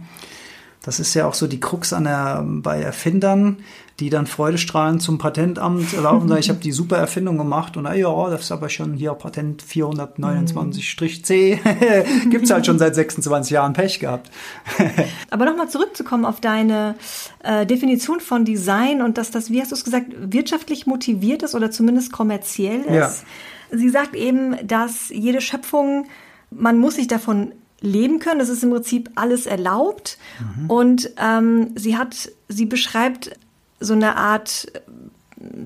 Das 0.82 1.00
ist 1.00 1.14
ja 1.14 1.28
auch 1.28 1.36
so 1.36 1.46
die 1.46 1.60
Krux 1.60 1.94
an 1.94 2.06
der, 2.06 2.44
bei 2.44 2.82
Erfindern 2.82 3.58
die 4.00 4.10
dann 4.10 4.28
freudestrahlend 4.28 5.02
zum 5.02 5.18
Patentamt 5.18 5.94
laufen 5.94 6.24
und 6.24 6.28
sagen, 6.28 6.40
ich 6.42 6.50
habe 6.50 6.60
die 6.60 6.74
super 6.74 6.98
Erfindung 6.98 7.38
gemacht 7.38 7.78
und 7.78 7.86
ah, 7.86 7.94
ja, 7.94 8.30
das 8.30 8.42
ist 8.42 8.52
aber 8.52 8.68
schon 8.68 8.94
hier 8.94 9.14
Patent 9.14 9.64
429-C. 9.64 11.60
Gibt's 12.30 12.52
halt 12.52 12.66
schon 12.66 12.78
seit 12.78 12.94
26 12.94 13.52
Jahren 13.52 13.72
Pech 13.72 14.02
gehabt. 14.02 14.30
aber 15.30 15.46
nochmal 15.46 15.70
zurückzukommen 15.70 16.26
auf 16.26 16.42
deine 16.42 16.96
äh, 17.44 17.66
Definition 17.66 18.20
von 18.20 18.44
Design 18.44 19.02
und 19.02 19.18
dass 19.18 19.32
das, 19.32 19.50
wie 19.50 19.62
hast 19.62 19.72
du 19.72 19.76
es 19.76 19.86
gesagt, 19.86 20.08
wirtschaftlich 20.20 20.86
motiviert 20.88 21.42
ist 21.44 21.56
oder 21.56 21.72
zumindest 21.72 22.12
kommerziell 22.12 22.82
ist. 22.82 22.94
Ja. 22.94 23.12
Sie 23.72 23.90
sagt 23.90 24.14
eben, 24.14 24.56
dass 24.68 25.08
jede 25.10 25.40
Schöpfung, 25.40 26.08
man 26.52 26.78
muss 26.78 26.96
sich 26.96 27.08
davon 27.08 27.54
leben 27.80 28.20
können. 28.20 28.40
Das 28.40 28.50
ist 28.50 28.64
im 28.64 28.72
Prinzip 28.72 29.10
alles 29.16 29.46
erlaubt. 29.46 30.18
Mhm. 30.40 30.70
Und 30.70 31.12
ähm, 31.18 31.72
sie 31.76 31.98
hat, 31.98 32.30
sie 32.50 32.66
beschreibt 32.66 33.32
so 33.80 33.94
eine 33.94 34.16
Art 34.16 34.72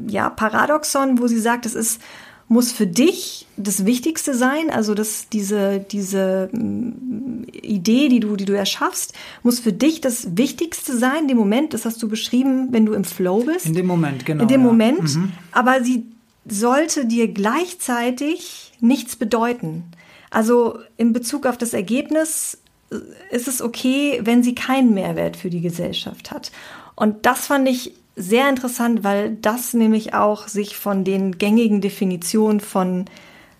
ja, 0.07 0.29
Paradoxon, 0.29 1.19
wo 1.19 1.27
sie 1.27 1.39
sagt, 1.39 1.65
es 1.65 1.75
ist 1.75 2.01
muss 2.49 2.71
für 2.71 2.87
dich 2.87 3.45
das 3.57 3.85
Wichtigste 3.85 4.33
sein, 4.33 4.71
also 4.71 4.95
dass 4.95 5.29
diese, 5.29 5.79
diese 5.79 6.49
mm, 6.51 7.43
Idee, 7.53 8.09
die 8.09 8.19
du, 8.19 8.35
die 8.35 8.45
du 8.45 8.53
erschaffst, 8.57 9.13
muss 9.43 9.59
für 9.59 9.71
dich 9.71 10.01
das 10.01 10.35
Wichtigste 10.35 10.97
sein, 10.97 11.27
dem 11.27 11.37
Moment, 11.37 11.75
das 11.75 11.85
hast 11.85 12.01
du 12.01 12.09
beschrieben, 12.09 12.69
wenn 12.71 12.87
du 12.87 12.93
im 12.93 13.03
Flow 13.03 13.43
bist. 13.43 13.67
In 13.67 13.75
dem 13.75 13.85
Moment, 13.85 14.25
genau. 14.25 14.41
In 14.41 14.47
dem 14.47 14.61
ja. 14.61 14.67
Moment, 14.67 15.15
mhm. 15.15 15.31
aber 15.51 15.83
sie 15.83 16.05
sollte 16.47 17.05
dir 17.05 17.27
gleichzeitig 17.27 18.71
nichts 18.79 19.15
bedeuten. 19.15 19.83
Also 20.31 20.79
in 20.97 21.13
Bezug 21.13 21.45
auf 21.45 21.57
das 21.57 21.75
Ergebnis 21.75 22.57
äh, 22.91 22.95
ist 23.29 23.47
es 23.47 23.61
okay, 23.61 24.21
wenn 24.23 24.41
sie 24.41 24.55
keinen 24.55 24.95
Mehrwert 24.95 25.37
für 25.37 25.51
die 25.51 25.61
Gesellschaft 25.61 26.31
hat. 26.31 26.51
Und 26.95 27.27
das 27.27 27.45
fand 27.45 27.69
ich 27.69 27.93
sehr 28.19 28.49
interessant, 28.49 29.03
weil 29.03 29.35
das 29.35 29.73
nämlich 29.73 30.13
auch 30.13 30.49
sich 30.49 30.75
von 30.75 31.05
den 31.05 31.37
gängigen 31.37 31.79
Definitionen 31.79 32.59
von, 32.59 33.05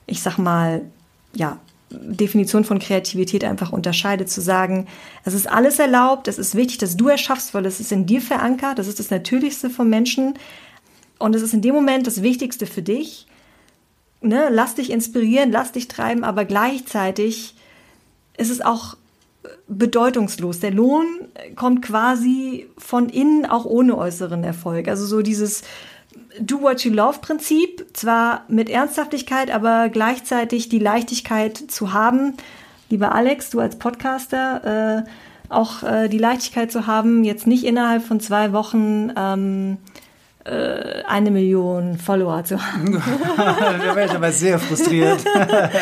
ich 0.06 0.22
sag 0.22 0.38
mal, 0.38 0.82
ja, 1.34 1.60
Definition 1.92 2.66
von 2.66 2.78
Kreativität 2.78 3.44
einfach 3.44 3.72
unterscheidet, 3.72 4.30
zu 4.30 4.42
sagen, 4.42 4.88
es 5.24 5.34
ist 5.34 5.50
alles 5.50 5.80
erlaubt, 5.80 6.28
es 6.28 6.38
ist 6.38 6.56
wichtig, 6.56 6.78
dass 6.78 6.98
du 6.98 7.08
erschaffst, 7.08 7.54
weil 7.54 7.66
es 7.66 7.80
ist 7.80 7.92
in 7.92 8.06
dir 8.06 8.22
verankert, 8.22 8.78
das 8.78 8.88
ist 8.88 9.00
das 9.00 9.10
Natürlichste 9.10 9.70
vom 9.70 9.90
Menschen 9.90 10.36
und 11.18 11.36
es 11.36 11.42
ist 11.42 11.54
in 11.54 11.62
dem 11.62 11.74
Moment 11.74 12.06
das 12.06 12.22
Wichtigste 12.22 12.68
für 12.68 12.82
dich. 12.82 13.28
Ne? 14.22 14.50
Lass 14.52 14.76
dich 14.76 14.92
inspirieren, 14.92 15.52
lass 15.52 15.72
dich 15.72 15.88
treiben, 15.88 16.24
aber 16.24 16.46
gleichzeitig 16.46 17.56
ist 18.38 18.52
es 18.52 18.62
auch 18.62 18.98
bedeutungslos. 19.68 20.60
Der 20.60 20.72
Lohn 20.72 21.06
kommt 21.56 21.82
quasi 21.82 22.68
von 22.78 23.10
innen, 23.10 23.46
auch 23.46 23.66
ohne 23.66 23.98
äußeren 23.98 24.44
Erfolg. 24.44 24.88
Also 24.88 25.06
so 25.06 25.22
dieses 25.22 25.64
Do 26.40 26.62
What 26.62 26.84
You 26.84 26.94
Love 26.94 27.20
Prinzip, 27.22 27.86
zwar 27.94 28.44
mit 28.48 28.70
Ernsthaftigkeit, 28.70 29.52
aber 29.52 29.90
gleichzeitig 29.90 30.70
die 30.70 30.80
Leichtigkeit 30.80 31.58
zu 31.58 31.94
haben. 31.94 32.34
Lieber 32.90 33.14
Alex, 33.14 33.50
du 33.50 33.60
als 33.60 33.78
Podcaster, 33.78 35.06
äh, 35.06 35.10
auch 35.50 35.84
äh, 35.84 36.08
die 36.10 36.18
Leichtigkeit 36.18 36.72
zu 36.72 36.88
haben, 36.88 37.24
jetzt 37.24 37.48
nicht 37.48 37.64
innerhalb 37.64 38.04
von 38.04 38.20
zwei 38.20 38.54
Wochen 38.54 39.12
ähm, 39.16 39.78
äh, 40.50 41.04
eine 41.08 41.32
Million 41.32 41.98
Follower 41.98 42.44
zu 42.44 42.60
haben. 42.62 42.94
da 43.38 43.96
wäre 43.96 44.06
ich 44.06 44.16
aber 44.16 44.32
sehr 44.32 44.60
frustriert. 44.60 45.24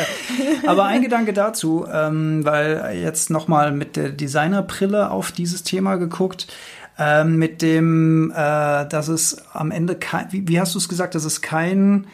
aber 0.66 0.86
ein 0.86 1.02
Gedanke 1.02 1.34
dazu, 1.34 1.86
ähm, 1.92 2.44
weil 2.44 2.98
jetzt 3.02 3.30
nochmal 3.30 3.72
mit 3.72 3.96
der 3.96 4.10
Designerbrille 4.10 5.10
auf 5.12 5.32
dieses 5.32 5.64
Thema 5.64 5.96
geguckt, 5.96 6.48
ähm, 7.00 7.38
mit 7.38 7.62
dem, 7.62 8.32
äh, 8.32 8.36
dass 8.88 9.08
es 9.08 9.38
am 9.54 9.72
Ende 9.72 9.96
kein, 9.96 10.32
wie, 10.32 10.48
wie 10.48 10.60
hast 10.60 10.74
du 10.76 10.80
es 10.80 10.90
gesagt, 10.90 11.16
dass 11.16 11.26
es 11.26 11.42
kein 11.42 12.08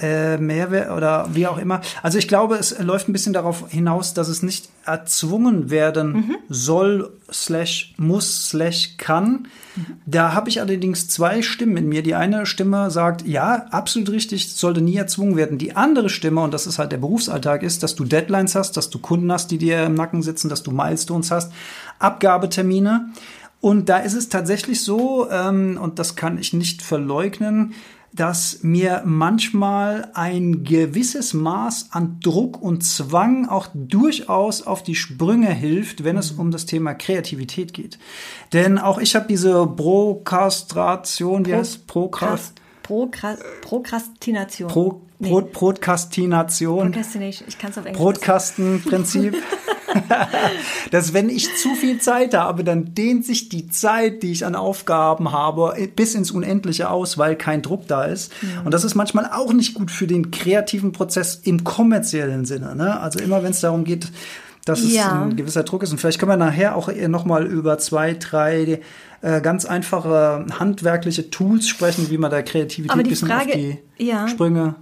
äh, 0.00 0.38
Mehrwert 0.38 0.90
oder 0.90 1.28
wie 1.32 1.46
auch 1.46 1.58
immer. 1.58 1.80
Also 2.02 2.18
ich 2.18 2.28
glaube, 2.28 2.56
es 2.56 2.78
läuft 2.78 3.08
ein 3.08 3.12
bisschen 3.12 3.32
darauf 3.32 3.68
hinaus, 3.68 4.14
dass 4.14 4.28
es 4.28 4.42
nicht 4.42 4.68
erzwungen 4.84 5.70
werden 5.70 6.12
mhm. 6.12 6.36
soll, 6.48 7.12
slash 7.30 7.94
muss, 7.96 8.48
slash 8.48 8.96
kann. 8.96 9.48
Mhm. 9.76 9.86
Da 10.06 10.32
habe 10.32 10.48
ich 10.48 10.60
allerdings 10.60 11.08
zwei 11.08 11.42
Stimmen 11.42 11.76
in 11.76 11.88
mir. 11.88 12.02
Die 12.02 12.14
eine 12.14 12.46
Stimme 12.46 12.90
sagt, 12.90 13.26
ja, 13.26 13.66
absolut 13.70 14.10
richtig, 14.10 14.52
sollte 14.54 14.80
nie 14.80 14.96
erzwungen 14.96 15.36
werden. 15.36 15.58
Die 15.58 15.76
andere 15.76 16.08
Stimme, 16.08 16.40
und 16.40 16.54
das 16.54 16.66
ist 16.66 16.78
halt 16.78 16.92
der 16.92 16.98
Berufsalltag, 16.98 17.62
ist, 17.62 17.82
dass 17.82 17.94
du 17.94 18.04
Deadlines 18.04 18.54
hast, 18.54 18.76
dass 18.76 18.90
du 18.90 18.98
Kunden 18.98 19.30
hast, 19.30 19.50
die 19.50 19.58
dir 19.58 19.84
im 19.84 19.94
Nacken 19.94 20.22
sitzen, 20.22 20.48
dass 20.48 20.62
du 20.62 20.70
Milestones 20.70 21.30
hast, 21.30 21.52
Abgabetermine. 21.98 23.10
Und 23.60 23.90
da 23.90 23.98
ist 23.98 24.14
es 24.14 24.30
tatsächlich 24.30 24.82
so, 24.82 25.28
ähm, 25.30 25.78
und 25.80 25.98
das 25.98 26.16
kann 26.16 26.38
ich 26.38 26.54
nicht 26.54 26.80
verleugnen, 26.80 27.74
dass 28.12 28.62
mir 28.62 29.02
manchmal 29.04 30.10
ein 30.14 30.64
gewisses 30.64 31.32
Maß 31.32 31.88
an 31.90 32.18
Druck 32.20 32.60
und 32.60 32.82
Zwang 32.82 33.48
auch 33.48 33.68
durchaus 33.74 34.66
auf 34.66 34.82
die 34.82 34.96
Sprünge 34.96 35.52
hilft, 35.52 36.04
wenn 36.04 36.16
es 36.16 36.32
um 36.32 36.50
das 36.50 36.66
Thema 36.66 36.94
Kreativität 36.94 37.72
geht. 37.72 37.98
Denn 38.52 38.78
auch 38.78 38.98
ich 38.98 39.14
habe 39.14 39.26
diese 39.28 39.66
Prokrastation, 39.66 41.46
wie 41.46 41.54
heißt 41.54 41.86
Prokrast 41.86 42.60
Prokra 42.90 43.36
Prokrastination. 43.62 44.68
Pro, 44.68 45.00
Pro, 45.22 45.42
Prokrastination. 45.42 46.90
Procrastination. 46.90 47.48
Ich 47.48 47.56
kann 47.56 47.70
es 47.70 47.78
auf 47.78 47.84
Englisch. 47.84 48.02
Brotkastenprinzip. 48.02 49.36
dass 50.90 51.12
wenn 51.12 51.28
ich 51.28 51.48
zu 51.56 51.74
viel 51.74 51.98
Zeit 51.98 52.34
habe, 52.34 52.64
dann 52.64 52.94
dehnt 52.94 53.24
sich 53.24 53.48
die 53.48 53.68
Zeit, 53.68 54.22
die 54.22 54.32
ich 54.32 54.44
an 54.44 54.54
Aufgaben 54.54 55.32
habe, 55.32 55.74
bis 55.94 56.14
ins 56.14 56.30
Unendliche 56.30 56.90
aus, 56.90 57.18
weil 57.18 57.36
kein 57.36 57.62
Druck 57.62 57.86
da 57.86 58.04
ist. 58.04 58.32
Mhm. 58.42 58.66
Und 58.66 58.74
das 58.74 58.84
ist 58.84 58.94
manchmal 58.94 59.30
auch 59.32 59.52
nicht 59.52 59.74
gut 59.74 59.90
für 59.90 60.06
den 60.06 60.30
kreativen 60.30 60.92
Prozess 60.92 61.40
im 61.44 61.64
kommerziellen 61.64 62.44
Sinne. 62.44 62.74
Ne? 62.74 63.00
Also 63.00 63.18
immer 63.18 63.42
wenn 63.42 63.50
es 63.50 63.60
darum 63.60 63.84
geht, 63.84 64.08
dass 64.64 64.80
es 64.80 64.94
ja. 64.94 65.22
ein 65.22 65.36
gewisser 65.36 65.62
Druck 65.62 65.82
ist. 65.82 65.90
Und 65.90 65.98
vielleicht 65.98 66.18
können 66.18 66.32
wir 66.32 66.36
nachher 66.36 66.76
auch 66.76 66.90
noch 67.08 67.24
mal 67.24 67.46
über 67.46 67.78
zwei, 67.78 68.14
drei 68.14 68.80
äh, 69.22 69.40
ganz 69.40 69.64
einfache 69.64 70.46
handwerkliche 70.58 71.30
Tools 71.30 71.68
sprechen, 71.68 72.10
wie 72.10 72.18
man 72.18 72.30
da 72.30 72.42
Kreativität 72.42 72.96
ein 72.96 73.08
bisschen 73.08 73.28
Frage, 73.28 73.50
auf 73.50 73.54
die 73.54 73.78
ja. 73.98 74.28
Sprünge 74.28 74.76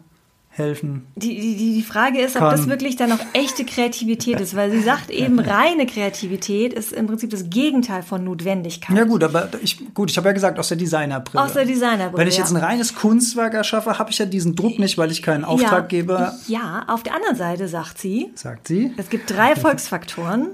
helfen. 0.58 1.06
Die, 1.16 1.34
die, 1.56 1.74
die 1.74 1.82
Frage 1.82 2.20
ist, 2.20 2.34
kann. 2.34 2.44
ob 2.44 2.50
das 2.50 2.68
wirklich 2.68 2.96
dann 2.96 3.10
noch 3.10 3.20
echte 3.32 3.64
Kreativität 3.64 4.40
ist, 4.40 4.54
weil 4.54 4.70
sie 4.70 4.80
sagt 4.80 5.10
eben, 5.10 5.38
reine 5.38 5.86
Kreativität 5.86 6.72
ist 6.72 6.92
im 6.92 7.06
Prinzip 7.06 7.30
das 7.30 7.48
Gegenteil 7.48 8.02
von 8.02 8.24
Notwendigkeit. 8.24 8.96
Ja 8.96 9.04
gut, 9.04 9.22
aber 9.24 9.48
ich, 9.62 9.94
gut, 9.94 10.10
ich 10.10 10.16
habe 10.16 10.28
ja 10.28 10.32
gesagt, 10.32 10.58
aus 10.58 10.68
der 10.68 10.76
Designerbrille. 10.76 11.44
Aus 11.44 11.52
der 11.52 11.64
Designerbrille, 11.64 12.18
Wenn 12.18 12.28
ich 12.28 12.36
jetzt 12.36 12.50
ein 12.50 12.56
reines 12.56 12.94
Kunstwerk 12.94 13.54
erschaffe, 13.54 13.98
habe 13.98 14.10
ich 14.10 14.18
ja 14.18 14.26
diesen 14.26 14.56
Druck 14.56 14.78
nicht, 14.78 14.98
weil 14.98 15.10
ich 15.10 15.22
keinen 15.22 15.44
Auftrag 15.44 15.72
ja, 15.72 15.98
gebe. 15.98 16.32
Ja, 16.48 16.84
auf 16.88 17.02
der 17.02 17.14
anderen 17.14 17.36
Seite 17.36 17.68
sagt 17.68 17.98
sie. 17.98 18.30
Sagt 18.34 18.68
sie. 18.68 18.92
Es 18.96 19.08
gibt 19.08 19.30
drei 19.30 19.50
Erfolgsfaktoren, 19.50 20.48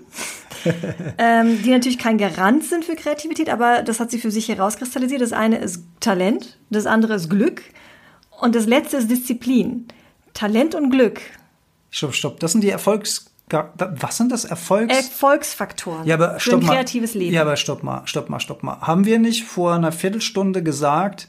ähm, 1.18 1.62
die 1.62 1.70
natürlich 1.70 1.98
kein 1.98 2.18
Garant 2.18 2.64
sind 2.64 2.84
für 2.84 2.94
Kreativität, 2.94 3.48
aber 3.48 3.82
das 3.82 4.00
hat 4.00 4.10
sie 4.10 4.18
für 4.18 4.30
sich 4.30 4.48
herauskristallisiert. 4.48 5.20
Das 5.20 5.32
eine 5.32 5.58
ist 5.58 5.84
Talent, 6.00 6.58
das 6.70 6.86
andere 6.86 7.14
ist 7.14 7.30
Glück 7.30 7.62
und 8.44 8.54
das 8.54 8.66
letzte 8.66 8.98
ist 8.98 9.10
Disziplin. 9.10 9.88
Talent 10.34 10.74
und 10.74 10.90
Glück. 10.90 11.20
Stopp, 11.90 12.14
stopp. 12.14 12.40
Das 12.40 12.52
sind 12.52 12.62
die 12.62 12.70
Erfolgs. 12.70 13.30
Was 14.00 14.16
sind 14.16 14.32
das 14.32 14.46
Erfolgs 14.46 14.96
Erfolgsfaktoren 14.96 16.06
ja, 16.06 16.14
aber 16.14 16.40
stopp 16.40 16.54
für 16.54 16.60
ein 16.60 16.66
mal. 16.66 16.74
kreatives 16.76 17.14
Leben? 17.14 17.34
Ja, 17.34 17.42
aber 17.42 17.56
stopp 17.56 17.82
mal, 17.82 18.02
stopp 18.06 18.30
mal, 18.30 18.40
stopp 18.40 18.62
mal. 18.62 18.80
Haben 18.80 19.04
wir 19.04 19.18
nicht 19.18 19.44
vor 19.44 19.74
einer 19.74 19.92
Viertelstunde 19.92 20.62
gesagt, 20.62 21.28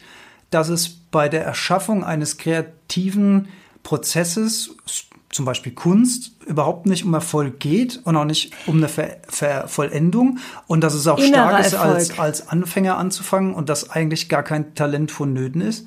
dass 0.50 0.70
es 0.70 0.90
bei 0.90 1.28
der 1.28 1.44
Erschaffung 1.44 2.04
eines 2.04 2.38
kreativen 2.38 3.50
Prozesses, 3.84 4.76
zum 5.30 5.46
Beispiel 5.46 5.74
Kunst, 5.74 6.32
überhaupt 6.46 6.86
nicht 6.86 7.04
um 7.04 7.14
Erfolg 7.14 7.60
geht 7.60 8.00
und 8.06 8.16
auch 8.16 8.26
nicht 8.26 8.54
um 8.66 8.78
eine 8.78 8.88
Ver 8.88 9.18
Ver 9.28 9.68
Vollendung 9.68 10.40
und 10.68 10.82
dass 10.82 10.94
es 10.94 11.08
auch 11.08 11.20
Innerer 11.20 11.50
stark 11.50 11.66
ist, 11.66 11.76
als, 11.76 12.20
als 12.20 12.48
Anfänger 12.48 12.98
anzufangen 12.98 13.54
und 13.54 13.68
dass 13.68 13.90
eigentlich 13.90 14.30
gar 14.30 14.44
kein 14.44 14.74
Talent 14.74 15.12
vonnöten 15.12 15.62
ist? 15.62 15.86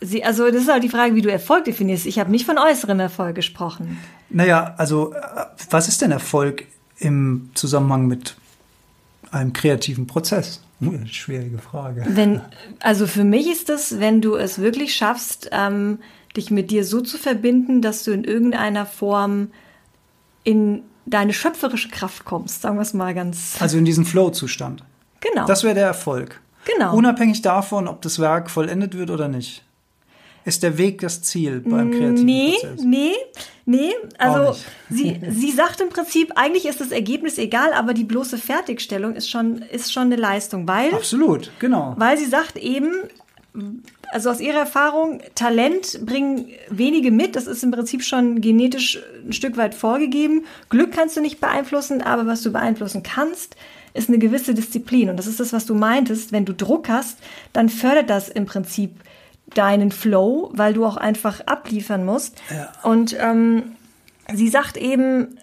Sie, 0.00 0.22
also 0.22 0.46
das 0.46 0.62
ist 0.62 0.70
auch 0.70 0.78
die 0.78 0.88
Frage, 0.88 1.14
wie 1.14 1.22
du 1.22 1.30
Erfolg 1.30 1.64
definierst. 1.64 2.06
Ich 2.06 2.18
habe 2.18 2.30
nicht 2.30 2.46
von 2.46 2.56
äußerem 2.58 3.00
Erfolg 3.00 3.34
gesprochen. 3.34 3.98
Naja, 4.30 4.74
also 4.76 5.12
äh, 5.12 5.18
was 5.70 5.88
ist 5.88 6.02
denn 6.02 6.12
Erfolg 6.12 6.66
im 6.98 7.50
Zusammenhang 7.54 8.06
mit 8.06 8.36
einem 9.30 9.52
kreativen 9.52 10.06
Prozess? 10.06 10.62
Hm, 10.80 11.06
schwierige 11.06 11.58
Frage. 11.58 12.04
Wenn, 12.08 12.40
also 12.80 13.06
für 13.06 13.24
mich 13.24 13.50
ist 13.50 13.68
das, 13.68 13.98
wenn 13.98 14.20
du 14.20 14.36
es 14.36 14.58
wirklich 14.58 14.94
schaffst, 14.94 15.50
ähm, 15.52 15.98
dich 16.36 16.50
mit 16.50 16.70
dir 16.70 16.84
so 16.84 17.00
zu 17.00 17.18
verbinden, 17.18 17.82
dass 17.82 18.04
du 18.04 18.12
in 18.12 18.24
irgendeiner 18.24 18.86
Form 18.86 19.48
in 20.44 20.82
deine 21.06 21.32
schöpferische 21.32 21.88
Kraft 21.88 22.24
kommst, 22.24 22.62
sagen 22.62 22.76
wir 22.76 22.82
es 22.82 22.94
mal 22.94 23.14
ganz. 23.14 23.56
Also 23.60 23.78
in 23.78 23.84
diesen 23.84 24.04
Flow-Zustand. 24.04 24.84
Genau. 25.20 25.46
Das 25.46 25.64
wäre 25.64 25.74
der 25.74 25.86
Erfolg. 25.86 26.40
Genau. 26.64 26.94
Unabhängig 26.94 27.42
davon, 27.42 27.88
ob 27.88 28.02
das 28.02 28.18
Werk 28.18 28.50
vollendet 28.50 28.96
wird 28.96 29.10
oder 29.10 29.26
nicht. 29.26 29.64
Ist 30.48 30.62
der 30.62 30.78
Weg 30.78 31.02
das 31.02 31.20
Ziel 31.20 31.60
beim 31.60 31.90
kreativen 31.90 32.24
nee, 32.24 32.54
Prozess? 32.58 32.82
Nee, 32.82 33.12
nee, 33.66 33.92
also 34.16 34.40
Auch 34.40 34.58
sie, 34.88 35.20
sie 35.28 35.50
sagt 35.50 35.82
im 35.82 35.90
Prinzip, 35.90 36.32
eigentlich 36.36 36.64
ist 36.64 36.80
das 36.80 36.90
Ergebnis 36.90 37.36
egal, 37.36 37.74
aber 37.74 37.92
die 37.92 38.04
bloße 38.04 38.38
Fertigstellung 38.38 39.14
ist 39.14 39.28
schon, 39.28 39.58
ist 39.58 39.92
schon 39.92 40.04
eine 40.04 40.16
Leistung, 40.16 40.66
weil, 40.66 40.94
Absolut, 40.94 41.50
genau. 41.58 41.94
weil 41.98 42.16
sie 42.16 42.24
sagt 42.24 42.56
eben, 42.56 42.88
also 44.10 44.30
aus 44.30 44.40
ihrer 44.40 44.60
Erfahrung, 44.60 45.20
Talent 45.34 46.00
bringen 46.06 46.46
wenige 46.70 47.10
mit. 47.10 47.36
Das 47.36 47.46
ist 47.46 47.62
im 47.62 47.70
Prinzip 47.70 48.02
schon 48.02 48.40
genetisch 48.40 48.98
ein 49.26 49.34
Stück 49.34 49.58
weit 49.58 49.74
vorgegeben. 49.74 50.46
Glück 50.70 50.92
kannst 50.92 51.18
du 51.18 51.20
nicht 51.20 51.42
beeinflussen, 51.42 52.00
aber 52.00 52.26
was 52.26 52.40
du 52.40 52.52
beeinflussen 52.52 53.02
kannst, 53.02 53.54
ist 53.92 54.08
eine 54.08 54.18
gewisse 54.18 54.54
Disziplin. 54.54 55.10
Und 55.10 55.18
das 55.18 55.26
ist 55.26 55.40
das, 55.40 55.52
was 55.52 55.66
du 55.66 55.74
meintest. 55.74 56.32
Wenn 56.32 56.46
du 56.46 56.54
Druck 56.54 56.88
hast, 56.88 57.18
dann 57.52 57.68
fördert 57.68 58.08
das 58.08 58.30
im 58.30 58.46
Prinzip 58.46 58.92
deinen 59.54 59.90
Flow, 59.90 60.50
weil 60.54 60.74
du 60.74 60.84
auch 60.84 60.96
einfach 60.96 61.40
abliefern 61.46 62.04
musst. 62.04 62.40
Ja. 62.50 62.72
Und 62.82 63.16
ähm, 63.18 63.72
sie 64.32 64.48
sagt 64.48 64.76
eben, 64.76 65.38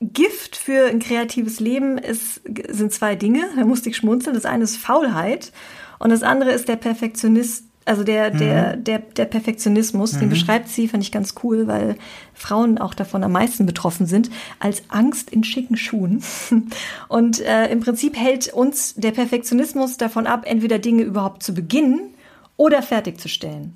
Gift 0.00 0.56
für 0.56 0.86
ein 0.86 1.00
kreatives 1.00 1.58
Leben 1.58 1.98
ist, 1.98 2.40
sind 2.68 2.92
zwei 2.92 3.16
Dinge. 3.16 3.44
Da 3.56 3.64
musste 3.64 3.88
ich 3.88 3.96
schmunzeln. 3.96 4.34
Das 4.34 4.44
eine 4.44 4.64
ist 4.64 4.76
Faulheit 4.76 5.52
und 5.98 6.10
das 6.10 6.22
andere 6.22 6.52
ist 6.52 6.68
der 6.68 6.76
Perfektionist, 6.76 7.64
also 7.84 8.04
der, 8.04 8.30
der, 8.30 8.76
der, 8.76 8.98
der 8.98 9.24
Perfektionismus. 9.24 10.18
Den 10.18 10.28
beschreibt 10.28 10.68
sie, 10.68 10.88
fand 10.88 11.02
ich 11.02 11.10
ganz 11.10 11.34
cool, 11.42 11.66
weil 11.66 11.96
Frauen 12.34 12.78
auch 12.78 12.94
davon 12.94 13.24
am 13.24 13.32
meisten 13.32 13.66
betroffen 13.66 14.06
sind, 14.06 14.30
als 14.60 14.82
Angst 14.88 15.30
in 15.30 15.42
schicken 15.42 15.76
Schuhen. 15.76 16.22
Und 17.08 17.40
äh, 17.40 17.66
im 17.72 17.80
Prinzip 17.80 18.16
hält 18.16 18.52
uns 18.52 18.94
der 18.94 19.12
Perfektionismus 19.12 19.96
davon 19.96 20.26
ab, 20.26 20.42
entweder 20.44 20.78
Dinge 20.78 21.02
überhaupt 21.02 21.42
zu 21.42 21.54
beginnen 21.54 22.14
oder 22.58 22.82
fertigzustellen. 22.82 23.72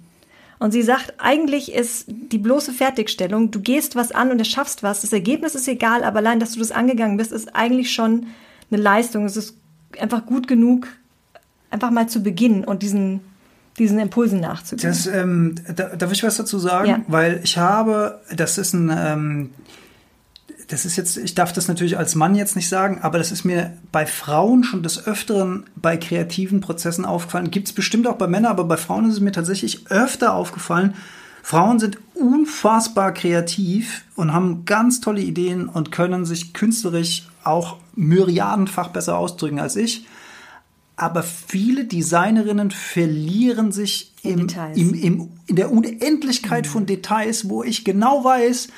Und 0.59 0.71
sie 0.71 0.83
sagt, 0.83 1.15
eigentlich 1.19 1.73
ist 1.73 2.05
die 2.09 2.39
bloße 2.39 2.73
Fertigstellung, 2.73 3.51
du 3.51 3.61
gehst 3.61 3.97
was 3.97 4.13
an 4.13 4.31
und 4.31 4.39
du 4.39 4.45
schaffst 4.45 4.83
was, 4.83 5.01
das 5.01 5.13
Ergebnis 5.13 5.55
ist 5.55 5.67
egal, 5.67 6.05
aber 6.05 6.19
allein, 6.19 6.39
dass 6.39 6.53
du 6.53 6.59
das 6.59 6.71
angegangen 6.71 7.17
bist, 7.17 7.33
ist 7.33 7.57
eigentlich 7.57 7.93
schon 7.93 8.27
eine 8.71 8.81
Leistung. 8.81 9.25
Es 9.25 9.37
ist 9.37 9.57
einfach 9.99 10.25
gut 10.25 10.47
genug, 10.47 10.87
einfach 11.71 11.91
mal 11.91 12.09
zu 12.09 12.23
beginnen 12.23 12.65
und 12.65 12.83
diesen, 12.83 13.21
diesen 13.79 13.99
Impulsen 13.99 14.41
nachzugehen. 14.41 14.93
Das, 14.93 15.07
ähm, 15.07 15.57
da, 15.75 15.97
darf 15.97 16.13
ich 16.13 16.23
was 16.23 16.37
dazu 16.37 16.59
sagen? 16.59 16.89
Ja. 16.89 17.01
Weil 17.09 17.41
ich 17.43 17.59
habe, 17.59 18.21
das 18.35 18.57
ist 18.59 18.73
ein, 18.73 18.95
ähm, 18.97 19.51
das 20.73 20.87
ist 20.87 20.97
jetzt, 20.97 21.19
ich 21.19 21.35
darf 21.35 21.53
das 21.53 21.69
natürlich 21.69 21.99
als 21.99 22.15
Mann 22.15 22.35
jetzt 22.35 22.57
nicht 22.57 22.69
sagen, 22.69 23.01
aber 23.03 23.19
das 23.19 23.31
ist 23.31 23.45
mir 23.45 23.77
bei 23.93 24.07
Frauen 24.07 24.65
schon 24.65 24.83
des 24.83 25.07
Öfteren 25.07 25.65
bei 25.77 25.99
kreativen 25.99 26.63
Prozessen 26.63 27.05
aufgefallen. 27.05 27.51
Gibt 27.51 27.69
es 27.69 27.75
bestimmt 27.75 28.07
auch 28.07 28.17
bei 28.17 28.27
Männern, 28.27 28.53
aber 28.53 28.65
bei 28.65 28.79
Frauen 28.79 29.07
ist 29.07 29.15
es 29.15 29.21
mir 29.21 29.33
tatsächlich 29.33 29.91
öfter 29.91 30.33
aufgefallen. 30.33 30.95
Frauen 31.43 31.79
sind 31.79 31.99
unfassbar 32.15 33.13
kreativ 33.13 34.05
und 34.17 34.33
haben 34.33 34.65
ganz 34.65 35.03
tolle 35.03 35.21
Ideen 35.21 35.69
und 35.69 35.93
können 35.93 36.25
sich 36.25 36.55
künstlerisch 36.55 37.29
auch 37.45 37.77
myriadenfach 37.95 38.89
besser 38.89 39.19
ausdrücken 39.19 39.61
als 39.61 39.77
ich. 39.77 40.07
Aber 40.97 41.23
viele 41.23 41.85
Designerinnen 41.85 42.71
verlieren 42.71 43.73
sich 43.73 44.15
In 44.23 44.49
im, 44.49 44.49
im, 44.75 44.95
im, 44.95 45.29
in 45.49 45.57
der 45.57 45.71
Unendlichkeit 45.71 46.67
von 46.67 46.87
Details, 46.87 47.51
wo 47.51 47.63
ich 47.63 47.85
genau 47.85 48.25
weiß, 48.25 48.69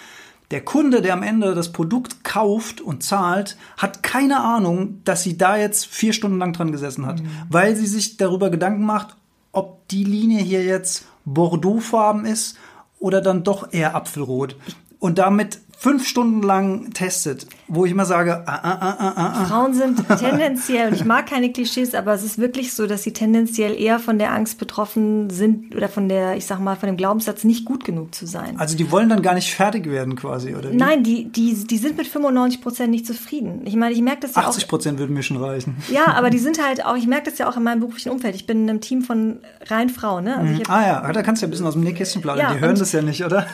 der 0.51 0.65
Kunde, 0.65 1.03
der 1.03 1.15
am 1.15 1.23
Ende 1.23 1.55
das 1.55 1.73
Produkt 1.73 2.23
kauft 2.23 2.81
und 2.81 3.03
zahlt, 3.03 3.57
hat 3.77 4.03
keine 4.03 4.41
Ahnung, 4.41 5.01
dass 5.05 5.23
sie 5.23 5.39
da 5.39 5.57
jetzt 5.57 5.87
vier 5.87 6.13
Stunden 6.13 6.39
lang 6.39 6.53
dran 6.53 6.73
gesessen 6.73 7.07
hat, 7.07 7.23
weil 7.49 7.75
sie 7.77 7.87
sich 7.87 8.17
darüber 8.17 8.51
Gedanken 8.51 8.85
macht, 8.85 9.17
ob 9.53 9.89
die 9.89 10.05
Linie 10.05 10.43
hier 10.43 10.65
jetzt 10.65 11.07
Bordeauxfarben 11.25 12.27
ist 12.27 12.57
oder 12.99 13.21
dann 13.21 13.45
doch 13.45 13.73
eher 13.73 13.95
Apfelrot. 13.95 14.57
Und 14.99 15.19
damit 15.19 15.61
fünf 15.85 16.09
Stunden 16.09 16.43
lang 16.43 16.95
testet, 16.95 17.47
wo 17.69 17.85
ich 17.85 17.91
immer 17.93 18.07
sage, 18.07 18.43
ah, 18.47 18.59
ah, 18.63 18.79
ah, 18.81 18.97
ah, 18.99 19.13
ah, 19.17 19.33
ah. 19.43 19.45
Frauen 19.45 19.75
sind 19.75 20.03
tendenziell, 20.19 20.89
und 20.89 20.95
ich 20.95 21.05
mag 21.05 21.27
keine 21.27 21.53
Klischees, 21.53 21.95
aber 21.95 22.15
es 22.15 22.25
ist 22.25 22.39
wirklich 22.39 22.73
so, 22.73 22.87
dass 22.87 23.03
sie 23.03 23.13
tendenziell 23.13 23.79
eher 23.79 23.99
von 23.99 24.19
der 24.19 24.33
Angst 24.33 24.59
betroffen 24.59 25.29
sind 25.29 25.77
oder 25.77 25.91
von 25.91 26.09
der, 26.09 26.39
ich 26.39 26.47
sag 26.47 26.59
mal, 26.59 26.77
von 26.77 26.87
dem 26.87 26.97
Glaubenssatz, 26.97 27.45
nicht 27.45 27.67
gut 27.67 27.85
genug 27.85 28.15
zu 28.15 28.25
sein. 28.25 28.59
Also 28.59 28.79
die 28.79 28.91
wollen 28.91 29.11
dann 29.11 29.21
gar 29.21 29.35
nicht 29.35 29.53
fertig 29.53 29.85
werden 29.85 30.17
quasi, 30.17 30.55
oder 30.55 30.73
wie? 30.73 30.77
Nein, 30.77 31.03
die, 31.03 31.31
die, 31.31 31.53
die 31.67 31.77
sind 31.77 31.99
mit 31.99 32.07
95 32.07 32.63
Prozent 32.63 32.91
nicht 32.91 33.07
zufrieden. 33.07 33.61
Ich 33.67 33.77
meine, 33.77 33.93
ich 33.95 34.01
merke 34.01 34.23
das 34.23 34.37
ja 34.37 34.43
auch. 34.43 34.49
80 34.49 34.69
Prozent 34.69 34.99
würden 34.99 35.13
mir 35.13 35.23
schon 35.23 35.37
reichen. 35.37 35.77
Ja, 35.91 36.15
aber 36.15 36.31
die 36.31 36.39
sind 36.39 36.65
halt 36.65 36.87
auch, 36.87 36.97
ich 36.97 37.07
merke 37.07 37.29
das 37.29 37.39
ja 37.39 37.47
auch 37.47 37.59
in 37.59 37.63
meinem 37.63 37.81
beruflichen 37.81 38.11
Umfeld. 38.11 38.35
Ich 38.37 38.47
bin 38.47 38.63
in 38.63 38.71
einem 38.71 38.81
Team 38.81 39.03
von 39.03 39.41
rein 39.67 39.91
Frauen, 39.91 40.25
ne? 40.25 40.39
Also 40.39 40.53
ich 40.55 40.61
hab, 40.61 40.71
Ah 40.71 40.87
ja, 40.87 41.13
da 41.13 41.23
kannst 41.23 41.43
du 41.43 41.45
ja 41.45 41.49
ein 41.49 41.51
bisschen 41.51 41.67
aus 41.67 41.75
dem 41.75 41.83
Nähkästchen 41.83 42.23
plaudern. 42.23 42.47
Ja, 42.47 42.55
die 42.55 42.61
hören 42.61 42.79
das 42.79 42.93
ja 42.93 43.03
nicht, 43.03 43.23
oder? 43.23 43.47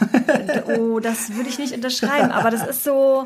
Oh, 0.78 1.00
das 1.00 1.34
würde 1.34 1.48
ich 1.48 1.58
nicht 1.58 1.74
unterschreiben, 1.74 2.19
aber 2.20 2.50
das 2.50 2.66
ist 2.66 2.84
so, 2.84 3.24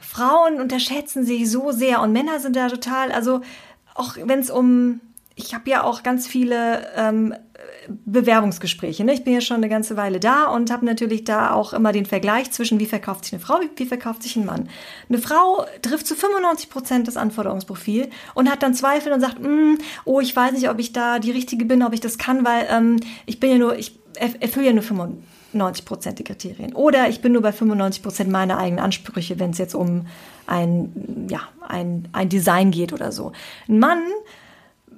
Frauen 0.00 0.60
unterschätzen 0.60 1.24
sich 1.24 1.50
so 1.50 1.72
sehr 1.72 2.00
und 2.00 2.12
Männer 2.12 2.40
sind 2.40 2.56
da 2.56 2.68
total, 2.68 3.12
also 3.12 3.40
auch 3.94 4.16
wenn 4.22 4.38
es 4.38 4.50
um, 4.50 5.00
ich 5.34 5.54
habe 5.54 5.68
ja 5.70 5.82
auch 5.82 6.02
ganz 6.02 6.26
viele 6.26 6.86
ähm, 6.96 7.34
Bewerbungsgespräche. 7.88 9.04
Ne? 9.04 9.12
Ich 9.12 9.24
bin 9.24 9.34
ja 9.34 9.40
schon 9.40 9.56
eine 9.56 9.68
ganze 9.68 9.96
Weile 9.96 10.20
da 10.20 10.46
und 10.46 10.70
habe 10.70 10.84
natürlich 10.84 11.24
da 11.24 11.52
auch 11.52 11.72
immer 11.72 11.92
den 11.92 12.06
Vergleich 12.06 12.50
zwischen, 12.50 12.78
wie 12.80 12.86
verkauft 12.86 13.24
sich 13.24 13.34
eine 13.34 13.42
Frau, 13.42 13.60
wie, 13.60 13.70
wie 13.76 13.86
verkauft 13.86 14.22
sich 14.22 14.36
ein 14.36 14.44
Mann. 14.44 14.68
Eine 15.08 15.18
Frau 15.18 15.66
trifft 15.82 16.06
zu 16.06 16.14
95 16.14 16.70
Prozent 16.70 17.08
das 17.08 17.16
Anforderungsprofil 17.16 18.08
und 18.34 18.50
hat 18.50 18.62
dann 18.62 18.74
Zweifel 18.74 19.12
und 19.12 19.20
sagt, 19.20 19.40
mm, 19.40 19.78
oh, 20.04 20.20
ich 20.20 20.34
weiß 20.34 20.52
nicht, 20.52 20.68
ob 20.70 20.78
ich 20.78 20.92
da 20.92 21.18
die 21.18 21.32
Richtige 21.32 21.64
bin, 21.64 21.82
ob 21.82 21.92
ich 21.92 22.00
das 22.00 22.18
kann, 22.18 22.44
weil 22.44 22.66
ähm, 22.70 22.96
ich 23.26 23.40
bin 23.40 23.50
ja 23.50 23.58
nur, 23.58 23.76
ich 23.76 23.98
erfülle 24.14 24.66
ja 24.66 24.72
nur 24.72 24.82
95 24.82 25.22
Prozent 25.84 26.18
die 26.18 26.24
Kriterien. 26.24 26.74
Oder 26.74 27.08
ich 27.08 27.20
bin 27.20 27.32
nur 27.32 27.42
bei 27.42 27.52
95 27.52 28.02
Prozent 28.02 28.30
meiner 28.30 28.58
eigenen 28.58 28.84
Ansprüche, 28.84 29.38
wenn 29.38 29.50
es 29.50 29.58
jetzt 29.58 29.74
um 29.74 30.06
ein, 30.46 31.26
ja, 31.30 31.40
ein, 31.66 32.08
ein 32.12 32.28
Design 32.28 32.70
geht 32.70 32.92
oder 32.92 33.12
so. 33.12 33.32
Ein 33.68 33.78
Mann 33.78 34.00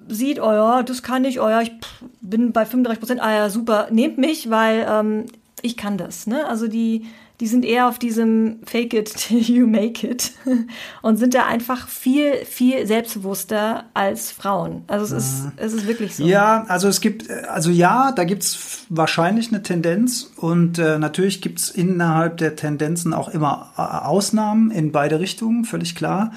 sieht, 0.08 0.40
oh 0.40 0.52
ja, 0.52 0.82
das 0.82 1.02
kann 1.02 1.24
ich, 1.24 1.40
oh 1.40 1.48
ja, 1.48 1.62
ich 1.62 1.72
bin 2.20 2.52
bei 2.52 2.66
35 2.66 3.00
Prozent, 3.00 3.22
ah 3.22 3.34
ja, 3.34 3.50
super, 3.50 3.88
nehmt 3.90 4.18
mich, 4.18 4.50
weil 4.50 4.86
ähm, 4.88 5.24
ich 5.62 5.76
kann 5.76 5.96
das. 5.98 6.26
Ne? 6.26 6.46
Also 6.46 6.68
die, 6.68 7.06
die 7.40 7.48
sind 7.48 7.64
eher 7.64 7.88
auf 7.88 7.98
diesem 7.98 8.60
Fake 8.64 8.94
it 8.94 9.12
till 9.16 9.40
you 9.40 9.66
make 9.66 10.06
it 10.06 10.32
und 11.02 11.16
sind 11.16 11.34
da 11.34 11.46
einfach 11.46 11.88
viel, 11.88 12.44
viel 12.44 12.86
selbstbewusster 12.86 13.84
als 13.92 14.30
Frauen. 14.30 14.84
Also 14.86 15.16
es 15.16 15.24
ist, 15.24 15.42
es 15.56 15.72
ist 15.72 15.86
wirklich 15.88 16.14
so. 16.14 16.24
Ja, 16.24 16.64
also 16.68 16.86
es 16.86 17.00
gibt, 17.00 17.28
also 17.30 17.70
ja, 17.70 18.12
da 18.12 18.24
gibt's 18.24 18.86
wahrscheinlich 18.88 19.48
eine 19.48 19.62
Tendenz 19.62 20.30
und 20.36 20.78
äh, 20.78 20.98
natürlich 20.98 21.40
gibt's 21.40 21.70
innerhalb 21.70 22.36
der 22.36 22.54
Tendenzen 22.54 23.12
auch 23.12 23.28
immer 23.28 23.72
äh, 23.76 23.80
Ausnahmen 23.80 24.70
in 24.70 24.92
beide 24.92 25.18
Richtungen, 25.18 25.64
völlig 25.64 25.96
klar. 25.96 26.32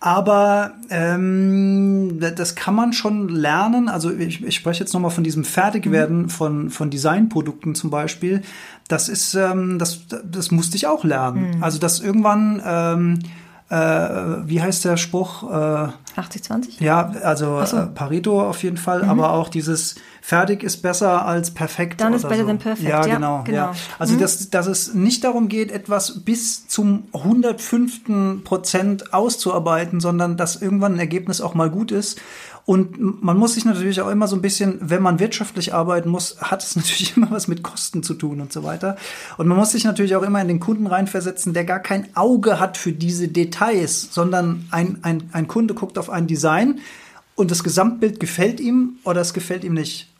Aber 0.00 0.74
ähm, 0.90 2.20
das 2.20 2.54
kann 2.54 2.74
man 2.74 2.92
schon 2.92 3.28
lernen. 3.28 3.88
Also 3.88 4.12
ich, 4.12 4.44
ich 4.44 4.54
spreche 4.54 4.80
jetzt 4.80 4.92
nochmal 4.92 5.10
von 5.10 5.24
diesem 5.24 5.44
Fertigwerden 5.44 6.22
mhm. 6.22 6.28
von, 6.28 6.70
von 6.70 6.90
Designprodukten 6.90 7.74
zum 7.74 7.90
Beispiel. 7.90 8.42
Das 8.86 9.08
ist, 9.08 9.34
ähm, 9.34 9.78
das, 9.78 10.02
das 10.24 10.52
musste 10.52 10.76
ich 10.76 10.86
auch 10.86 11.02
lernen. 11.02 11.56
Mhm. 11.56 11.64
Also 11.64 11.80
dass 11.80 11.98
irgendwann 11.98 12.62
ähm, 12.64 13.18
äh, 13.70 13.76
wie 13.76 14.62
heißt 14.62 14.84
der 14.84 14.96
Spruch? 14.96 15.42
Äh, 15.42 15.88
80-20? 16.18 16.82
Ja, 16.82 17.12
also 17.22 17.64
so. 17.64 17.76
äh, 17.76 17.86
Pareto 17.86 18.40
auf 18.40 18.62
jeden 18.62 18.76
Fall, 18.76 19.02
mhm. 19.02 19.10
aber 19.10 19.32
auch 19.32 19.48
dieses 19.48 19.96
fertig 20.22 20.62
ist 20.62 20.78
besser 20.78 21.24
als 21.26 21.52
perfekt. 21.52 22.00
Dann 22.00 22.12
ist 22.12 22.28
better 22.28 22.42
so. 22.42 22.46
than 22.46 22.58
perfect. 22.58 22.88
Ja, 22.88 23.02
genau. 23.02 23.44
genau. 23.44 23.56
Ja. 23.56 23.74
Also, 23.98 24.14
mhm. 24.14 24.20
dass, 24.20 24.50
dass 24.50 24.66
es 24.66 24.94
nicht 24.94 25.24
darum 25.24 25.48
geht, 25.48 25.70
etwas 25.70 26.20
bis 26.20 26.66
zum 26.66 27.04
105. 27.12 28.42
Prozent 28.44 29.14
auszuarbeiten, 29.14 30.00
sondern 30.00 30.36
dass 30.36 30.56
irgendwann 30.56 30.94
ein 30.94 30.98
Ergebnis 30.98 31.40
auch 31.40 31.54
mal 31.54 31.70
gut 31.70 31.92
ist. 31.92 32.20
Und 32.68 33.22
man 33.22 33.38
muss 33.38 33.54
sich 33.54 33.64
natürlich 33.64 34.02
auch 34.02 34.10
immer 34.10 34.28
so 34.28 34.36
ein 34.36 34.42
bisschen, 34.42 34.76
wenn 34.82 35.00
man 35.00 35.20
wirtschaftlich 35.20 35.72
arbeiten 35.72 36.10
muss, 36.10 36.38
hat 36.42 36.62
es 36.62 36.76
natürlich 36.76 37.16
immer 37.16 37.30
was 37.30 37.48
mit 37.48 37.62
Kosten 37.62 38.02
zu 38.02 38.12
tun 38.12 38.42
und 38.42 38.52
so 38.52 38.62
weiter. 38.62 38.98
Und 39.38 39.46
man 39.46 39.56
muss 39.56 39.70
sich 39.70 39.84
natürlich 39.84 40.14
auch 40.16 40.22
immer 40.22 40.42
in 40.42 40.48
den 40.48 40.60
Kunden 40.60 40.86
reinversetzen, 40.86 41.54
der 41.54 41.64
gar 41.64 41.80
kein 41.80 42.14
Auge 42.14 42.60
hat 42.60 42.76
für 42.76 42.92
diese 42.92 43.28
Details, 43.28 44.08
sondern 44.10 44.66
ein, 44.70 44.98
ein, 45.00 45.30
ein 45.32 45.48
Kunde 45.48 45.72
guckt 45.72 45.96
auf 45.96 46.10
ein 46.10 46.26
Design 46.26 46.80
und 47.36 47.50
das 47.50 47.64
Gesamtbild 47.64 48.20
gefällt 48.20 48.60
ihm 48.60 48.98
oder 49.02 49.22
es 49.22 49.32
gefällt 49.32 49.64
ihm 49.64 49.72
nicht. 49.72 50.12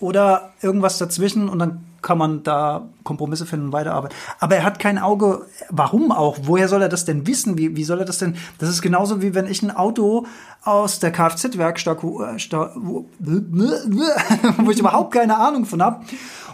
Oder 0.00 0.54
irgendwas 0.62 0.96
dazwischen 0.96 1.50
und 1.50 1.58
dann 1.58 1.84
kann 2.02 2.18
man 2.18 2.42
da 2.42 2.88
Kompromisse 3.04 3.46
finden 3.46 3.66
und 3.66 3.72
weiterarbeiten. 3.72 4.16
Aber 4.40 4.56
er 4.56 4.64
hat 4.64 4.78
kein 4.78 4.98
Auge. 4.98 5.46
Warum 5.70 6.12
auch? 6.12 6.38
Woher 6.42 6.68
soll 6.68 6.82
er 6.82 6.88
das 6.88 7.04
denn 7.04 7.26
wissen? 7.26 7.56
Wie, 7.56 7.76
wie 7.76 7.84
soll 7.84 8.00
er 8.00 8.04
das 8.04 8.18
denn? 8.18 8.36
Das 8.58 8.68
ist 8.68 8.82
genauso 8.82 9.22
wie 9.22 9.34
wenn 9.34 9.46
ich 9.46 9.62
ein 9.62 9.70
Auto 9.70 10.26
aus 10.62 10.98
der 10.98 11.12
Kfz-Werkstatt, 11.12 11.98
wo, 12.02 12.22
äh, 12.22 12.36
wo 13.20 14.70
ich 14.70 14.78
überhaupt 14.78 15.14
keine 15.14 15.38
Ahnung 15.38 15.64
von 15.64 15.82
habe. 15.82 16.04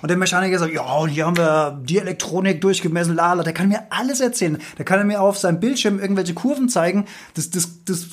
Und 0.00 0.08
der 0.08 0.16
Mechaniker 0.16 0.58
sagt, 0.58 0.72
ja, 0.72 0.82
und 0.82 1.08
hier 1.08 1.26
haben 1.26 1.36
wir 1.36 1.80
die 1.82 1.98
Elektronik 1.98 2.60
durchgemessen, 2.60 3.14
lala. 3.14 3.42
Der 3.42 3.52
kann 3.52 3.68
mir 3.68 3.82
alles 3.90 4.20
erzählen. 4.20 4.58
Der 4.76 4.84
kann 4.84 5.06
mir 5.06 5.20
auf 5.20 5.38
seinem 5.38 5.60
Bildschirm 5.60 5.98
irgendwelche 5.98 6.34
Kurven 6.34 6.68
zeigen. 6.68 7.06
Das, 7.34 7.50
das, 7.50 7.84
das, 7.84 8.08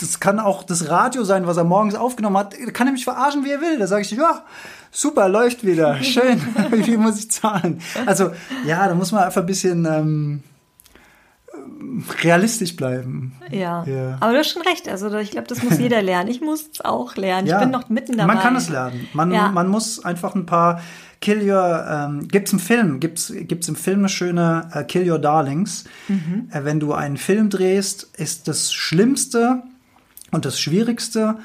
das 0.00 0.20
kann 0.20 0.40
auch 0.40 0.62
das 0.62 0.88
Radio 0.88 1.24
sein, 1.24 1.46
was 1.46 1.56
er 1.56 1.64
morgens 1.64 1.94
aufgenommen 1.94 2.36
hat. 2.38 2.54
Da 2.54 2.70
kann 2.70 2.86
er 2.86 2.92
mich 2.92 3.04
verarschen, 3.04 3.44
wie 3.44 3.50
er 3.50 3.60
will. 3.60 3.78
Da 3.78 3.86
sage 3.86 4.02
ich, 4.02 4.10
ja, 4.10 4.44
super, 4.90 5.28
läuft 5.28 5.64
wieder, 5.64 5.96
schön, 6.02 6.40
wie 6.70 6.82
viel 6.82 6.98
muss 6.98 7.18
ich 7.18 7.30
zahlen? 7.30 7.80
Also 8.06 8.30
ja, 8.64 8.86
da 8.88 8.94
muss 8.94 9.12
man 9.12 9.24
einfach 9.24 9.42
ein 9.42 9.46
bisschen 9.46 9.84
ähm, 9.84 10.42
realistisch 12.22 12.76
bleiben. 12.76 13.32
Ja. 13.50 13.84
ja. 13.84 14.16
aber 14.20 14.32
du 14.32 14.38
hast 14.38 14.50
schon 14.50 14.62
recht. 14.62 14.88
Also 14.88 15.12
ich 15.18 15.30
glaube, 15.30 15.48
das 15.48 15.62
muss 15.62 15.78
jeder 15.78 16.02
lernen. 16.02 16.30
Ich 16.30 16.40
muss 16.40 16.68
es 16.72 16.80
auch 16.84 17.16
lernen. 17.16 17.46
Ja. 17.46 17.56
Ich 17.56 17.62
bin 17.62 17.70
noch 17.70 17.88
mitten 17.88 18.16
dabei. 18.16 18.34
Man 18.34 18.42
kann 18.42 18.56
es 18.56 18.68
lernen. 18.68 19.08
Man, 19.12 19.32
ja. 19.32 19.50
man 19.50 19.68
muss 19.68 20.04
einfach 20.04 20.34
ein 20.34 20.46
paar 20.46 20.80
Kill 21.20 21.50
Your, 21.50 21.86
ähm, 21.88 22.28
gibt's 22.28 22.52
im 22.52 22.58
Film, 22.58 23.00
gibt's, 23.00 23.32
gibt's 23.34 23.68
im 23.68 23.76
Film 23.76 24.00
eine 24.00 24.08
schöne 24.08 24.68
äh, 24.72 24.84
Kill 24.84 25.10
Your 25.10 25.18
Darlings. 25.18 25.84
Mhm. 26.08 26.48
Äh, 26.50 26.64
wenn 26.64 26.78
du 26.78 26.92
einen 26.92 27.16
Film 27.16 27.48
drehst, 27.48 28.04
ist 28.16 28.48
das 28.48 28.72
Schlimmste 28.72 29.62
und 30.32 30.44
das 30.44 30.60
Schwierigste, 30.60 31.36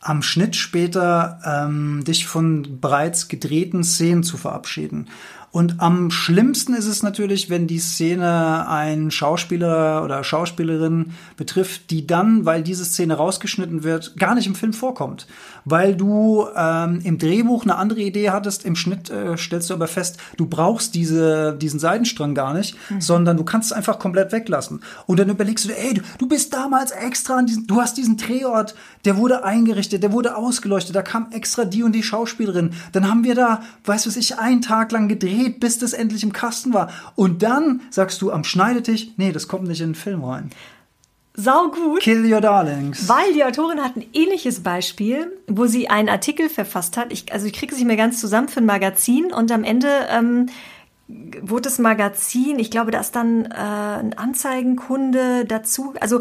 am 0.00 0.22
Schnitt 0.22 0.56
später 0.56 1.40
ähm, 1.44 2.04
dich 2.04 2.26
von 2.26 2.80
bereits 2.80 3.28
gedrehten 3.28 3.84
Szenen 3.84 4.22
zu 4.22 4.38
verabschieden. 4.38 5.08
Und 5.52 5.80
am 5.80 6.12
schlimmsten 6.12 6.74
ist 6.74 6.86
es 6.86 7.02
natürlich, 7.02 7.50
wenn 7.50 7.66
die 7.66 7.80
Szene 7.80 8.68
einen 8.68 9.10
Schauspieler 9.10 10.04
oder 10.04 10.22
Schauspielerin 10.22 11.12
betrifft, 11.36 11.90
die 11.90 12.06
dann, 12.06 12.44
weil 12.44 12.62
diese 12.62 12.84
Szene 12.84 13.14
rausgeschnitten 13.14 13.82
wird, 13.82 14.16
gar 14.16 14.36
nicht 14.36 14.46
im 14.46 14.54
Film 14.54 14.72
vorkommt. 14.72 15.26
Weil 15.64 15.96
du 15.96 16.46
ähm, 16.56 17.00
im 17.02 17.18
Drehbuch 17.18 17.64
eine 17.64 17.76
andere 17.76 18.00
Idee 18.00 18.30
hattest, 18.30 18.64
im 18.64 18.76
Schnitt 18.76 19.10
äh, 19.10 19.36
stellst 19.36 19.70
du 19.70 19.74
aber 19.74 19.88
fest, 19.88 20.18
du 20.36 20.46
brauchst 20.46 20.94
diese, 20.94 21.56
diesen 21.60 21.80
Seidenstrang 21.80 22.34
gar 22.36 22.54
nicht, 22.54 22.76
mhm. 22.88 23.00
sondern 23.00 23.36
du 23.36 23.44
kannst 23.44 23.72
es 23.72 23.76
einfach 23.76 23.98
komplett 23.98 24.30
weglassen. 24.30 24.80
Und 25.06 25.18
dann 25.18 25.28
überlegst 25.28 25.64
du, 25.64 25.76
ey, 25.76 25.94
du, 25.94 26.02
du 26.18 26.28
bist 26.28 26.54
damals 26.54 26.92
extra 26.92 27.38
an 27.38 27.46
diesen, 27.46 27.66
du 27.66 27.80
hast 27.80 27.96
diesen 27.96 28.16
Drehort, 28.16 28.76
der 29.04 29.16
wurde 29.16 29.44
eingerichtet, 29.44 30.04
der 30.04 30.12
wurde 30.12 30.36
ausgeleuchtet, 30.36 30.94
da 30.94 31.02
kam 31.02 31.32
extra 31.32 31.64
die 31.64 31.82
und 31.82 31.92
die 31.92 32.04
Schauspielerin. 32.04 32.70
Dann 32.92 33.08
haben 33.08 33.24
wir 33.24 33.34
da, 33.34 33.62
weißt 33.84 34.06
du, 34.06 34.10
ich 34.16 34.38
einen 34.38 34.62
Tag 34.62 34.92
lang 34.92 35.08
gedreht 35.08 35.39
gedreht, 35.40 35.60
bis 35.60 35.78
das 35.78 35.92
endlich 35.92 36.22
im 36.22 36.32
Kasten 36.32 36.72
war. 36.72 36.90
Und 37.16 37.42
dann 37.42 37.82
sagst 37.90 38.20
du 38.22 38.30
am 38.30 38.44
Schneidetisch, 38.44 39.08
nee, 39.16 39.32
das 39.32 39.48
kommt 39.48 39.66
nicht 39.66 39.80
in 39.80 39.90
den 39.90 39.94
Film 39.94 40.24
rein. 40.24 40.50
Sau 41.34 41.70
gut. 41.70 42.00
Kill 42.00 42.30
Your 42.30 42.40
Darlings. 42.40 43.08
Weil 43.08 43.32
die 43.32 43.44
Autorin 43.44 43.80
hat 43.80 43.96
ein 43.96 44.04
ähnliches 44.12 44.60
Beispiel, 44.60 45.32
wo 45.46 45.66
sie 45.66 45.88
einen 45.88 46.08
Artikel 46.08 46.48
verfasst 46.48 46.96
hat. 46.96 47.12
Ich, 47.12 47.32
also 47.32 47.46
ich 47.46 47.52
kriege 47.52 47.72
es 47.72 47.78
nicht 47.78 47.86
mehr 47.86 47.96
ganz 47.96 48.20
zusammen 48.20 48.48
für 48.48 48.60
ein 48.60 48.66
Magazin 48.66 49.32
und 49.32 49.50
am 49.52 49.64
Ende 49.64 49.88
ähm, 50.10 50.46
wurde 51.40 51.62
das 51.62 51.78
Magazin, 51.78 52.58
ich 52.58 52.70
glaube, 52.70 52.90
da 52.90 53.00
ist 53.00 53.16
dann 53.16 53.46
äh, 53.46 53.54
ein 53.54 54.18
Anzeigenkunde 54.18 55.44
dazu. 55.44 55.94
Also 56.00 56.20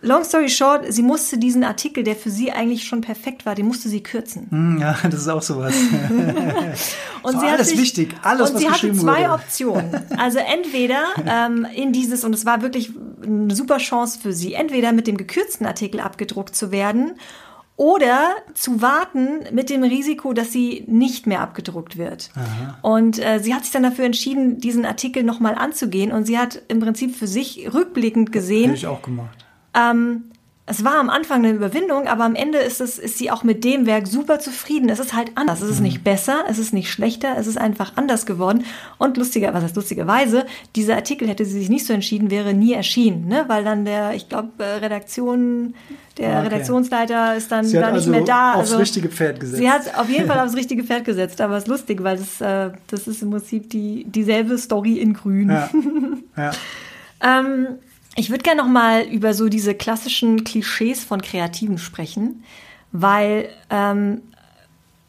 Long 0.00 0.22
story 0.22 0.48
short, 0.48 0.84
sie 0.88 1.02
musste 1.02 1.38
diesen 1.38 1.64
Artikel, 1.64 2.04
der 2.04 2.14
für 2.14 2.30
sie 2.30 2.52
eigentlich 2.52 2.84
schon 2.84 3.00
perfekt 3.00 3.44
war, 3.46 3.54
den 3.54 3.66
musste 3.66 3.88
sie 3.88 4.02
kürzen. 4.02 4.46
Hm, 4.50 4.78
ja, 4.80 4.96
das 5.02 5.14
ist 5.14 5.28
auch 5.28 5.42
sowas. 5.42 5.74
und 7.22 7.32
so 7.32 7.40
sie 7.40 7.46
alles 7.46 7.70
sich, 7.70 7.80
wichtig, 7.80 8.14
alles 8.22 8.50
und 8.50 8.56
was 8.56 8.62
sie 8.62 8.70
hatte 8.70 8.92
zwei 8.92 9.22
wurde. 9.22 9.32
Optionen. 9.32 9.96
Also 10.16 10.38
entweder 10.38 11.02
ähm, 11.26 11.66
in 11.74 11.92
dieses, 11.92 12.24
und 12.24 12.32
es 12.32 12.46
war 12.46 12.62
wirklich 12.62 12.92
eine 13.22 13.54
super 13.54 13.78
Chance 13.78 14.20
für 14.20 14.32
sie, 14.32 14.54
entweder 14.54 14.92
mit 14.92 15.08
dem 15.08 15.16
gekürzten 15.16 15.66
Artikel 15.66 16.00
abgedruckt 16.00 16.54
zu 16.54 16.70
werden 16.70 17.14
oder 17.76 18.36
zu 18.54 18.80
warten 18.80 19.44
mit 19.52 19.68
dem 19.68 19.82
Risiko, 19.82 20.32
dass 20.32 20.52
sie 20.52 20.84
nicht 20.86 21.26
mehr 21.26 21.40
abgedruckt 21.40 21.96
wird. 21.96 22.30
Aha. 22.34 22.78
Und 22.82 23.18
äh, 23.18 23.40
sie 23.40 23.54
hat 23.54 23.64
sich 23.64 23.72
dann 23.72 23.84
dafür 23.84 24.04
entschieden, 24.04 24.58
diesen 24.58 24.84
Artikel 24.84 25.24
nochmal 25.24 25.56
anzugehen 25.56 26.12
und 26.12 26.24
sie 26.24 26.38
hat 26.38 26.62
im 26.68 26.78
Prinzip 26.78 27.16
für 27.16 27.26
sich 27.26 27.68
rückblickend 27.72 28.30
gesehen. 28.30 28.66
Hätte 28.66 28.78
ich 28.78 28.86
auch 28.86 29.02
gemacht 29.02 29.47
ähm, 29.74 30.24
es 30.70 30.84
war 30.84 30.98
am 31.00 31.08
Anfang 31.08 31.44
eine 31.44 31.54
Überwindung, 31.54 32.06
aber 32.08 32.24
am 32.24 32.34
Ende 32.34 32.58
ist, 32.58 32.82
es, 32.82 32.98
ist 32.98 33.16
sie 33.16 33.30
auch 33.30 33.42
mit 33.42 33.64
dem 33.64 33.86
Werk 33.86 34.06
super 34.06 34.38
zufrieden. 34.38 34.90
Es 34.90 34.98
ist 34.98 35.14
halt 35.14 35.32
anders. 35.34 35.62
Es 35.62 35.70
ist 35.70 35.80
nicht 35.80 36.00
mhm. 36.00 36.04
besser, 36.04 36.44
es 36.46 36.58
ist 36.58 36.74
nicht 36.74 36.90
schlechter, 36.90 37.36
es 37.38 37.46
ist 37.46 37.56
einfach 37.56 37.92
anders 37.96 38.26
geworden. 38.26 38.64
Und 38.98 39.16
lustiger, 39.16 39.54
was 39.54 39.64
heißt 39.64 39.76
lustigerweise, 39.76 40.44
dieser 40.76 40.96
Artikel 40.96 41.26
hätte 41.26 41.46
sie 41.46 41.58
sich 41.58 41.70
nicht 41.70 41.86
so 41.86 41.94
entschieden, 41.94 42.30
wäre 42.30 42.52
nie 42.52 42.74
erschienen, 42.74 43.28
ne? 43.28 43.44
weil 43.48 43.64
dann 43.64 43.86
der, 43.86 44.12
ich 44.12 44.28
glaube, 44.28 44.50
äh, 44.58 44.64
Redaktion, 44.76 45.74
der 46.18 46.30
okay. 46.30 46.48
Redaktionsleiter 46.48 47.34
ist 47.34 47.50
dann 47.50 47.64
da 47.72 47.90
nicht 47.90 47.92
also 47.94 48.10
mehr 48.10 48.20
da. 48.22 48.52
Aufs 48.52 48.72
also, 48.72 48.76
richtige 48.76 49.08
Pferd 49.08 49.40
gesetzt. 49.40 49.58
Sie 49.58 49.70
hat 49.70 49.98
auf 49.98 50.10
jeden 50.10 50.26
Fall 50.26 50.40
aufs 50.44 50.54
richtige 50.54 50.84
Pferd 50.84 51.06
gesetzt, 51.06 51.40
aber 51.40 51.56
es 51.56 51.64
ist 51.64 51.68
lustig, 51.68 52.02
weil 52.02 52.18
das, 52.18 52.42
äh, 52.42 52.72
das 52.88 53.08
ist 53.08 53.22
im 53.22 53.30
Prinzip 53.30 53.70
die, 53.70 54.04
dieselbe 54.04 54.58
Story 54.58 54.98
in 54.98 55.14
Grün. 55.14 55.48
Ja. 55.48 55.70
ja. 56.36 56.50
ähm, 57.22 57.68
ich 58.18 58.30
würde 58.30 58.42
gerne 58.42 58.62
noch 58.62 58.68
mal 58.68 59.02
über 59.02 59.32
so 59.32 59.48
diese 59.48 59.74
klassischen 59.74 60.42
Klischees 60.44 61.04
von 61.04 61.22
Kreativen 61.22 61.78
sprechen, 61.78 62.42
weil 62.90 63.48
ähm, 63.70 64.22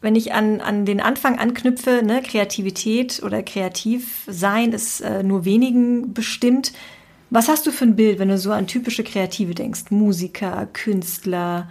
wenn 0.00 0.14
ich 0.14 0.32
an, 0.32 0.60
an 0.60 0.86
den 0.86 1.00
Anfang 1.00 1.38
anknüpfe, 1.38 2.02
ne, 2.04 2.22
Kreativität 2.22 3.22
oder 3.22 3.42
kreativ 3.42 4.22
sein 4.26 4.72
ist 4.72 5.00
äh, 5.00 5.22
nur 5.22 5.44
wenigen 5.44 6.14
bestimmt. 6.14 6.72
Was 7.30 7.48
hast 7.48 7.66
du 7.66 7.72
für 7.72 7.84
ein 7.84 7.96
Bild, 7.96 8.18
wenn 8.18 8.28
du 8.28 8.38
so 8.38 8.52
an 8.52 8.66
typische 8.66 9.04
Kreative 9.04 9.54
denkst? 9.54 9.90
Musiker, 9.90 10.68
Künstler, 10.72 11.68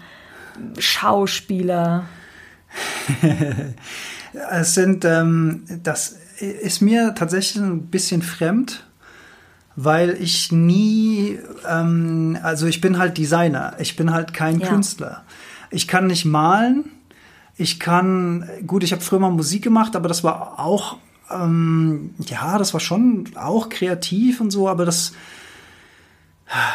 Schauspieler? 0.78 2.08
Es 4.52 4.76
sind, 4.76 5.06
ähm, 5.06 5.64
das 5.82 6.20
ist 6.40 6.82
mir 6.82 7.16
tatsächlich 7.16 7.64
ein 7.64 7.88
bisschen 7.88 8.22
fremd, 8.22 8.86
weil 9.84 10.22
ich 10.22 10.52
nie, 10.52 11.40
ähm, 11.66 12.38
also 12.44 12.68
ich 12.68 12.82
bin 12.82 12.98
halt 12.98 13.18
Designer, 13.18 13.78
ich 13.80 13.96
bin 13.96 14.12
halt 14.12 14.34
kein 14.34 14.60
ja. 14.60 14.68
Künstler. 14.68 15.24
Ich 15.72 15.88
kann 15.88 16.08
nicht 16.08 16.26
malen, 16.26 16.92
ich 17.56 17.80
kann, 17.80 18.50
gut, 18.68 18.84
ich 18.84 18.92
habe 18.92 19.02
früher 19.02 19.20
mal 19.20 19.30
Musik 19.30 19.64
gemacht, 19.64 19.96
aber 19.96 20.10
das 20.10 20.22
war 20.22 20.60
auch, 20.60 20.98
ähm, 21.32 22.14
ja, 22.26 22.58
das 22.58 22.74
war 22.74 22.82
schon 22.82 23.30
auch 23.36 23.70
kreativ 23.70 24.42
und 24.42 24.52
so, 24.52 24.68
aber 24.68 24.84
das, 24.84 25.14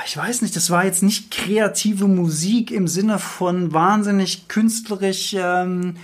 ich 0.06 0.16
weiß 0.16 0.40
nicht, 0.40 0.56
das 0.56 0.70
war 0.70 0.86
jetzt 0.86 1.02
nicht 1.02 1.30
kreative 1.30 2.08
Musik 2.08 2.70
im 2.70 2.88
Sinne 2.88 3.18
von 3.18 3.74
wahnsinnig 3.74 4.48
künstlerisch 4.48 5.34
ähm, 5.36 5.96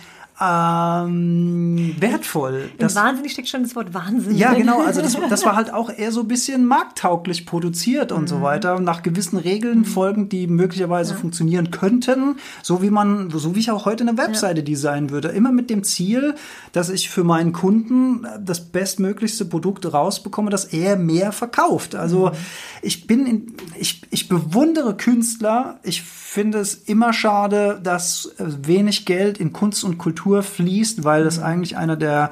ähm, 0.42 1.94
wertvoll. 1.98 2.70
Das, 2.78 2.94
wahnsinnig 2.94 3.32
steckt 3.32 3.48
schon 3.48 3.62
das 3.62 3.76
Wort 3.76 3.92
Wahnsinn. 3.92 4.36
Ja, 4.36 4.54
genau. 4.54 4.80
Also 4.80 5.02
das, 5.02 5.14
das 5.28 5.44
war 5.44 5.54
halt 5.56 5.72
auch 5.72 5.90
eher 5.90 6.12
so 6.12 6.20
ein 6.20 6.28
bisschen 6.28 6.64
markttauglich 6.64 7.44
produziert 7.44 8.10
und 8.10 8.22
mhm. 8.22 8.26
so 8.26 8.42
weiter, 8.42 8.80
nach 8.80 9.02
gewissen 9.02 9.36
Regeln 9.36 9.80
mhm. 9.80 9.84
folgend, 9.84 10.32
die 10.32 10.46
möglicherweise 10.46 11.12
ja. 11.12 11.18
funktionieren 11.18 11.70
könnten, 11.70 12.36
so 12.62 12.80
wie 12.80 12.88
man, 12.88 13.30
so 13.30 13.54
wie 13.54 13.60
ich 13.60 13.70
auch 13.70 13.84
heute 13.84 14.02
eine 14.02 14.16
Webseite 14.16 14.60
ja. 14.60 14.64
designen 14.64 15.10
würde. 15.10 15.28
Immer 15.28 15.52
mit 15.52 15.68
dem 15.68 15.84
Ziel, 15.84 16.34
dass 16.72 16.88
ich 16.88 17.10
für 17.10 17.22
meinen 17.22 17.52
Kunden 17.52 18.26
das 18.40 18.60
bestmöglichste 18.60 19.44
Produkt 19.44 19.92
rausbekomme, 19.92 20.48
das 20.48 20.64
er 20.64 20.96
mehr 20.96 21.32
verkauft. 21.32 21.94
Also 21.94 22.28
mhm. 22.28 22.32
ich 22.80 23.06
bin, 23.06 23.26
in, 23.26 23.54
ich, 23.78 24.00
ich 24.10 24.28
bewundere 24.30 24.96
Künstler. 24.96 25.80
Ich 25.82 26.00
finde 26.00 26.60
es 26.60 26.74
immer 26.74 27.12
schade, 27.12 27.78
dass 27.82 28.34
wenig 28.38 29.04
Geld 29.04 29.36
in 29.36 29.52
Kunst 29.52 29.84
und 29.84 29.98
Kultur 29.98 30.29
Kultur 30.30 30.42
fließt, 30.44 31.04
weil 31.04 31.24
das 31.24 31.38
mhm. 31.38 31.44
eigentlich 31.44 31.76
einer 31.76 31.96
der 31.96 32.30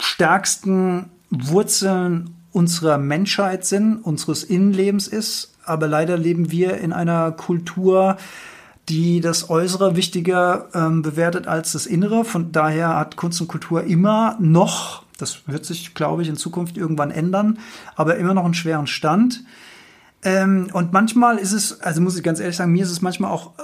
stärksten 0.00 1.10
Wurzeln 1.30 2.34
unserer 2.52 2.96
Menschheit 2.96 3.66
sind, 3.66 3.96
unseres 3.96 4.42
Innenlebens 4.42 5.06
ist. 5.06 5.52
Aber 5.64 5.86
leider 5.86 6.16
leben 6.16 6.50
wir 6.50 6.78
in 6.78 6.92
einer 6.92 7.32
Kultur, 7.32 8.16
die 8.88 9.20
das 9.20 9.50
Äußere 9.50 9.96
wichtiger 9.96 10.68
ähm, 10.72 11.02
bewertet 11.02 11.46
als 11.46 11.72
das 11.72 11.86
Innere. 11.86 12.24
Von 12.24 12.52
daher 12.52 12.96
hat 12.96 13.16
Kunst 13.16 13.40
und 13.40 13.48
Kultur 13.48 13.84
immer 13.84 14.36
noch, 14.40 15.02
das 15.18 15.46
wird 15.46 15.66
sich, 15.66 15.94
glaube 15.94 16.22
ich, 16.22 16.28
in 16.28 16.36
Zukunft 16.36 16.78
irgendwann 16.78 17.10
ändern, 17.10 17.58
aber 17.96 18.16
immer 18.16 18.32
noch 18.32 18.44
einen 18.44 18.54
schweren 18.54 18.86
Stand. 18.86 19.44
Ähm, 20.22 20.68
und 20.72 20.92
manchmal 20.92 21.36
ist 21.36 21.52
es, 21.52 21.82
also 21.82 22.00
muss 22.00 22.16
ich 22.16 22.22
ganz 22.22 22.40
ehrlich 22.40 22.56
sagen, 22.56 22.72
mir 22.72 22.84
ist 22.84 22.92
es 22.92 23.02
manchmal 23.02 23.30
auch 23.30 23.58
äh, 23.58 23.62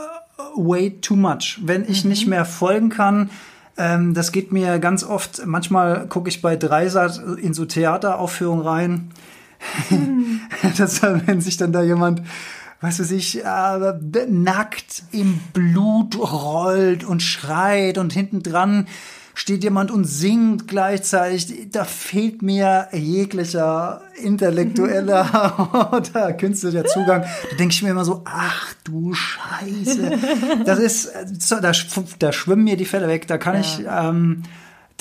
way 0.56 0.98
too 1.00 1.16
much. 1.16 1.60
Wenn 1.62 1.88
ich 1.88 2.04
mhm. 2.04 2.10
nicht 2.10 2.26
mehr 2.26 2.44
folgen 2.44 2.90
kann, 2.90 3.30
ähm, 3.76 4.14
das 4.14 4.32
geht 4.32 4.52
mir 4.52 4.78
ganz 4.78 5.04
oft, 5.04 5.46
manchmal 5.46 6.06
gucke 6.08 6.28
ich 6.28 6.42
bei 6.42 6.56
Dreisat 6.56 7.20
in 7.40 7.54
so 7.54 7.64
Theateraufführungen 7.64 8.64
rein. 8.64 9.10
Hm. 9.88 10.40
das, 10.76 11.02
wenn 11.02 11.40
sich 11.40 11.56
dann 11.56 11.72
da 11.72 11.82
jemand 11.82 12.22
was 12.82 12.98
weiß 12.98 13.12
ich, 13.12 13.44
äh, 13.44 14.26
nackt 14.28 15.04
im 15.12 15.38
Blut 15.52 16.18
rollt 16.18 17.04
und 17.04 17.22
schreit 17.22 17.96
und 17.96 18.12
hinten 18.12 18.42
dran 18.42 18.88
steht 19.34 19.64
jemand 19.64 19.90
und 19.90 20.04
singt 20.04 20.68
gleichzeitig. 20.68 21.70
Da 21.70 21.84
fehlt 21.84 22.42
mir 22.42 22.88
jeglicher 22.92 24.02
intellektueller 24.22 25.90
oder 25.92 26.32
künstlicher 26.34 26.84
Zugang. 26.84 27.22
Da 27.50 27.56
denke 27.56 27.74
ich 27.74 27.82
mir 27.82 27.90
immer 27.90 28.04
so, 28.04 28.22
ach 28.24 28.74
du 28.84 29.14
Scheiße. 29.14 30.18
Das 30.64 30.78
ist, 30.78 31.10
da, 31.50 31.72
da 32.18 32.32
schwimmen 32.32 32.64
mir 32.64 32.76
die 32.76 32.84
Fälle 32.84 33.08
weg. 33.08 33.26
Da 33.26 33.38
kann 33.38 33.54
ja. 33.54 33.60
ich 33.60 33.84
ähm, 33.88 34.42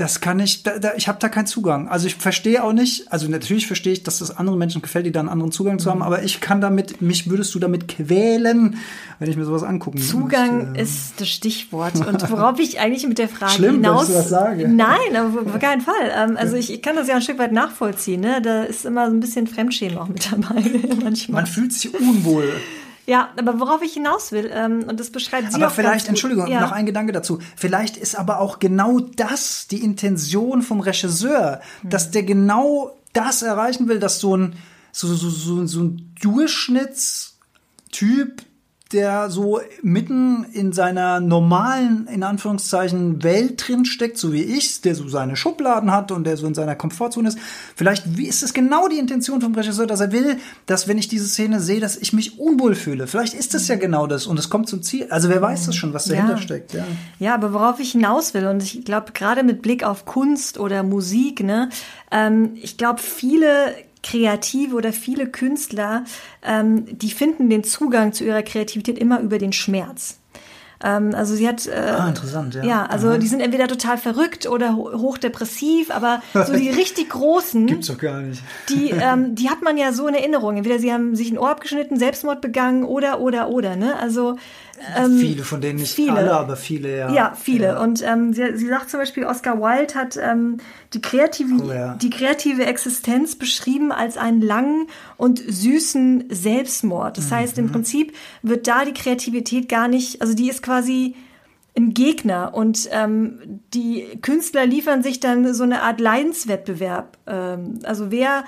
das 0.01 0.19
kann 0.19 0.39
ich, 0.39 0.63
da, 0.63 0.79
da, 0.79 0.93
ich 0.97 1.07
habe 1.07 1.19
da 1.19 1.29
keinen 1.29 1.45
Zugang. 1.45 1.87
Also 1.87 2.07
ich 2.07 2.15
verstehe 2.15 2.63
auch 2.63 2.73
nicht, 2.73 3.11
also 3.11 3.27
natürlich 3.27 3.67
verstehe 3.67 3.93
ich, 3.93 4.01
dass 4.01 4.17
das 4.17 4.35
anderen 4.35 4.57
Menschen 4.57 4.81
gefällt, 4.81 5.05
die 5.05 5.11
da 5.11 5.19
einen 5.19 5.29
anderen 5.29 5.51
Zugang 5.51 5.77
zu 5.77 5.91
haben, 5.91 5.99
mhm. 5.99 6.05
aber 6.05 6.23
ich 6.23 6.41
kann 6.41 6.59
damit, 6.59 7.03
mich 7.03 7.29
würdest 7.29 7.53
du 7.53 7.59
damit 7.59 7.87
quälen, 7.87 8.77
wenn 9.19 9.29
ich 9.29 9.37
mir 9.37 9.45
sowas 9.45 9.61
angucken 9.61 9.99
Zugang 9.99 10.73
äh, 10.73 10.81
ist 10.81 11.21
das 11.21 11.29
Stichwort 11.29 11.95
und 12.07 12.31
worauf 12.31 12.59
ich 12.59 12.79
eigentlich 12.79 13.05
mit 13.07 13.19
der 13.19 13.29
Frage 13.29 13.51
Schlimm, 13.51 13.75
hinaus... 13.75 14.11
Das 14.11 14.29
sage. 14.29 14.67
Nein, 14.67 15.15
auf 15.15 15.59
keinen 15.59 15.81
Fall. 15.81 16.11
Ähm, 16.17 16.35
also 16.35 16.55
ich, 16.55 16.73
ich 16.73 16.81
kann 16.81 16.95
das 16.95 17.07
ja 17.07 17.15
ein 17.15 17.21
Stück 17.21 17.37
weit 17.37 17.51
nachvollziehen. 17.51 18.21
Ne? 18.21 18.41
Da 18.41 18.63
ist 18.63 18.85
immer 18.85 19.07
so 19.07 19.15
ein 19.15 19.19
bisschen 19.19 19.45
Fremdschämen 19.45 19.99
auch 19.99 20.07
mit 20.07 20.31
dabei 20.31 20.63
manchmal. 21.03 21.43
Man 21.43 21.51
fühlt 21.51 21.73
sich 21.73 21.93
unwohl. 21.93 22.51
Ja, 23.05 23.29
aber 23.35 23.59
worauf 23.59 23.81
ich 23.81 23.93
hinaus 23.93 24.31
will, 24.31 24.49
ähm, 24.53 24.85
und 24.87 24.99
das 24.99 25.09
beschreibt 25.09 25.51
sie 25.51 25.55
aber 25.55 25.67
auch 25.67 25.71
vielleicht, 25.71 26.07
Entschuldigung, 26.07 26.45
ja. 26.47 26.61
noch 26.61 26.71
ein 26.71 26.85
Gedanke 26.85 27.11
dazu. 27.11 27.39
Vielleicht 27.55 27.97
ist 27.97 28.15
aber 28.15 28.39
auch 28.39 28.59
genau 28.59 28.99
das 28.99 29.65
die 29.67 29.83
Intention 29.83 30.61
vom 30.61 30.81
Regisseur, 30.81 31.61
hm. 31.81 31.89
dass 31.89 32.11
der 32.11 32.21
genau 32.23 32.95
das 33.13 33.41
erreichen 33.41 33.87
will, 33.87 33.97
dass 33.99 34.19
so 34.19 34.37
ein, 34.37 34.55
so, 34.91 35.07
so, 35.13 35.29
so, 35.29 35.65
so 35.65 35.81
ein 35.81 36.13
Durchschnittstyp 36.21 38.43
der 38.93 39.29
so 39.29 39.59
mitten 39.81 40.45
in 40.53 40.73
seiner 40.73 41.19
normalen, 41.19 42.07
in 42.07 42.23
Anführungszeichen, 42.23 43.23
Welt 43.23 43.67
drin 43.67 43.85
steckt, 43.85 44.17
so 44.17 44.33
wie 44.33 44.43
ich, 44.43 44.81
der 44.81 44.95
so 44.95 45.07
seine 45.07 45.35
Schubladen 45.35 45.91
hat 45.91 46.11
und 46.11 46.25
der 46.25 46.37
so 46.37 46.47
in 46.47 46.53
seiner 46.53 46.75
Komfortzone 46.75 47.29
ist. 47.29 47.37
Vielleicht 47.75 48.17
wie 48.17 48.27
ist 48.27 48.43
es 48.43 48.53
genau 48.53 48.87
die 48.87 48.97
Intention 48.97 49.41
vom 49.41 49.55
Regisseur, 49.55 49.87
dass 49.87 49.99
er 49.99 50.11
will, 50.11 50.37
dass 50.65 50.87
wenn 50.87 50.97
ich 50.97 51.07
diese 51.07 51.27
Szene 51.27 51.59
sehe, 51.59 51.79
dass 51.79 51.97
ich 51.97 52.13
mich 52.13 52.39
unwohl 52.39 52.75
fühle. 52.75 53.07
Vielleicht 53.07 53.33
ist 53.33 53.55
es 53.55 53.67
ja 53.67 53.75
genau 53.75 54.07
das 54.07 54.27
und 54.27 54.37
es 54.37 54.49
kommt 54.49 54.67
zum 54.67 54.81
Ziel. 54.81 55.07
Also 55.09 55.29
wer 55.29 55.41
weiß 55.41 55.65
das 55.65 55.75
schon, 55.75 55.93
was 55.93 56.05
dahinter 56.05 56.35
ja. 56.35 56.37
steckt. 56.37 56.73
Ja. 56.73 56.85
ja, 57.19 57.33
aber 57.33 57.53
worauf 57.53 57.79
ich 57.79 57.91
hinaus 57.91 58.33
will 58.33 58.47
und 58.47 58.63
ich 58.63 58.83
glaube 58.85 59.13
gerade 59.13 59.43
mit 59.43 59.61
Blick 59.61 59.83
auf 59.83 60.05
Kunst 60.05 60.57
oder 60.59 60.83
Musik, 60.83 61.43
ne, 61.43 61.69
ähm, 62.11 62.51
ich 62.55 62.77
glaube 62.77 63.01
viele 63.01 63.73
Kreative 64.03 64.75
oder 64.75 64.93
viele 64.93 65.27
Künstler, 65.27 66.03
ähm, 66.43 66.85
die 66.97 67.11
finden 67.11 67.49
den 67.49 67.63
Zugang 67.63 68.13
zu 68.13 68.23
ihrer 68.23 68.43
Kreativität 68.43 68.97
immer 68.97 69.19
über 69.19 69.37
den 69.37 69.53
Schmerz. 69.53 70.17
Ähm, 70.83 71.13
also 71.15 71.35
sie 71.35 71.47
hat. 71.47 71.67
Äh, 71.67 71.71
ah, 71.71 72.07
interessant, 72.07 72.55
ja. 72.55 72.63
Ja, 72.63 72.85
also 72.85 73.09
Aha. 73.09 73.17
die 73.17 73.27
sind 73.27 73.41
entweder 73.41 73.67
total 73.67 73.97
verrückt 73.97 74.47
oder 74.47 74.75
hochdepressiv, 74.75 75.91
aber 75.91 76.21
so 76.33 76.53
die 76.53 76.69
richtig 76.71 77.09
großen. 77.09 77.67
Gibt's 77.67 77.87
doch 77.87 77.97
gar 77.97 78.21
nicht. 78.21 78.41
Die, 78.69 78.91
ähm, 78.91 79.35
die 79.35 79.49
hat 79.49 79.61
man 79.61 79.77
ja 79.77 79.91
so 79.91 80.07
in 80.07 80.15
Erinnerung. 80.15 80.57
Entweder 80.57 80.79
sie 80.79 80.91
haben 80.91 81.15
sich 81.15 81.31
ein 81.31 81.37
Ohr 81.37 81.51
abgeschnitten, 81.51 81.97
Selbstmord 81.97 82.41
begangen 82.41 82.83
oder, 82.83 83.19
oder, 83.19 83.49
oder, 83.49 83.75
ne? 83.75 83.97
Also. 83.97 84.37
Ähm, 84.95 85.17
viele, 85.17 85.43
von 85.43 85.61
denen 85.61 85.79
nicht 85.79 85.93
viele. 85.93 86.13
alle, 86.13 86.33
aber 86.33 86.55
viele, 86.55 86.97
ja. 86.97 87.11
Ja, 87.11 87.33
viele. 87.39 87.65
Ja. 87.67 87.81
Und 87.81 88.01
ähm, 88.03 88.33
sie, 88.33 88.57
sie 88.57 88.67
sagt 88.67 88.89
zum 88.89 88.99
Beispiel, 88.99 89.25
Oscar 89.25 89.59
Wilde 89.59 89.95
hat 89.95 90.17
ähm, 90.17 90.57
die, 90.93 91.01
kreative, 91.01 91.63
oh, 91.63 91.71
ja. 91.71 91.95
die 91.95 92.09
kreative 92.09 92.65
Existenz 92.65 93.35
beschrieben 93.35 93.91
als 93.91 94.17
einen 94.17 94.41
langen 94.41 94.87
und 95.17 95.39
süßen 95.39 96.25
Selbstmord. 96.29 97.17
Das 97.17 97.29
mhm. 97.29 97.35
heißt, 97.35 97.57
im 97.57 97.71
Prinzip 97.71 98.13
wird 98.41 98.67
da 98.67 98.85
die 98.85 98.93
Kreativität 98.93 99.69
gar 99.69 99.87
nicht, 99.87 100.21
also 100.21 100.33
die 100.33 100.49
ist 100.49 100.63
quasi 100.63 101.15
ein 101.77 101.93
Gegner 101.93 102.53
und 102.53 102.89
ähm, 102.91 103.61
die 103.73 104.05
Künstler 104.21 104.65
liefern 104.65 105.03
sich 105.03 105.19
dann 105.21 105.53
so 105.53 105.63
eine 105.63 105.83
Art 105.83 106.01
Leidenswettbewerb. 106.01 107.17
Ähm, 107.27 107.79
also 107.83 108.11
wer 108.11 108.43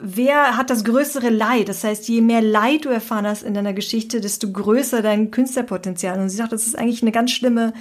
wer 0.00 0.56
hat 0.56 0.70
das 0.70 0.84
größere 0.84 1.30
Leid? 1.30 1.68
Das 1.68 1.84
heißt, 1.84 2.08
je 2.08 2.20
mehr 2.20 2.42
Leid 2.42 2.84
du 2.84 2.88
erfahren 2.88 3.26
hast 3.26 3.42
in 3.42 3.54
deiner 3.54 3.72
Geschichte, 3.72 4.20
desto 4.20 4.50
größer 4.50 5.02
dein 5.02 5.30
Künstlerpotenzial. 5.30 6.18
Und 6.20 6.28
sie 6.28 6.36
sagt, 6.36 6.52
das 6.52 6.66
ist 6.66 6.78
eigentlich 6.78 7.02
eine 7.02 7.12
ganz 7.12 7.30
schlimme 7.30 7.72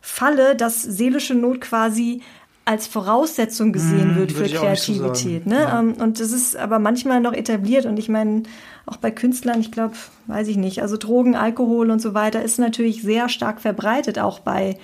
Falle, 0.00 0.56
dass 0.56 0.82
seelische 0.82 1.34
Not 1.34 1.60
quasi 1.60 2.22
als 2.64 2.86
Voraussetzung 2.86 3.72
gesehen 3.72 4.12
mmh, 4.12 4.16
wird 4.16 4.32
für 4.32 4.44
Kreativität. 4.44 5.44
So 5.44 5.50
ne? 5.50 5.60
Ja. 5.60 5.80
Ähm, 5.80 5.94
und 5.94 6.20
das 6.20 6.30
ist 6.30 6.56
aber 6.56 6.78
manchmal 6.78 7.20
noch 7.20 7.32
etabliert. 7.32 7.86
Und 7.86 7.98
ich 7.98 8.08
meine, 8.08 8.44
auch 8.86 8.96
bei 8.96 9.10
Künstlern, 9.10 9.60
ich 9.60 9.72
glaube, 9.72 9.94
weiß 10.26 10.48
ich 10.48 10.56
nicht, 10.56 10.82
also 10.82 10.96
Drogen, 10.96 11.34
Alkohol 11.34 11.90
und 11.90 12.00
so 12.00 12.14
weiter 12.14 12.42
ist 12.42 12.58
natürlich 12.58 13.02
sehr 13.02 13.28
stark 13.28 13.60
verbreitet, 13.60 14.18
auch 14.18 14.38
bei 14.38 14.76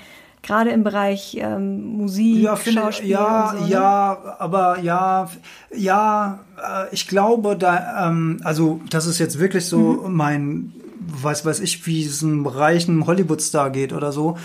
gerade 0.46 0.70
im 0.70 0.84
Bereich 0.84 1.36
ähm, 1.40 1.96
Musik, 1.96 2.42
ja, 2.42 2.56
finde, 2.56 2.80
Schauspiel. 2.80 3.10
Ja, 3.10 3.54
so, 3.56 3.64
ne? 3.64 3.70
ja, 3.70 4.36
aber 4.38 4.78
ja, 4.80 5.28
ja, 5.74 6.40
äh, 6.56 6.94
ich 6.94 7.08
glaube, 7.08 7.56
da, 7.56 8.08
ähm, 8.08 8.40
also 8.44 8.80
das 8.88 9.06
ist 9.06 9.18
jetzt 9.18 9.38
wirklich 9.38 9.66
so 9.66 9.78
mhm. 9.78 10.14
mein, 10.14 10.72
weiß 11.20 11.44
weiß 11.44 11.60
ich, 11.60 11.86
wie 11.86 12.04
es 12.04 12.22
einem 12.22 12.46
reichen 12.46 13.06
Hollywood-Star 13.06 13.70
geht 13.70 13.92
oder 13.92 14.12
so 14.12 14.36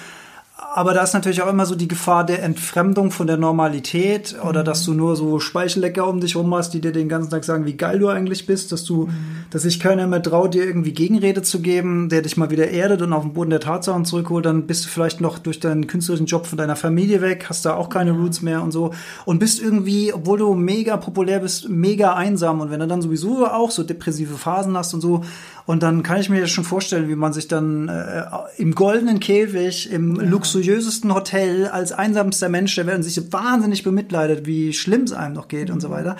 aber 0.73 0.93
da 0.93 1.03
ist 1.03 1.13
natürlich 1.13 1.41
auch 1.41 1.49
immer 1.49 1.65
so 1.65 1.75
die 1.75 1.87
Gefahr 1.87 2.23
der 2.23 2.43
Entfremdung 2.43 3.11
von 3.11 3.25
der 3.25 3.35
Normalität 3.35 4.35
mhm. 4.37 4.47
oder 4.47 4.63
dass 4.63 4.85
du 4.85 4.93
nur 4.93 5.15
so 5.15 5.39
Speichellecker 5.39 6.07
um 6.07 6.21
dich 6.21 6.35
rum 6.35 6.53
hast, 6.53 6.73
die 6.73 6.79
dir 6.79 6.91
den 6.91 7.09
ganzen 7.09 7.31
Tag 7.31 7.43
sagen, 7.43 7.65
wie 7.65 7.75
geil 7.75 7.99
du 7.99 8.07
eigentlich 8.09 8.45
bist, 8.45 8.71
dass 8.71 8.83
du, 8.83 9.07
mhm. 9.07 9.45
dass 9.49 9.63
sich 9.63 9.79
keiner 9.79 10.07
mehr 10.07 10.21
traut, 10.21 10.53
dir 10.53 10.63
irgendwie 10.63 10.93
Gegenrede 10.93 11.41
zu 11.41 11.61
geben, 11.61 12.09
der 12.09 12.21
dich 12.21 12.37
mal 12.37 12.51
wieder 12.51 12.69
erdet 12.69 13.01
und 13.01 13.11
auf 13.11 13.23
den 13.23 13.33
Boden 13.33 13.49
der 13.49 13.59
Tatsachen 13.59 14.05
zurückholt, 14.05 14.45
dann 14.45 14.67
bist 14.67 14.85
du 14.85 14.89
vielleicht 14.89 15.19
noch 15.19 15.39
durch 15.39 15.59
deinen 15.59 15.87
künstlerischen 15.87 16.27
Job 16.27 16.45
von 16.45 16.57
deiner 16.57 16.75
Familie 16.75 17.21
weg, 17.21 17.47
hast 17.49 17.65
da 17.65 17.73
auch 17.73 17.89
keine 17.89 18.11
Roots 18.11 18.41
mehr 18.41 18.61
und 18.61 18.71
so 18.71 18.93
und 19.25 19.39
bist 19.39 19.61
irgendwie, 19.61 20.13
obwohl 20.13 20.37
du 20.37 20.53
mega 20.53 20.95
populär 20.95 21.39
bist, 21.39 21.69
mega 21.69 22.13
einsam 22.13 22.61
und 22.61 22.69
wenn 22.69 22.79
du 22.79 22.87
dann 22.87 23.01
sowieso 23.01 23.47
auch 23.47 23.71
so 23.71 23.83
depressive 23.83 24.35
Phasen 24.35 24.77
hast 24.77 24.93
und 24.93 25.01
so 25.01 25.23
Und 25.71 25.83
dann 25.83 26.03
kann 26.03 26.19
ich 26.19 26.29
mir 26.29 26.47
schon 26.47 26.65
vorstellen, 26.65 27.07
wie 27.07 27.15
man 27.15 27.31
sich 27.31 27.47
dann 27.47 27.87
äh, 27.87 28.25
im 28.57 28.75
goldenen 28.75 29.21
Käfig, 29.21 29.89
im 29.89 30.17
ja. 30.17 30.23
luxuriösesten 30.23 31.15
Hotel 31.15 31.67
als 31.67 31.93
einsamster 31.93 32.49
Mensch, 32.49 32.75
der 32.75 32.87
werden 32.87 33.03
sich 33.03 33.31
wahnsinnig 33.31 33.81
bemitleidet, 33.81 34.45
wie 34.45 34.73
schlimm 34.73 35.03
es 35.03 35.13
einem 35.13 35.33
noch 35.33 35.47
geht 35.47 35.69
mhm. 35.69 35.75
und 35.75 35.79
so 35.79 35.87
mhm. 35.87 35.93
weiter. 35.93 36.17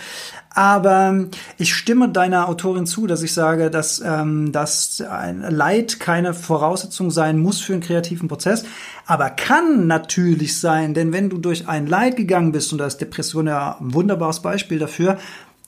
Aber 0.52 1.26
ich 1.58 1.76
stimme 1.76 2.08
deiner 2.08 2.48
Autorin 2.48 2.86
zu, 2.86 3.08
dass 3.08 3.24
ich 3.24 3.34
sage, 3.34 3.70
dass, 3.70 4.02
ähm, 4.06 4.54
dass 4.54 5.02
ein 5.02 5.42
Leid 5.42 6.00
keine 6.00 6.34
Voraussetzung 6.34 7.12
sein 7.12 7.38
muss 7.38 7.60
für 7.60 7.74
einen 7.74 7.82
kreativen 7.82 8.30
Prozess, 8.30 8.64
aber 9.06 9.30
kann 9.32 9.86
natürlich 9.86 10.62
sein, 10.62 10.94
denn 10.94 11.12
wenn 11.12 11.30
du 11.30 11.40
durch 11.40 11.68
ein 11.68 11.88
Leid 11.88 12.16
gegangen 12.16 12.54
bist, 12.54 12.72
und 12.72 12.78
da 12.78 12.86
ist 12.86 13.00
Depression 13.00 13.48
ja 13.48 13.76
ein 13.82 13.94
wunderbares 13.94 14.42
Beispiel 14.42 14.80
dafür, 14.80 15.18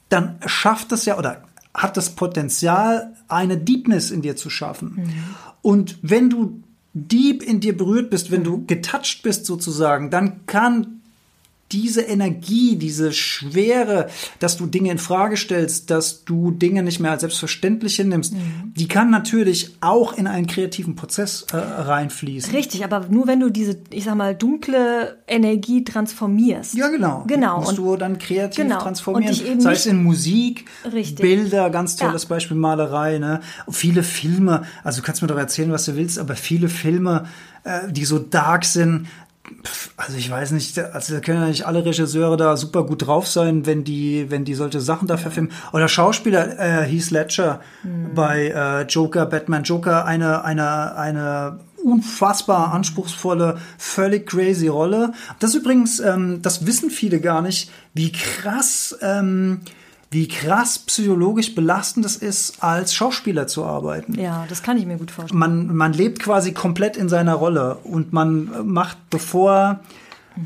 dann 0.08 0.38
schafft 0.46 0.94
es 0.94 1.04
ja 1.04 1.18
oder 1.18 1.44
hat 1.74 1.97
das 1.97 2.11
Potenzial, 2.11 3.15
eine 3.28 3.57
Deepness 3.57 4.11
in 4.11 4.21
dir 4.21 4.36
zu 4.36 4.49
schaffen. 4.49 4.93
Mhm. 4.95 5.13
Und 5.61 5.97
wenn 6.01 6.30
du 6.30 6.61
deep 6.93 7.41
in 7.41 7.59
dir 7.59 7.76
berührt 7.76 8.09
bist, 8.09 8.32
wenn 8.32 8.43
du 8.43 8.65
getouched 8.65 9.24
bist 9.24 9.45
sozusagen, 9.45 10.11
dann 10.11 10.45
kann 10.45 11.01
diese 11.74 12.01
Energie, 12.01 12.76
diese 12.76 13.11
Schwere, 13.11 14.07
dass 14.39 14.57
du 14.57 14.67
Dinge 14.67 14.91
in 14.91 14.99
Frage 14.99 15.36
stellst, 15.36 15.89
dass 15.89 16.24
du 16.24 16.51
Dinge 16.51 16.84
nicht 16.84 16.99
mehr 16.99 17.11
als 17.11 17.21
selbstverständlich 17.21 17.95
hinnimmst, 17.95 18.34
mhm. 18.34 18.74
die 18.76 18.88
kann 18.88 19.09
natürlich 19.09 19.76
auch 19.82 20.13
in 20.13 20.28
einen 20.28 20.47
kreativen 20.47 20.95
Prozess 20.95 21.45
äh, 21.51 21.57
reinfließen. 21.57 22.53
Richtig, 22.53 22.84
aber 22.84 23.07
nur 23.09 23.28
wenn 23.28 23.39
du 23.39 23.49
diese, 23.49 23.80
ich 23.89 24.03
sag 24.03 24.15
mal, 24.15 24.36
dunkle 24.36 25.17
Energie 25.28 25.84
transformierst. 25.84 26.76
Ja, 26.76 26.89
genau. 26.89 27.24
Genau. 27.28 27.59
Musst 27.59 27.69
und, 27.69 27.78
du 27.78 27.95
dann 27.97 28.19
kreativ 28.19 28.63
genau. 28.63 28.80
transformieren. 28.80 29.59
Sei 29.59 29.71
es 29.71 29.86
in 29.86 30.03
Musik, 30.03 30.65
richtig. 30.91 31.21
Bilder, 31.21 31.69
ganz 31.69 31.95
tolles 31.95 32.24
ja. 32.24 32.30
Beispiel, 32.30 32.57
Malerei, 32.57 33.17
ne? 33.17 33.41
Viele 33.69 34.03
Filme, 34.03 34.63
also 34.84 35.01
du 35.01 35.05
kannst 35.05 35.21
mir 35.21 35.28
doch 35.28 35.38
erzählen, 35.38 35.71
was 35.71 35.86
du 35.86 35.95
willst, 35.95 36.19
aber 36.19 36.36
viele 36.36 36.69
Filme, 36.69 37.26
äh, 37.63 37.91
die 37.91 38.05
so 38.05 38.19
dark 38.19 38.65
sind, 38.65 39.07
also 39.98 40.18
ich 40.18 40.30
weiß 40.30 40.52
nicht, 40.52 40.80
also 40.80 41.14
da 41.14 41.20
können 41.20 41.41
ja 41.41 41.48
nicht 41.48 41.66
alle 41.66 41.86
Regisseure 41.86 42.38
da 42.38 42.56
super 42.58 42.86
gut 42.86 43.06
drauf 43.06 43.28
sein, 43.28 43.66
wenn 43.66 43.84
die, 43.84 44.30
wenn 44.30 44.46
die 44.46 44.54
solche 44.54 44.80
Sachen 44.80 45.08
da 45.08 45.18
verfilmen. 45.18 45.52
Oder 45.72 45.88
Schauspieler 45.88 46.60
äh, 46.60 46.86
Heath 46.86 47.12
Ledger 47.12 47.62
mhm. 47.84 48.14
bei 48.14 48.48
äh, 48.48 48.82
Joker, 48.84 49.26
Batman 49.26 49.64
Joker, 49.64 50.06
eine, 50.06 50.44
eine, 50.44 50.96
eine 50.96 51.60
unfassbar 51.84 52.74
anspruchsvolle, 52.74 53.58
völlig 53.78 54.28
crazy 54.28 54.68
Rolle. 54.68 55.14
Das 55.39 55.54
übrigens, 55.54 56.00
ähm, 56.00 56.41
das 56.41 56.66
wissen 56.66 56.89
viele 56.89 57.20
gar 57.20 57.41
nicht, 57.41 57.70
wie 57.94 58.12
krass 58.12 58.98
ähm, 59.02 59.62
wie 60.14 60.28
krass 60.28 60.80
psychologisch 60.80 61.55
belastend 61.55 62.05
es 62.05 62.16
ist, 62.16 62.64
als 62.64 62.93
Schauspieler 62.93 63.47
zu 63.47 63.66
arbeiten. 63.66 64.20
Ja, 64.20 64.45
das 64.47 64.64
kann 64.64 64.78
ich 64.78 64.86
mir 64.86 64.97
gut 64.97 65.11
vorstellen. 65.11 65.39
Man, 65.39 65.76
man 65.76 65.93
lebt 65.93 66.20
quasi 66.20 66.53
komplett 66.53 66.95
in 66.95 67.09
seiner 67.09 67.34
Rolle 67.34 67.80
und 67.84 68.14
man 68.14 68.68
macht, 68.68 68.97
bevor 69.09 69.80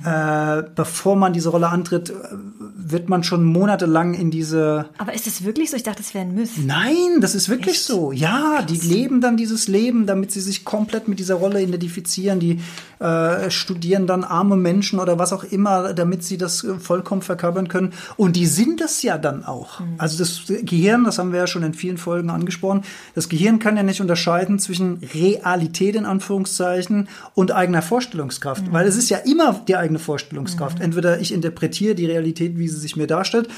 äh, 0.03 0.63
bevor 0.75 1.15
man 1.15 1.33
diese 1.33 1.49
Rolle 1.49 1.69
antritt, 1.69 2.13
wird 2.59 3.09
man 3.09 3.23
schon 3.23 3.43
monatelang 3.43 4.13
in 4.13 4.31
diese. 4.31 4.89
Aber 4.97 5.13
ist 5.13 5.27
das 5.27 5.43
wirklich 5.43 5.69
so? 5.69 5.77
Ich 5.77 5.83
dachte, 5.83 6.01
das 6.01 6.13
wäre 6.13 6.25
ein 6.25 6.33
Myth. 6.35 6.51
Nein, 6.65 7.21
das 7.21 7.35
ist 7.35 7.49
wirklich 7.49 7.75
Echt? 7.75 7.85
so. 7.85 8.11
Ja, 8.11 8.57
Krass. 8.57 8.65
die 8.65 8.87
leben 8.87 9.21
dann 9.21 9.37
dieses 9.37 9.67
Leben, 9.67 10.05
damit 10.05 10.31
sie 10.31 10.41
sich 10.41 10.65
komplett 10.65 11.07
mit 11.07 11.19
dieser 11.19 11.35
Rolle 11.35 11.61
identifizieren. 11.61 12.39
Die 12.39 12.59
äh, 12.99 13.49
studieren 13.51 14.07
dann 14.07 14.23
arme 14.23 14.57
Menschen 14.57 14.99
oder 14.99 15.19
was 15.19 15.31
auch 15.31 15.43
immer, 15.43 15.93
damit 15.93 16.23
sie 16.23 16.37
das 16.37 16.63
äh, 16.63 16.79
vollkommen 16.79 17.21
verkörpern 17.21 17.67
können. 17.67 17.93
Und 18.15 18.35
die 18.35 18.45
sind 18.45 18.81
das 18.81 19.01
ja 19.03 19.17
dann 19.17 19.45
auch. 19.45 19.79
Mhm. 19.79 19.95
Also 19.97 20.17
das 20.17 20.41
Gehirn, 20.63 21.03
das 21.03 21.19
haben 21.19 21.31
wir 21.31 21.39
ja 21.39 21.47
schon 21.47 21.63
in 21.63 21.73
vielen 21.73 21.97
Folgen 21.97 22.29
angesprochen, 22.29 22.81
das 23.15 23.29
Gehirn 23.29 23.59
kann 23.59 23.77
ja 23.77 23.83
nicht 23.83 24.01
unterscheiden 24.01 24.59
zwischen 24.59 24.99
Realität 25.13 25.95
in 25.95 26.05
Anführungszeichen 26.05 27.07
und 27.35 27.51
eigener 27.51 27.81
Vorstellungskraft. 27.81 28.67
Mhm. 28.67 28.73
Weil 28.73 28.87
es 28.87 28.97
ist 28.97 29.09
ja 29.09 29.17
immer 29.17 29.61
eigene 29.77 29.99
Vorstellungskraft. 29.99 30.79
Mhm. 30.79 30.85
Entweder 30.85 31.19
ich 31.19 31.33
interpretiere 31.33 31.95
die 31.95 32.05
Realität, 32.05 32.57
wie 32.57 32.67
sie 32.67 32.79
sich 32.79 32.95
mir 32.95 33.07
darstellt, 33.07 33.49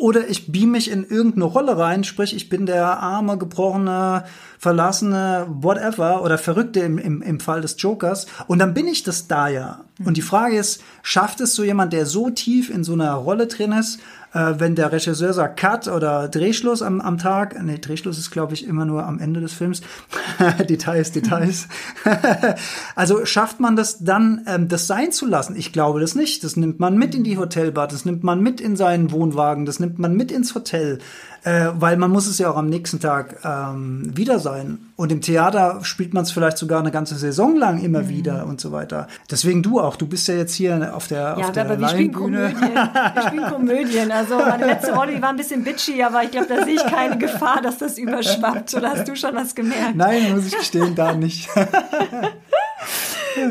oder 0.00 0.28
ich 0.28 0.50
beam 0.50 0.72
mich 0.72 0.90
in 0.90 1.04
irgendeine 1.04 1.44
Rolle 1.44 1.78
rein, 1.78 2.04
sprich, 2.04 2.34
ich 2.34 2.48
bin 2.48 2.66
der 2.66 2.98
arme, 2.98 3.38
gebrochene, 3.38 4.24
verlassene, 4.58 5.46
whatever, 5.48 6.22
oder 6.22 6.36
Verrückte 6.36 6.80
im, 6.80 6.98
im, 6.98 7.22
im 7.22 7.40
Fall 7.40 7.60
des 7.60 7.76
Jokers. 7.78 8.26
Und 8.46 8.58
dann 8.58 8.74
bin 8.74 8.88
ich 8.88 9.02
das 9.02 9.28
da 9.28 9.48
ja. 9.48 9.80
Und 10.04 10.16
die 10.16 10.22
Frage 10.22 10.56
ist, 10.56 10.82
schafft 11.02 11.40
es 11.40 11.54
so 11.54 11.62
jemand, 11.62 11.92
der 11.92 12.06
so 12.06 12.30
tief 12.30 12.70
in 12.70 12.82
so 12.82 12.94
einer 12.94 13.14
Rolle 13.14 13.46
drin 13.46 13.72
ist, 13.72 14.00
äh, 14.34 14.54
wenn 14.58 14.74
der 14.74 14.92
Regisseur 14.92 15.32
sagt 15.32 15.58
Cut 15.58 15.88
oder 15.88 16.28
Drehschluss 16.28 16.82
am, 16.82 17.00
am 17.00 17.18
Tag, 17.18 17.56
nee, 17.62 17.78
Drehschluss 17.78 18.18
ist, 18.18 18.30
glaube 18.30 18.52
ich, 18.54 18.66
immer 18.66 18.84
nur 18.84 19.06
am 19.06 19.18
Ende 19.18 19.40
des 19.40 19.52
Films. 19.52 19.80
Details, 20.68 21.12
Details. 21.12 21.68
also 22.96 23.24
schafft 23.24 23.60
man 23.60 23.76
das 23.76 24.04
dann, 24.04 24.42
ähm, 24.46 24.68
das 24.68 24.86
sein 24.86 25.12
zu 25.12 25.26
lassen? 25.26 25.56
Ich 25.56 25.72
glaube 25.72 26.00
das 26.00 26.14
nicht. 26.14 26.44
Das 26.44 26.56
nimmt 26.56 26.80
man 26.80 26.98
mit 26.98 27.14
in 27.14 27.24
die 27.24 27.38
Hotelbar, 27.38 27.86
das 27.88 28.04
nimmt 28.04 28.24
man 28.24 28.40
mit 28.40 28.60
in 28.60 28.76
seinen 28.76 29.12
Wohnwagen, 29.12 29.64
das 29.64 29.78
nimmt 29.80 29.98
man 29.98 30.14
mit 30.14 30.32
ins 30.32 30.54
Hotel 30.54 30.98
äh, 31.44 31.68
weil 31.74 31.96
man 31.96 32.10
muss 32.10 32.26
es 32.26 32.38
ja 32.38 32.50
auch 32.50 32.56
am 32.56 32.68
nächsten 32.68 33.00
Tag 33.00 33.36
ähm, 33.44 34.16
wieder 34.16 34.38
sein. 34.38 34.78
Und 34.96 35.12
im 35.12 35.20
Theater 35.20 35.80
spielt 35.82 36.14
man 36.14 36.22
es 36.22 36.32
vielleicht 36.32 36.56
sogar 36.56 36.80
eine 36.80 36.90
ganze 36.90 37.16
Saison 37.16 37.56
lang 37.56 37.82
immer 37.82 38.02
mhm. 38.02 38.08
wieder 38.08 38.46
und 38.46 38.60
so 38.60 38.72
weiter. 38.72 39.08
Deswegen 39.30 39.62
du 39.62 39.80
auch. 39.80 39.96
Du 39.96 40.06
bist 40.06 40.26
ja 40.28 40.34
jetzt 40.34 40.54
hier 40.54 40.94
auf 40.96 41.06
der 41.08 41.18
ja, 41.18 41.34
auf 41.34 41.52
der 41.52 41.66
aber 41.66 41.78
wir 41.78 41.88
spielen 41.88 42.12
Komödien. 42.12 42.74
wir 43.14 43.22
spielen 43.26 43.50
Komödien. 43.50 44.10
Also 44.10 44.38
meine 44.38 44.66
letzte 44.66 44.94
Rolle, 44.94 45.14
die 45.16 45.22
war 45.22 45.30
ein 45.30 45.36
bisschen 45.36 45.64
bitchy, 45.64 46.02
aber 46.02 46.22
ich 46.24 46.30
glaube, 46.30 46.46
da 46.48 46.64
sehe 46.64 46.74
ich 46.74 46.86
keine 46.86 47.18
Gefahr, 47.18 47.60
dass 47.60 47.78
das 47.78 47.98
überschwappt. 47.98 48.74
Oder 48.74 48.90
hast 48.90 49.06
du 49.06 49.14
schon 49.14 49.34
was 49.34 49.54
gemerkt? 49.54 49.96
Nein, 49.96 50.32
muss 50.34 50.46
ich 50.46 50.56
gestehen, 50.56 50.94
da 50.94 51.14
nicht. 51.14 51.48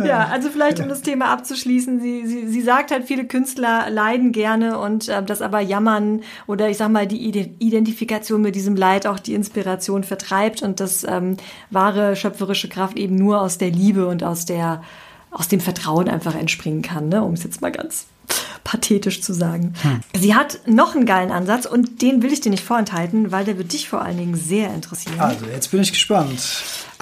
ja, 0.05 0.27
also 0.27 0.49
vielleicht 0.49 0.79
um 0.79 0.89
das 0.89 1.01
Thema 1.01 1.31
abzuschließen, 1.31 2.01
sie, 2.01 2.25
sie, 2.25 2.47
sie 2.47 2.61
sagt 2.61 2.91
halt, 2.91 3.05
viele 3.05 3.25
Künstler 3.25 3.89
leiden 3.89 4.31
gerne 4.31 4.77
und 4.79 5.09
äh, 5.09 5.23
das 5.23 5.41
aber 5.41 5.59
Jammern 5.59 6.21
oder 6.47 6.69
ich 6.69 6.77
sag 6.77 6.89
mal 6.89 7.07
die 7.07 7.25
Identifikation 7.59 8.41
mit 8.41 8.55
diesem 8.55 8.75
Leid 8.75 9.07
auch 9.07 9.19
die 9.19 9.33
Inspiration 9.33 10.03
vertreibt 10.03 10.61
und 10.61 10.79
das 10.79 11.03
ähm, 11.03 11.37
wahre 11.69 12.15
schöpferische 12.15 12.69
Kraft 12.69 12.97
eben 12.97 13.15
nur 13.15 13.41
aus 13.41 13.57
der 13.57 13.71
Liebe 13.71 14.07
und 14.07 14.23
aus 14.23 14.45
der 14.45 14.81
aus 15.33 15.47
dem 15.47 15.59
Vertrauen 15.59 16.07
einfach 16.07 16.35
entspringen 16.35 16.83
kann, 16.83 17.09
ne? 17.09 17.23
um 17.23 17.33
es 17.33 17.43
jetzt 17.43 17.59
mal 17.61 17.71
ganz 17.71 18.05
pathetisch 18.63 19.21
zu 19.21 19.33
sagen. 19.33 19.73
Hm. 19.81 19.99
Sie 20.17 20.35
hat 20.35 20.59
noch 20.65 20.95
einen 20.95 21.05
geilen 21.05 21.31
Ansatz 21.31 21.65
und 21.65 22.01
den 22.01 22.21
will 22.21 22.31
ich 22.31 22.41
dir 22.41 22.49
nicht 22.49 22.63
vorenthalten, 22.63 23.31
weil 23.31 23.43
der 23.43 23.57
wird 23.57 23.73
dich 23.73 23.89
vor 23.89 24.01
allen 24.01 24.17
Dingen 24.17 24.35
sehr 24.35 24.73
interessieren. 24.73 25.19
Also, 25.19 25.45
jetzt 25.45 25.71
bin 25.71 25.81
ich 25.81 25.91
gespannt. 25.91 26.39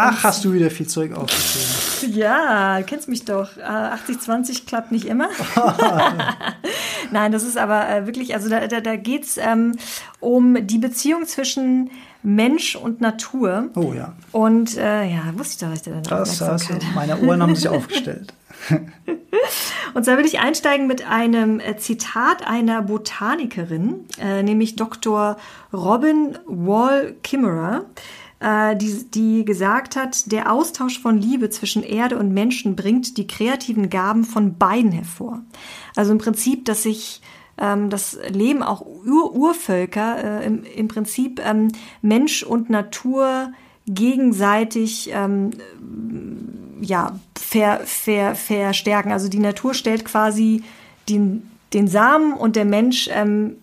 Ach, 0.02 0.24
hast 0.24 0.43
du 0.43 0.54
wieder 0.54 0.70
viel 0.70 0.88
Zeug 0.88 1.14
aufgeschrieben. 1.14 1.91
Ja, 2.14 2.80
du 2.80 2.84
kennst 2.86 3.08
mich 3.08 3.26
doch. 3.26 3.58
80-20 3.58 4.49
äh, 4.49 4.54
klappt 4.66 4.91
nicht 4.91 5.06
immer. 5.06 5.30
Nein, 7.12 7.32
das 7.32 7.43
ist 7.43 7.60
aber 7.60 7.88
äh, 7.88 8.08
wirklich, 8.08 8.34
also 8.34 8.49
da, 8.49 8.68
da, 8.68 8.82
da 8.82 8.95
geht 8.95 9.24
es 9.24 9.38
ähm, 9.38 9.74
um 10.20 10.66
die 10.66 10.80
Beziehung 10.80 11.28
zwischen 11.28 11.91
Mensch 12.24 12.76
und 12.76 13.02
Natur. 13.02 13.70
Oh 13.76 13.93
ja. 13.93 14.14
Und 14.32 14.78
äh, 14.78 15.06
ja, 15.12 15.32
wusste 15.36 15.54
ich 15.54 15.82
doch, 15.84 15.91
dass 15.91 16.02
ich 16.02 16.08
da 16.08 16.18
Das 16.18 16.41
hast 16.41 16.70
du, 16.70 16.74
meine 16.95 17.20
Ohren 17.20 17.43
haben 17.43 17.56
sich 17.56 17.70
aufgestellt. 17.70 18.34
Und 19.93 20.06
zwar 20.06 20.18
will 20.18 20.26
ich 20.26 20.39
einsteigen 20.39 20.88
mit 20.88 21.08
einem 21.08 21.60
äh, 21.60 21.78
Zitat 21.78 22.47
einer 22.47 22.82
Botanikerin, 22.82 24.06
äh, 24.20 24.43
nämlich 24.43 24.76
Dr. 24.76 25.38
Robin 25.74 26.38
Wall 26.45 27.16
Kimmerer, 27.24 27.86
äh, 28.42 28.76
die, 28.76 29.06
die 29.12 29.46
gesagt 29.46 29.96
hat, 29.96 30.32
der 30.32 30.52
Austausch 30.52 31.00
von 31.00 31.18
Liebe 31.18 31.50
zwischen 31.50 31.84
Erde 31.84 32.18
und 32.18 32.34
Menschen 32.34 32.76
bringt 32.76 33.18
die 33.18 33.28
kreativen 33.28 33.89
Gaben 33.89 34.24
von 34.24 34.58
beiden 34.58 34.92
hervor. 34.92 35.42
Also 35.96 36.12
im 36.12 36.18
Prinzip, 36.18 36.66
dass 36.66 36.84
sich 36.84 37.22
ähm, 37.58 37.89
das 37.89 38.18
Leben 38.30 38.64
auch 38.64 38.82
Ur 38.82 39.34
Urvölker 39.36 40.42
äh, 40.42 40.46
im, 40.46 40.64
im 40.64 40.88
Prinzip 40.88 41.39
ähm, 41.46 41.70
Mensch 42.02 42.44
und 42.44 42.70
Natur 42.70 43.52
gegenseitig 43.88 45.12
ähm, 45.14 45.52
ja, 46.82 47.20
ver, 47.38 47.82
ver, 47.86 48.36
verstärken. 48.36 49.12
Also 49.12 49.30
die 49.30 49.39
Natur 49.39 49.74
stellt 49.76 50.06
quasi 50.06 50.64
den, 51.10 51.50
den 51.74 51.88
Samen 51.88 52.34
und 52.34 52.56
der 52.56 52.66
Mensch 52.66 53.08
ähm, 53.12 53.58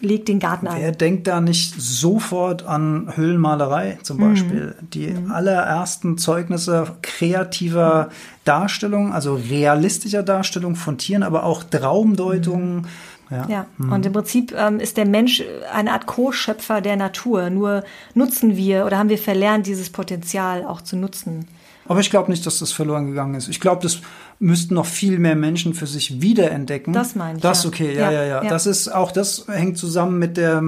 legt 0.00 0.28
den 0.28 0.40
Garten 0.40 0.66
an. 0.66 0.78
Wer 0.78 0.92
denkt 0.92 1.26
da 1.26 1.40
nicht 1.40 1.74
sofort 1.78 2.64
an 2.66 3.12
Höhlenmalerei 3.14 3.98
zum 4.02 4.18
mhm. 4.18 4.20
Beispiel? 4.20 4.76
Mhm. 4.80 4.90
Die 4.90 5.06
mhm. 5.08 5.30
allerersten 5.30 6.18
Zeugnisse 6.18 6.96
kreativer. 7.02 8.10
Darstellung, 8.46 9.12
also 9.12 9.34
realistischer 9.34 10.22
Darstellung 10.22 10.76
von 10.76 10.98
Tieren, 10.98 11.22
aber 11.22 11.44
auch 11.44 11.64
Traumdeutungen. 11.64 12.76
Mhm. 12.76 12.86
Ja, 13.28 13.46
ja. 13.48 13.66
Mhm. 13.76 13.92
und 13.92 14.06
im 14.06 14.12
Prinzip 14.12 14.54
ähm, 14.56 14.78
ist 14.78 14.96
der 14.96 15.04
Mensch 15.04 15.42
eine 15.72 15.92
Art 15.92 16.06
Co-Schöpfer 16.06 16.80
der 16.80 16.96
Natur. 16.96 17.50
Nur 17.50 17.82
nutzen 18.14 18.56
wir 18.56 18.86
oder 18.86 18.98
haben 18.98 19.08
wir 19.08 19.18
verlernt, 19.18 19.66
dieses 19.66 19.90
Potenzial 19.90 20.64
auch 20.64 20.80
zu 20.80 20.96
nutzen. 20.96 21.46
Aber 21.88 22.00
ich 22.00 22.10
glaube 22.10 22.30
nicht, 22.30 22.44
dass 22.46 22.58
das 22.58 22.72
verloren 22.72 23.06
gegangen 23.06 23.34
ist. 23.34 23.48
Ich 23.48 23.60
glaube, 23.60 23.82
das 23.82 24.00
müssten 24.38 24.74
noch 24.74 24.86
viel 24.86 25.18
mehr 25.18 25.36
Menschen 25.36 25.74
für 25.74 25.86
sich 25.86 26.20
wiederentdecken. 26.20 26.92
Das 26.92 27.14
meine 27.14 27.36
ich. 27.36 27.42
Das 27.42 27.64
ja. 27.64 27.68
okay, 27.68 27.94
ja, 27.94 28.10
ja, 28.10 28.24
ja, 28.24 28.42
ja, 28.42 28.50
Das 28.50 28.66
ist 28.66 28.88
auch, 28.88 29.12
das 29.12 29.46
hängt 29.48 29.78
zusammen 29.78 30.18
mit 30.18 30.36
der 30.36 30.62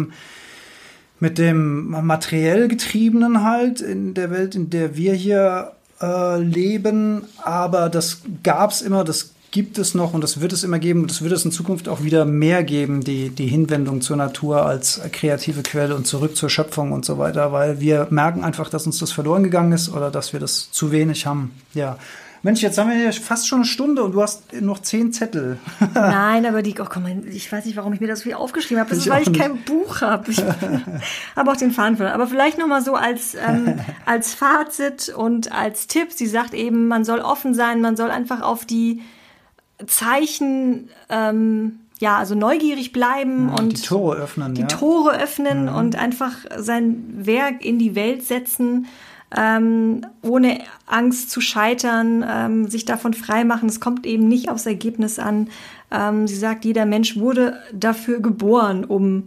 mit 1.20 1.38
dem 1.38 1.88
materiell 2.06 2.68
getriebenen 2.68 3.42
halt 3.42 3.80
in 3.80 4.14
der 4.14 4.30
Welt, 4.30 4.54
in 4.54 4.70
der 4.70 4.96
wir 4.96 5.14
hier 5.14 5.72
äh, 6.00 6.40
leben. 6.40 7.24
Aber 7.42 7.88
das 7.88 8.22
gab 8.44 8.70
es 8.70 8.82
immer, 8.82 9.02
das 9.02 9.34
gibt 9.50 9.78
es 9.78 9.94
noch 9.94 10.14
und 10.14 10.22
das 10.22 10.40
wird 10.40 10.52
es 10.52 10.64
immer 10.64 10.78
geben. 10.78 11.06
Das 11.06 11.22
wird 11.22 11.32
es 11.32 11.44
in 11.44 11.52
Zukunft 11.52 11.88
auch 11.88 12.02
wieder 12.02 12.24
mehr 12.24 12.62
geben, 12.64 13.02
die, 13.02 13.30
die 13.30 13.46
Hinwendung 13.46 14.00
zur 14.00 14.16
Natur 14.16 14.66
als 14.66 15.00
kreative 15.12 15.62
Quelle 15.62 15.94
und 15.94 16.06
zurück 16.06 16.36
zur 16.36 16.50
Schöpfung 16.50 16.92
und 16.92 17.04
so 17.04 17.18
weiter, 17.18 17.52
weil 17.52 17.80
wir 17.80 18.06
merken 18.10 18.44
einfach, 18.44 18.68
dass 18.68 18.86
uns 18.86 18.98
das 18.98 19.12
verloren 19.12 19.42
gegangen 19.42 19.72
ist 19.72 19.88
oder 19.88 20.10
dass 20.10 20.32
wir 20.32 20.40
das 20.40 20.70
zu 20.70 20.92
wenig 20.92 21.26
haben. 21.26 21.52
Ja. 21.74 21.98
Mensch, 22.42 22.62
jetzt 22.62 22.78
haben 22.78 22.90
wir 22.90 22.96
ja 22.96 23.10
fast 23.10 23.48
schon 23.48 23.60
eine 23.60 23.64
Stunde 23.64 24.04
und 24.04 24.12
du 24.12 24.22
hast 24.22 24.52
noch 24.60 24.80
zehn 24.80 25.12
Zettel. 25.12 25.58
Nein, 25.94 26.46
aber 26.46 26.62
die, 26.62 26.74
oh 26.78 26.86
komm, 26.88 27.06
ich 27.28 27.50
weiß 27.50 27.64
nicht, 27.64 27.76
warum 27.76 27.92
ich 27.92 28.00
mir 28.00 28.06
das 28.06 28.20
so 28.20 28.24
viel 28.24 28.34
aufgeschrieben 28.34 28.78
habe. 28.78 28.90
Das 28.90 29.00
ist, 29.00 29.10
weil 29.10 29.22
ich 29.22 29.32
kein 29.32 29.56
Buch 29.62 30.02
habe. 30.02 30.30
Ich 30.30 30.38
habe 31.36 31.50
auch 31.50 31.56
den 31.56 31.72
Faden 31.72 31.96
verloren. 31.96 32.14
Aber 32.14 32.28
vielleicht 32.28 32.58
noch 32.58 32.68
mal 32.68 32.82
so 32.82 32.94
als, 32.94 33.34
ähm, 33.34 33.80
als 34.06 34.34
Fazit 34.34 35.08
und 35.08 35.50
als 35.50 35.88
Tipp. 35.88 36.12
Sie 36.12 36.26
sagt 36.26 36.54
eben, 36.54 36.86
man 36.86 37.04
soll 37.04 37.18
offen 37.20 37.54
sein, 37.54 37.80
man 37.80 37.96
soll 37.96 38.10
einfach 38.10 38.40
auf 38.42 38.64
die 38.64 39.02
Zeichen, 39.86 40.88
ähm, 41.08 41.80
ja, 41.98 42.16
also 42.16 42.34
neugierig 42.34 42.92
bleiben 42.92 43.48
ja, 43.48 43.62
und 43.62 43.78
die 43.78 43.82
Tore 43.82 44.16
öffnen. 44.16 44.54
Die 44.54 44.62
ja. 44.62 44.66
Tore 44.66 45.20
öffnen 45.20 45.64
mhm. 45.64 45.74
und 45.74 45.96
einfach 45.96 46.32
sein 46.56 47.04
Werk 47.26 47.64
in 47.64 47.78
die 47.78 47.94
Welt 47.94 48.24
setzen, 48.24 48.86
ähm, 49.36 50.02
ohne 50.22 50.60
Angst 50.86 51.30
zu 51.30 51.40
scheitern, 51.40 52.24
ähm, 52.26 52.68
sich 52.68 52.84
davon 52.84 53.14
freimachen. 53.14 53.68
Es 53.68 53.80
kommt 53.80 54.06
eben 54.06 54.26
nicht 54.26 54.48
aufs 54.48 54.66
Ergebnis 54.66 55.18
an. 55.18 55.48
Ähm, 55.90 56.26
sie 56.26 56.36
sagt, 56.36 56.64
jeder 56.64 56.86
Mensch 56.86 57.16
wurde 57.16 57.58
dafür 57.72 58.20
geboren, 58.20 58.84
um 58.84 59.24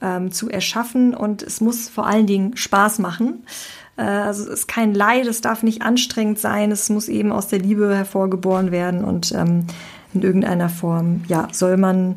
ähm, 0.00 0.32
zu 0.32 0.50
erschaffen 0.50 1.14
und 1.14 1.42
es 1.42 1.60
muss 1.60 1.88
vor 1.88 2.06
allen 2.06 2.26
Dingen 2.26 2.56
Spaß 2.56 2.98
machen. 2.98 3.44
Äh, 3.96 4.02
also 4.02 4.44
es 4.44 4.48
ist 4.48 4.68
kein 4.68 4.94
Leid, 4.94 5.26
es 5.26 5.40
darf 5.40 5.62
nicht 5.62 5.82
anstrengend 5.82 6.38
sein, 6.38 6.70
es 6.70 6.88
muss 6.90 7.08
eben 7.08 7.32
aus 7.32 7.48
der 7.48 7.58
Liebe 7.58 7.94
hervorgeboren 7.94 8.70
werden 8.70 9.04
und 9.04 9.32
ähm, 9.32 9.66
in 10.12 10.22
irgendeiner 10.22 10.68
Form, 10.68 11.22
ja, 11.28 11.48
soll 11.52 11.76
man 11.76 12.16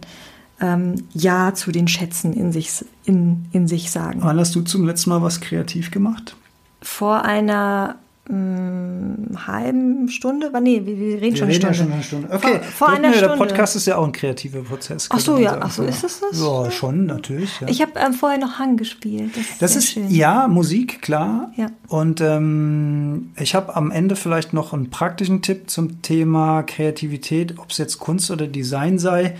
ähm, 0.62 1.08
Ja 1.14 1.54
zu 1.54 1.72
den 1.72 1.88
Schätzen 1.88 2.34
in 2.34 2.52
sich, 2.52 2.86
in, 3.06 3.46
in 3.52 3.68
sich 3.68 3.92
sagen. 3.92 4.20
Wann 4.22 4.40
hast 4.40 4.56
du 4.56 4.62
zum 4.62 4.86
letzten 4.86 5.10
Mal 5.10 5.22
was 5.22 5.42
kreativ 5.42 5.92
gemacht? 5.92 6.36
Vor 6.82 7.24
einer 7.26 7.96
mh, 8.30 9.46
halben 9.48 10.10
Stunde? 10.10 10.52
Nee, 10.62 10.82
wir, 10.86 10.98
wir 10.98 11.22
reden 11.22 11.22
wir 11.22 11.36
schon 11.38 11.48
reden 11.48 11.66
eine 11.66 11.74
Stunde. 11.74 11.76
Schon 11.76 11.94
eine 11.94 12.04
Stunde. 12.04 12.30
Okay, 12.32 12.60
vor, 12.62 12.88
vor 12.88 12.90
einer 12.90 13.12
der 13.12 13.18
Stunde. 13.18 13.38
Podcast 13.38 13.76
ist 13.76 13.88
ja 13.88 13.98
auch 13.98 14.06
ein 14.06 14.12
kreativer 14.12 14.62
Prozess. 14.62 15.08
Ach 15.12 15.20
so, 15.20 15.38
ja, 15.38 15.58
ach 15.60 15.72
so, 15.72 15.84
ist 15.84 16.04
das 16.04 16.20
das? 16.20 16.40
Ja, 16.40 16.72
schon, 16.72 17.06
natürlich. 17.06 17.60
Ja. 17.62 17.68
Ich 17.68 17.82
habe 17.82 17.92
ähm, 17.96 18.14
vorher 18.14 18.40
noch 18.40 18.60
Hang 18.60 18.78
gespielt. 18.78 19.32
Das 19.36 19.46
ist, 19.46 19.62
das 19.62 19.76
ist 19.76 19.92
schön. 19.92 20.10
ja 20.10 20.48
Musik, 20.48 21.02
klar. 21.02 21.52
Ja. 21.56 21.68
Und 21.88 22.22
ähm, 22.22 23.32
ich 23.40 23.56
habe 23.56 23.76
am 23.76 23.92
Ende 23.92 24.16
vielleicht 24.16 24.54
noch 24.54 24.74
einen 24.74 24.90
praktischen 24.90 25.42
Tipp 25.42 25.70
zum 25.70 26.02
Thema 26.02 26.64
Kreativität, 26.64 27.58
ob 27.60 27.72
es 27.72 27.78
jetzt 27.78 28.00
Kunst 28.00 28.32
oder 28.32 28.48
Design 28.48 29.00
sei. 29.00 29.36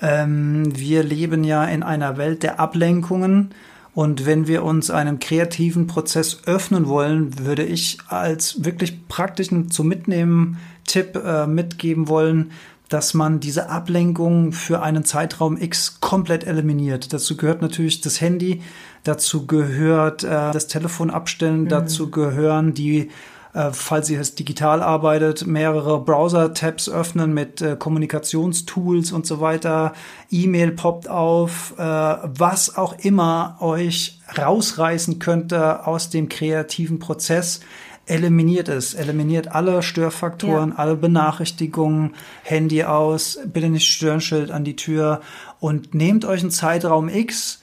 Ähm, 0.00 0.76
wir 0.76 1.04
leben 1.04 1.44
ja 1.44 1.64
in 1.64 1.82
einer 1.82 2.16
Welt 2.16 2.42
der 2.42 2.58
Ablenkungen. 2.58 3.50
Und 3.94 4.24
wenn 4.24 4.46
wir 4.46 4.64
uns 4.64 4.90
einem 4.90 5.18
kreativen 5.18 5.86
Prozess 5.86 6.42
öffnen 6.46 6.88
wollen, 6.88 7.38
würde 7.38 7.64
ich 7.64 7.98
als 8.08 8.64
wirklich 8.64 9.06
praktischen 9.08 9.70
zum 9.70 9.88
Mitnehmen 9.88 10.58
Tipp 10.86 11.16
äh, 11.16 11.46
mitgeben 11.46 12.08
wollen, 12.08 12.52
dass 12.88 13.14
man 13.14 13.40
diese 13.40 13.70
Ablenkung 13.70 14.52
für 14.52 14.82
einen 14.82 15.04
Zeitraum 15.04 15.56
X 15.60 16.00
komplett 16.00 16.44
eliminiert. 16.44 17.12
Dazu 17.12 17.36
gehört 17.36 17.62
natürlich 17.62 18.00
das 18.02 18.20
Handy, 18.20 18.62
dazu 19.02 19.46
gehört 19.46 20.24
äh, 20.24 20.28
das 20.28 20.66
Telefon 20.66 21.10
abstellen, 21.10 21.62
mhm. 21.62 21.68
dazu 21.68 22.10
gehören 22.10 22.74
die 22.74 23.10
äh, 23.54 23.70
falls 23.72 24.08
ihr 24.08 24.20
es 24.20 24.34
digital 24.34 24.82
arbeitet, 24.82 25.46
mehrere 25.46 26.00
Browser-Tabs 26.00 26.88
öffnen 26.88 27.34
mit 27.34 27.60
äh, 27.60 27.76
Kommunikationstools 27.76 29.12
und 29.12 29.26
so 29.26 29.40
weiter. 29.40 29.92
E-Mail 30.30 30.72
poppt 30.72 31.08
auf, 31.08 31.74
äh, 31.78 31.82
was 31.82 32.76
auch 32.76 32.98
immer 33.00 33.58
euch 33.60 34.20
rausreißen 34.36 35.18
könnte 35.18 35.86
aus 35.86 36.08
dem 36.08 36.28
kreativen 36.28 36.98
Prozess. 36.98 37.60
Eliminiert 38.06 38.68
es, 38.68 38.94
eliminiert 38.94 39.48
alle 39.54 39.82
Störfaktoren, 39.82 40.70
ja. 40.70 40.76
alle 40.76 40.96
Benachrichtigungen, 40.96 42.14
Handy 42.42 42.82
aus, 42.82 43.38
bitte 43.52 43.68
nicht 43.68 43.86
Störschild 43.86 44.50
an 44.50 44.64
die 44.64 44.76
Tür 44.76 45.20
und 45.60 45.94
nehmt 45.94 46.24
euch 46.24 46.40
einen 46.40 46.50
Zeitraum 46.50 47.08
X, 47.08 47.61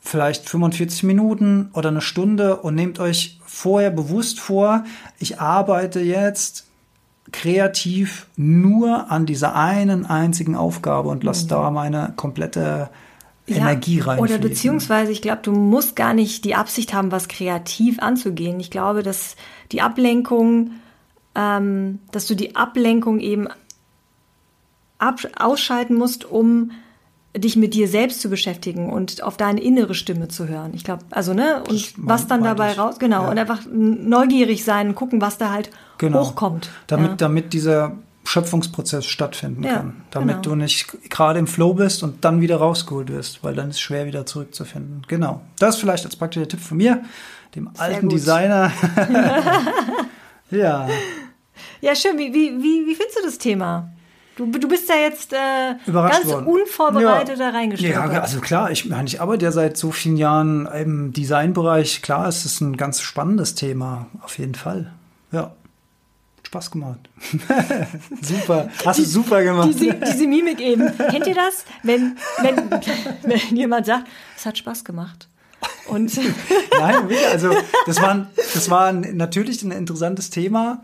vielleicht 0.00 0.48
45 0.48 1.02
Minuten 1.04 1.70
oder 1.74 1.90
eine 1.90 2.00
Stunde 2.00 2.56
und 2.56 2.74
nehmt 2.74 2.98
euch 2.98 3.38
vorher 3.46 3.90
bewusst 3.90 4.40
vor, 4.40 4.84
ich 5.18 5.40
arbeite 5.40 6.00
jetzt 6.00 6.66
kreativ 7.32 8.26
nur 8.36 9.10
an 9.10 9.26
dieser 9.26 9.54
einen 9.54 10.06
einzigen 10.06 10.56
Aufgabe 10.56 11.08
und 11.10 11.22
lasse 11.22 11.44
mhm. 11.44 11.48
da 11.48 11.70
meine 11.70 12.12
komplette 12.16 12.90
Energie 13.46 13.98
ja, 13.98 14.04
rein. 14.04 14.18
Oder 14.18 14.38
beziehungsweise, 14.38 15.12
ich 15.12 15.22
glaube, 15.22 15.42
du 15.42 15.52
musst 15.52 15.96
gar 15.96 16.14
nicht 16.14 16.44
die 16.44 16.54
Absicht 16.54 16.92
haben, 16.92 17.12
was 17.12 17.28
kreativ 17.28 18.00
anzugehen. 18.00 18.60
Ich 18.60 18.70
glaube, 18.70 19.02
dass 19.02 19.36
die 19.72 19.82
Ablenkung, 19.82 20.72
ähm, 21.34 22.00
dass 22.10 22.26
du 22.26 22.34
die 22.34 22.56
Ablenkung 22.56 23.20
eben 23.20 23.48
ausschalten 25.38 25.94
musst, 25.94 26.24
um 26.24 26.72
dich 27.36 27.56
mit 27.56 27.74
dir 27.74 27.86
selbst 27.86 28.20
zu 28.20 28.28
beschäftigen 28.28 28.90
und 28.90 29.22
auf 29.22 29.36
deine 29.36 29.62
innere 29.62 29.94
Stimme 29.94 30.28
zu 30.28 30.48
hören. 30.48 30.72
Ich 30.74 30.82
glaube, 30.82 31.04
also 31.10 31.32
ne 31.32 31.62
und 31.68 31.92
was 31.96 32.26
dann 32.26 32.42
dabei 32.42 32.72
raus, 32.72 32.98
genau 32.98 33.22
ja. 33.22 33.30
und 33.30 33.38
einfach 33.38 33.60
neugierig 33.70 34.64
sein, 34.64 34.88
und 34.88 34.94
gucken, 34.96 35.20
was 35.20 35.38
da 35.38 35.50
halt 35.50 35.70
genau. 35.98 36.20
hochkommt. 36.24 36.70
Damit 36.88 37.10
ja. 37.10 37.16
damit 37.16 37.52
dieser 37.52 37.92
Schöpfungsprozess 38.24 39.06
stattfinden 39.06 39.62
ja, 39.62 39.76
kann, 39.76 40.02
damit 40.10 40.42
genau. 40.42 40.54
du 40.54 40.62
nicht 40.62 41.10
gerade 41.10 41.38
im 41.38 41.46
Flow 41.46 41.74
bist 41.74 42.02
und 42.02 42.24
dann 42.24 42.40
wieder 42.40 42.56
rausgeholt 42.56 43.08
wirst, 43.08 43.42
weil 43.44 43.54
dann 43.54 43.70
ist 43.70 43.76
es 43.76 43.80
schwer 43.80 44.06
wieder 44.06 44.26
zurückzufinden. 44.26 45.02
Genau. 45.08 45.40
Das 45.58 45.76
vielleicht 45.76 46.04
als 46.04 46.16
praktischer 46.16 46.48
Tipp 46.48 46.60
von 46.60 46.76
mir, 46.76 47.02
dem 47.54 47.70
Sehr 47.74 47.84
alten 47.84 48.08
gut. 48.08 48.18
Designer. 48.18 48.72
ja. 50.50 50.88
Ja, 51.80 51.94
schön. 51.94 52.18
Wie, 52.18 52.32
wie, 52.32 52.58
wie, 52.58 52.86
wie 52.86 52.94
findest 52.94 53.18
du 53.18 53.22
das 53.24 53.38
Thema? 53.38 53.90
Du, 54.36 54.46
du 54.46 54.68
bist 54.68 54.88
ja 54.88 54.96
jetzt 54.96 55.32
äh, 55.32 55.74
ganz 55.86 56.26
worden. 56.26 56.46
unvorbereitet 56.46 57.38
ja. 57.38 57.50
da 57.50 57.56
reingestellt. 57.56 57.94
Ja, 57.94 58.04
also 58.04 58.40
klar, 58.40 58.70
ich 58.70 58.86
meine, 58.86 59.06
ich 59.06 59.20
arbeite 59.20 59.44
ja 59.44 59.52
seit 59.52 59.76
so 59.76 59.90
vielen 59.90 60.16
Jahren 60.16 60.66
im 60.66 61.12
Designbereich. 61.12 62.00
Klar, 62.00 62.28
es 62.28 62.44
ist 62.44 62.60
ein 62.60 62.76
ganz 62.76 63.00
spannendes 63.00 63.54
Thema, 63.54 64.06
auf 64.22 64.38
jeden 64.38 64.54
Fall. 64.54 64.92
Ja. 65.32 65.52
Spaß 66.50 66.72
gemacht. 66.72 66.98
super. 68.22 68.70
Hast 68.84 68.98
du 68.98 69.04
super 69.04 69.44
gemacht. 69.44 69.68
Diese, 69.68 69.94
diese 69.94 70.26
Mimik 70.26 70.60
eben. 70.60 70.90
Kennt 70.96 71.26
ihr 71.28 71.34
das? 71.34 71.64
Wenn, 71.84 72.16
wenn, 72.40 72.70
wenn 73.22 73.56
jemand 73.56 73.86
sagt, 73.86 74.08
es 74.36 74.46
hat 74.46 74.58
Spaß 74.58 74.84
gemacht. 74.84 75.28
Und 75.86 76.16
Nein, 76.78 77.08
also 77.30 77.54
das 77.86 78.00
war, 78.02 78.26
das 78.36 78.70
war 78.70 78.92
natürlich 78.92 79.62
ein 79.62 79.70
interessantes 79.70 80.30
Thema. 80.30 80.82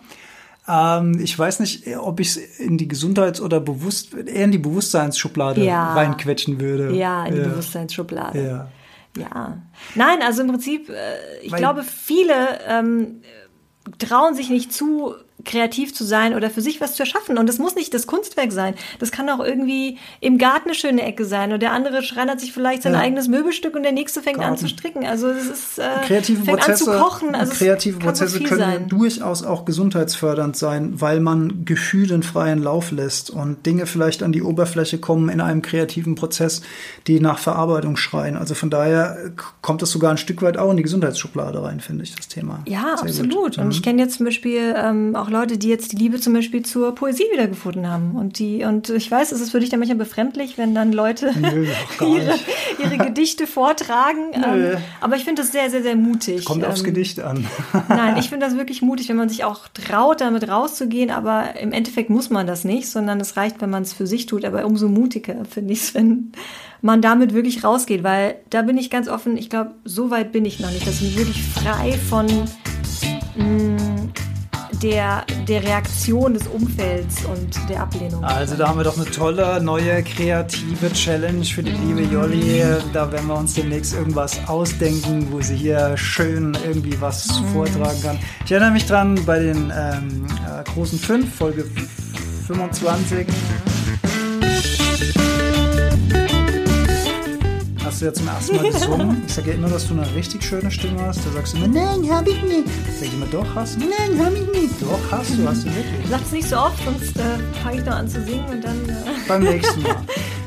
Ähm, 0.68 1.18
ich 1.20 1.38
weiß 1.38 1.60
nicht, 1.60 1.96
ob 1.96 2.20
ich 2.20 2.28
es 2.28 2.36
in 2.58 2.78
die 2.78 2.88
Gesundheits- 2.88 3.40
oder 3.40 3.60
bewusst, 3.60 4.14
eher 4.14 4.44
in 4.44 4.52
die 4.52 4.58
Bewusstseinsschublade 4.58 5.64
ja. 5.64 5.94
reinquetschen 5.94 6.60
würde. 6.60 6.94
Ja, 6.94 7.24
in 7.26 7.34
die 7.34 7.40
ja. 7.40 7.48
Bewusstseinsschublade. 7.48 8.44
Ja. 8.44 8.68
Ja. 9.16 9.62
Nein, 9.94 10.18
also 10.22 10.42
im 10.42 10.48
Prinzip, 10.48 10.90
äh, 10.90 11.38
ich 11.42 11.52
Weil, 11.52 11.58
glaube, 11.58 11.82
viele 11.84 12.34
ähm, 12.68 13.22
trauen 13.98 14.34
sich 14.34 14.50
nicht 14.50 14.72
zu, 14.72 15.14
kreativ 15.47 15.94
zu 15.94 16.05
sein 16.05 16.34
oder 16.34 16.51
für 16.51 16.61
sich 16.61 16.80
was 16.80 16.94
zu 16.94 17.03
erschaffen. 17.03 17.38
Und 17.38 17.49
das 17.49 17.59
muss 17.59 17.74
nicht 17.74 17.94
das 17.94 18.07
Kunstwerk 18.07 18.53
sein. 18.53 18.74
Das 18.99 19.11
kann 19.11 19.28
auch 19.30 19.40
irgendwie 19.40 19.99
im 20.20 20.38
Garten 20.38 20.68
eine 20.68 20.74
schöne 20.74 21.03
Ecke 21.03 21.24
sein. 21.24 21.53
Und 21.53 21.62
der 21.62 21.72
andere 21.72 22.03
schreinert 22.03 22.40
sich 22.40 22.53
vielleicht 22.53 22.82
sein 22.82 22.92
ja. 22.92 23.01
eigenes 23.01 23.28
Möbelstück 23.28 23.74
und 23.74 23.82
der 23.82 23.92
nächste 23.92 24.20
fängt 24.20 24.38
Garten. 24.38 24.53
an 24.53 24.59
zu 24.59 24.68
stricken. 24.68 25.07
Also 25.07 25.28
es 25.28 25.47
ist 25.47 25.78
äh, 25.78 25.82
kreative 26.05 26.44
fängt 26.44 26.61
Prozesse, 26.61 26.90
an 26.90 26.99
zu 26.99 27.05
kochen. 27.05 27.34
Also 27.34 27.53
kreative 27.55 27.99
Prozesse 27.99 28.40
können 28.40 28.61
sein. 28.61 28.88
durchaus 28.88 29.44
auch 29.44 29.64
gesundheitsfördernd 29.64 30.57
sein, 30.57 31.01
weil 31.01 31.20
man 31.20 31.64
Gefühlen 31.64 32.22
freien 32.22 32.62
Lauf 32.62 32.90
lässt 32.90 33.30
und 33.30 33.64
Dinge 33.64 33.86
vielleicht 33.86 34.22
an 34.22 34.32
die 34.32 34.42
Oberfläche 34.42 34.99
kommen 34.99 35.28
in 35.28 35.40
einem 35.40 35.62
kreativen 35.62 36.14
Prozess, 36.14 36.62
die 37.07 37.20
nach 37.20 37.38
Verarbeitung 37.38 37.97
schreien. 37.97 38.36
Also 38.36 38.55
von 38.55 38.70
daher 38.70 39.32
kommt 39.62 39.82
das 39.82 39.90
sogar 39.90 40.11
ein 40.11 40.18
Stück 40.18 40.42
weit 40.42 40.59
auch 40.59 40.70
in 40.70 40.76
die 40.76 40.82
Gesundheitsschublade 40.82 41.62
rein, 41.62 41.80
finde 41.80 42.05
ich, 42.05 42.14
das 42.14 42.28
Thema. 42.28 42.62
Ja, 42.66 42.97
Sehr 42.97 43.09
absolut. 43.09 43.32
Gut. 43.32 43.59
Und 43.59 43.66
mhm. 43.66 43.70
ich 43.70 43.82
kenne 43.82 44.03
jetzt 44.03 44.16
zum 44.16 44.26
Beispiel 44.26 44.74
ähm, 44.76 45.14
auch 45.14 45.28
Leute, 45.37 45.59
die 45.59 45.68
jetzt 45.68 45.93
die 45.93 45.97
Liebe 45.97 46.18
zum 46.18 46.32
Beispiel 46.32 46.64
zur 46.64 46.95
Poesie 46.95 47.24
wiedergefunden 47.30 47.89
haben. 47.89 48.16
Und 48.16 48.39
die, 48.39 48.64
und 48.64 48.89
ich 48.89 49.11
weiß, 49.11 49.32
es 49.32 49.41
ist 49.41 49.51
für 49.51 49.61
dich 49.61 49.68
dann 49.68 49.80
manchmal 49.80 49.99
befremdlich, 49.99 50.57
wenn 50.57 50.74
dann 50.74 50.93
Leute 50.93 51.32
Nö, 51.39 51.66
ihre, 52.01 52.34
ihre, 52.82 52.97
Gedichte 52.97 53.47
vortragen. 53.47 54.32
Ähm, 54.32 54.78
aber 55.01 55.16
ich 55.16 55.24
finde 55.24 55.43
das 55.43 55.53
sehr, 55.53 55.70
sehr, 55.70 55.82
sehr 55.82 55.97
mutig. 55.97 56.45
Kommt 56.45 56.64
aufs 56.64 56.80
Ähm, 56.80 56.87
Gedicht 56.87 57.20
an. 57.20 57.47
Nein, 57.89 58.16
ich 58.18 58.28
finde 58.30 58.47
das 58.47 58.57
wirklich 58.57 58.80
mutig, 58.80 59.09
wenn 59.09 59.16
man 59.16 59.28
sich 59.28 59.45
auch 59.45 59.68
traut, 59.68 60.20
damit 60.20 60.49
rauszugehen, 60.49 61.11
aber 61.11 61.59
im 61.61 61.72
Endeffekt 61.72 62.09
muss 62.09 62.30
man 62.30 62.47
das 62.47 62.64
nicht, 62.64 62.89
sondern 62.89 63.20
es 63.20 63.37
reicht, 63.37 63.61
wenn 63.61 63.70
man 63.70 63.82
es 63.82 63.93
für 63.93 64.07
sich 64.07 64.26
tut. 64.26 64.45
Aber 64.45 64.64
umso 64.64 64.89
mutiger 64.89 65.45
finde 65.45 65.74
ich 65.74 65.80
es, 65.80 65.95
wenn 65.95 66.32
man 66.80 67.03
damit 67.03 67.34
wirklich 67.34 67.64
rausgeht, 67.64 68.03
weil 68.03 68.37
da 68.51 68.62
bin 68.62 68.78
ich 68.78 68.91
ganz 68.91 69.09
offen, 69.09 69.37
ich 69.37 69.51
glaube, 69.51 69.72
so 69.84 70.11
weit 70.11 70.32
bin 70.32 70.45
ich 70.45 70.61
noch 70.61 70.70
nicht, 70.70 70.87
dass 70.87 71.03
ich 71.03 71.16
wirklich 71.16 71.43
frei 71.43 71.93
von 71.93 72.26
mh, 73.37 73.65
der, 74.82 75.24
der 75.48 75.62
Reaktion 75.62 76.34
des 76.34 76.46
Umfelds 76.46 77.24
und 77.24 77.68
der 77.68 77.82
Ablehnung. 77.82 78.24
Also 78.24 78.56
da 78.56 78.68
haben 78.68 78.78
wir 78.78 78.84
doch 78.84 78.96
eine 78.96 79.10
tolle, 79.10 79.60
neue, 79.62 80.02
kreative 80.02 80.92
Challenge 80.92 81.44
für 81.44 81.62
die 81.62 81.72
liebe 81.72 82.02
Jolli. 82.02 82.62
Da 82.92 83.10
werden 83.10 83.28
wir 83.28 83.36
uns 83.36 83.54
demnächst 83.54 83.94
irgendwas 83.94 84.38
ausdenken, 84.46 85.28
wo 85.30 85.40
sie 85.40 85.56
hier 85.56 85.96
schön 85.96 86.56
irgendwie 86.64 87.00
was 87.00 87.30
vortragen 87.52 88.02
kann. 88.02 88.18
Ich 88.44 88.52
erinnere 88.52 88.72
mich 88.72 88.86
dran 88.86 89.20
bei 89.26 89.38
den 89.38 89.72
ähm, 89.76 90.26
äh, 90.46 90.64
großen 90.64 90.98
5, 90.98 91.34
Folge 91.34 91.64
25. 92.46 93.26
Hast 97.87 98.01
du 98.01 98.07
ja 98.07 98.12
zum 98.12 98.26
ersten 98.26 98.57
Mal 98.57 98.70
gesungen. 98.72 99.22
Ich 99.28 99.34
sage 99.34 99.51
ja 99.51 99.55
immer, 99.55 99.68
dass 99.68 99.87
du 99.87 99.95
eine 99.95 100.12
richtig 100.16 100.43
schöne 100.43 100.72
Stimme 100.72 101.01
hast. 101.03 101.20
Da 101.24 101.30
sagst 101.30 101.53
du 101.53 101.59
immer, 101.59 101.68
nein, 101.68 102.11
hab 102.11 102.26
ich 102.26 102.43
nicht. 102.43 102.66
Sag 102.99 103.07
ich 103.07 103.14
immer, 103.14 103.26
doch, 103.26 103.47
hast 103.55 103.76
du? 103.76 103.80
Nein, 103.80 104.18
hab 104.26 104.32
ich 104.34 104.61
nicht. 104.61 104.82
Doch, 104.82 104.99
hast 105.12 105.30
du, 105.39 105.47
hast 105.47 105.64
du 105.64 105.66
wirklich. 105.68 106.09
Sagt 106.11 106.26
es 106.26 106.32
nicht 106.32 106.49
so 106.49 106.57
oft, 106.57 106.84
sonst 106.84 107.16
äh, 107.16 107.22
fange 107.62 107.78
ich 107.78 107.84
noch 107.87 107.95
an 107.95 108.09
zu 108.09 108.20
singen 108.24 108.45
und 108.51 108.64
dann. 108.64 108.89
Äh 108.89 108.95
beim 109.28 109.45
nächsten 109.45 109.82
Mal. 109.82 109.95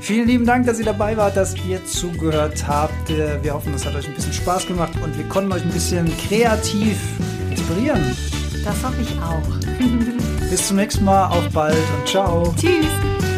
Vielen 0.01 0.27
lieben 0.27 0.45
Dank, 0.45 0.65
dass 0.65 0.79
ihr 0.79 0.85
dabei 0.85 1.15
wart, 1.15 1.37
dass 1.37 1.55
ihr 1.65 1.85
zugehört 1.85 2.67
habt. 2.67 3.09
Äh, 3.09 3.41
Wir 3.41 3.53
hoffen, 3.53 3.71
das 3.71 3.85
hat 3.85 3.95
euch 3.95 4.05
ein 4.09 4.15
bisschen 4.15 4.33
Spaß 4.33 4.67
gemacht 4.67 4.91
und 5.01 5.17
wir 5.17 5.23
konnten 5.29 5.53
euch 5.53 5.63
ein 5.63 5.71
bisschen 5.71 6.11
kreativ 6.27 6.97
inspirieren. 7.49 8.17
Das 8.65 8.75
hoffe 8.83 9.01
ich 9.01 9.13
auch. 9.21 9.79
Bis 10.49 10.67
zum 10.67 10.75
nächsten 10.75 11.05
Mal, 11.05 11.27
auf 11.27 11.47
bald 11.53 11.73
und 11.75 12.05
ciao. 12.05 12.53
Tschüss. 12.59 13.28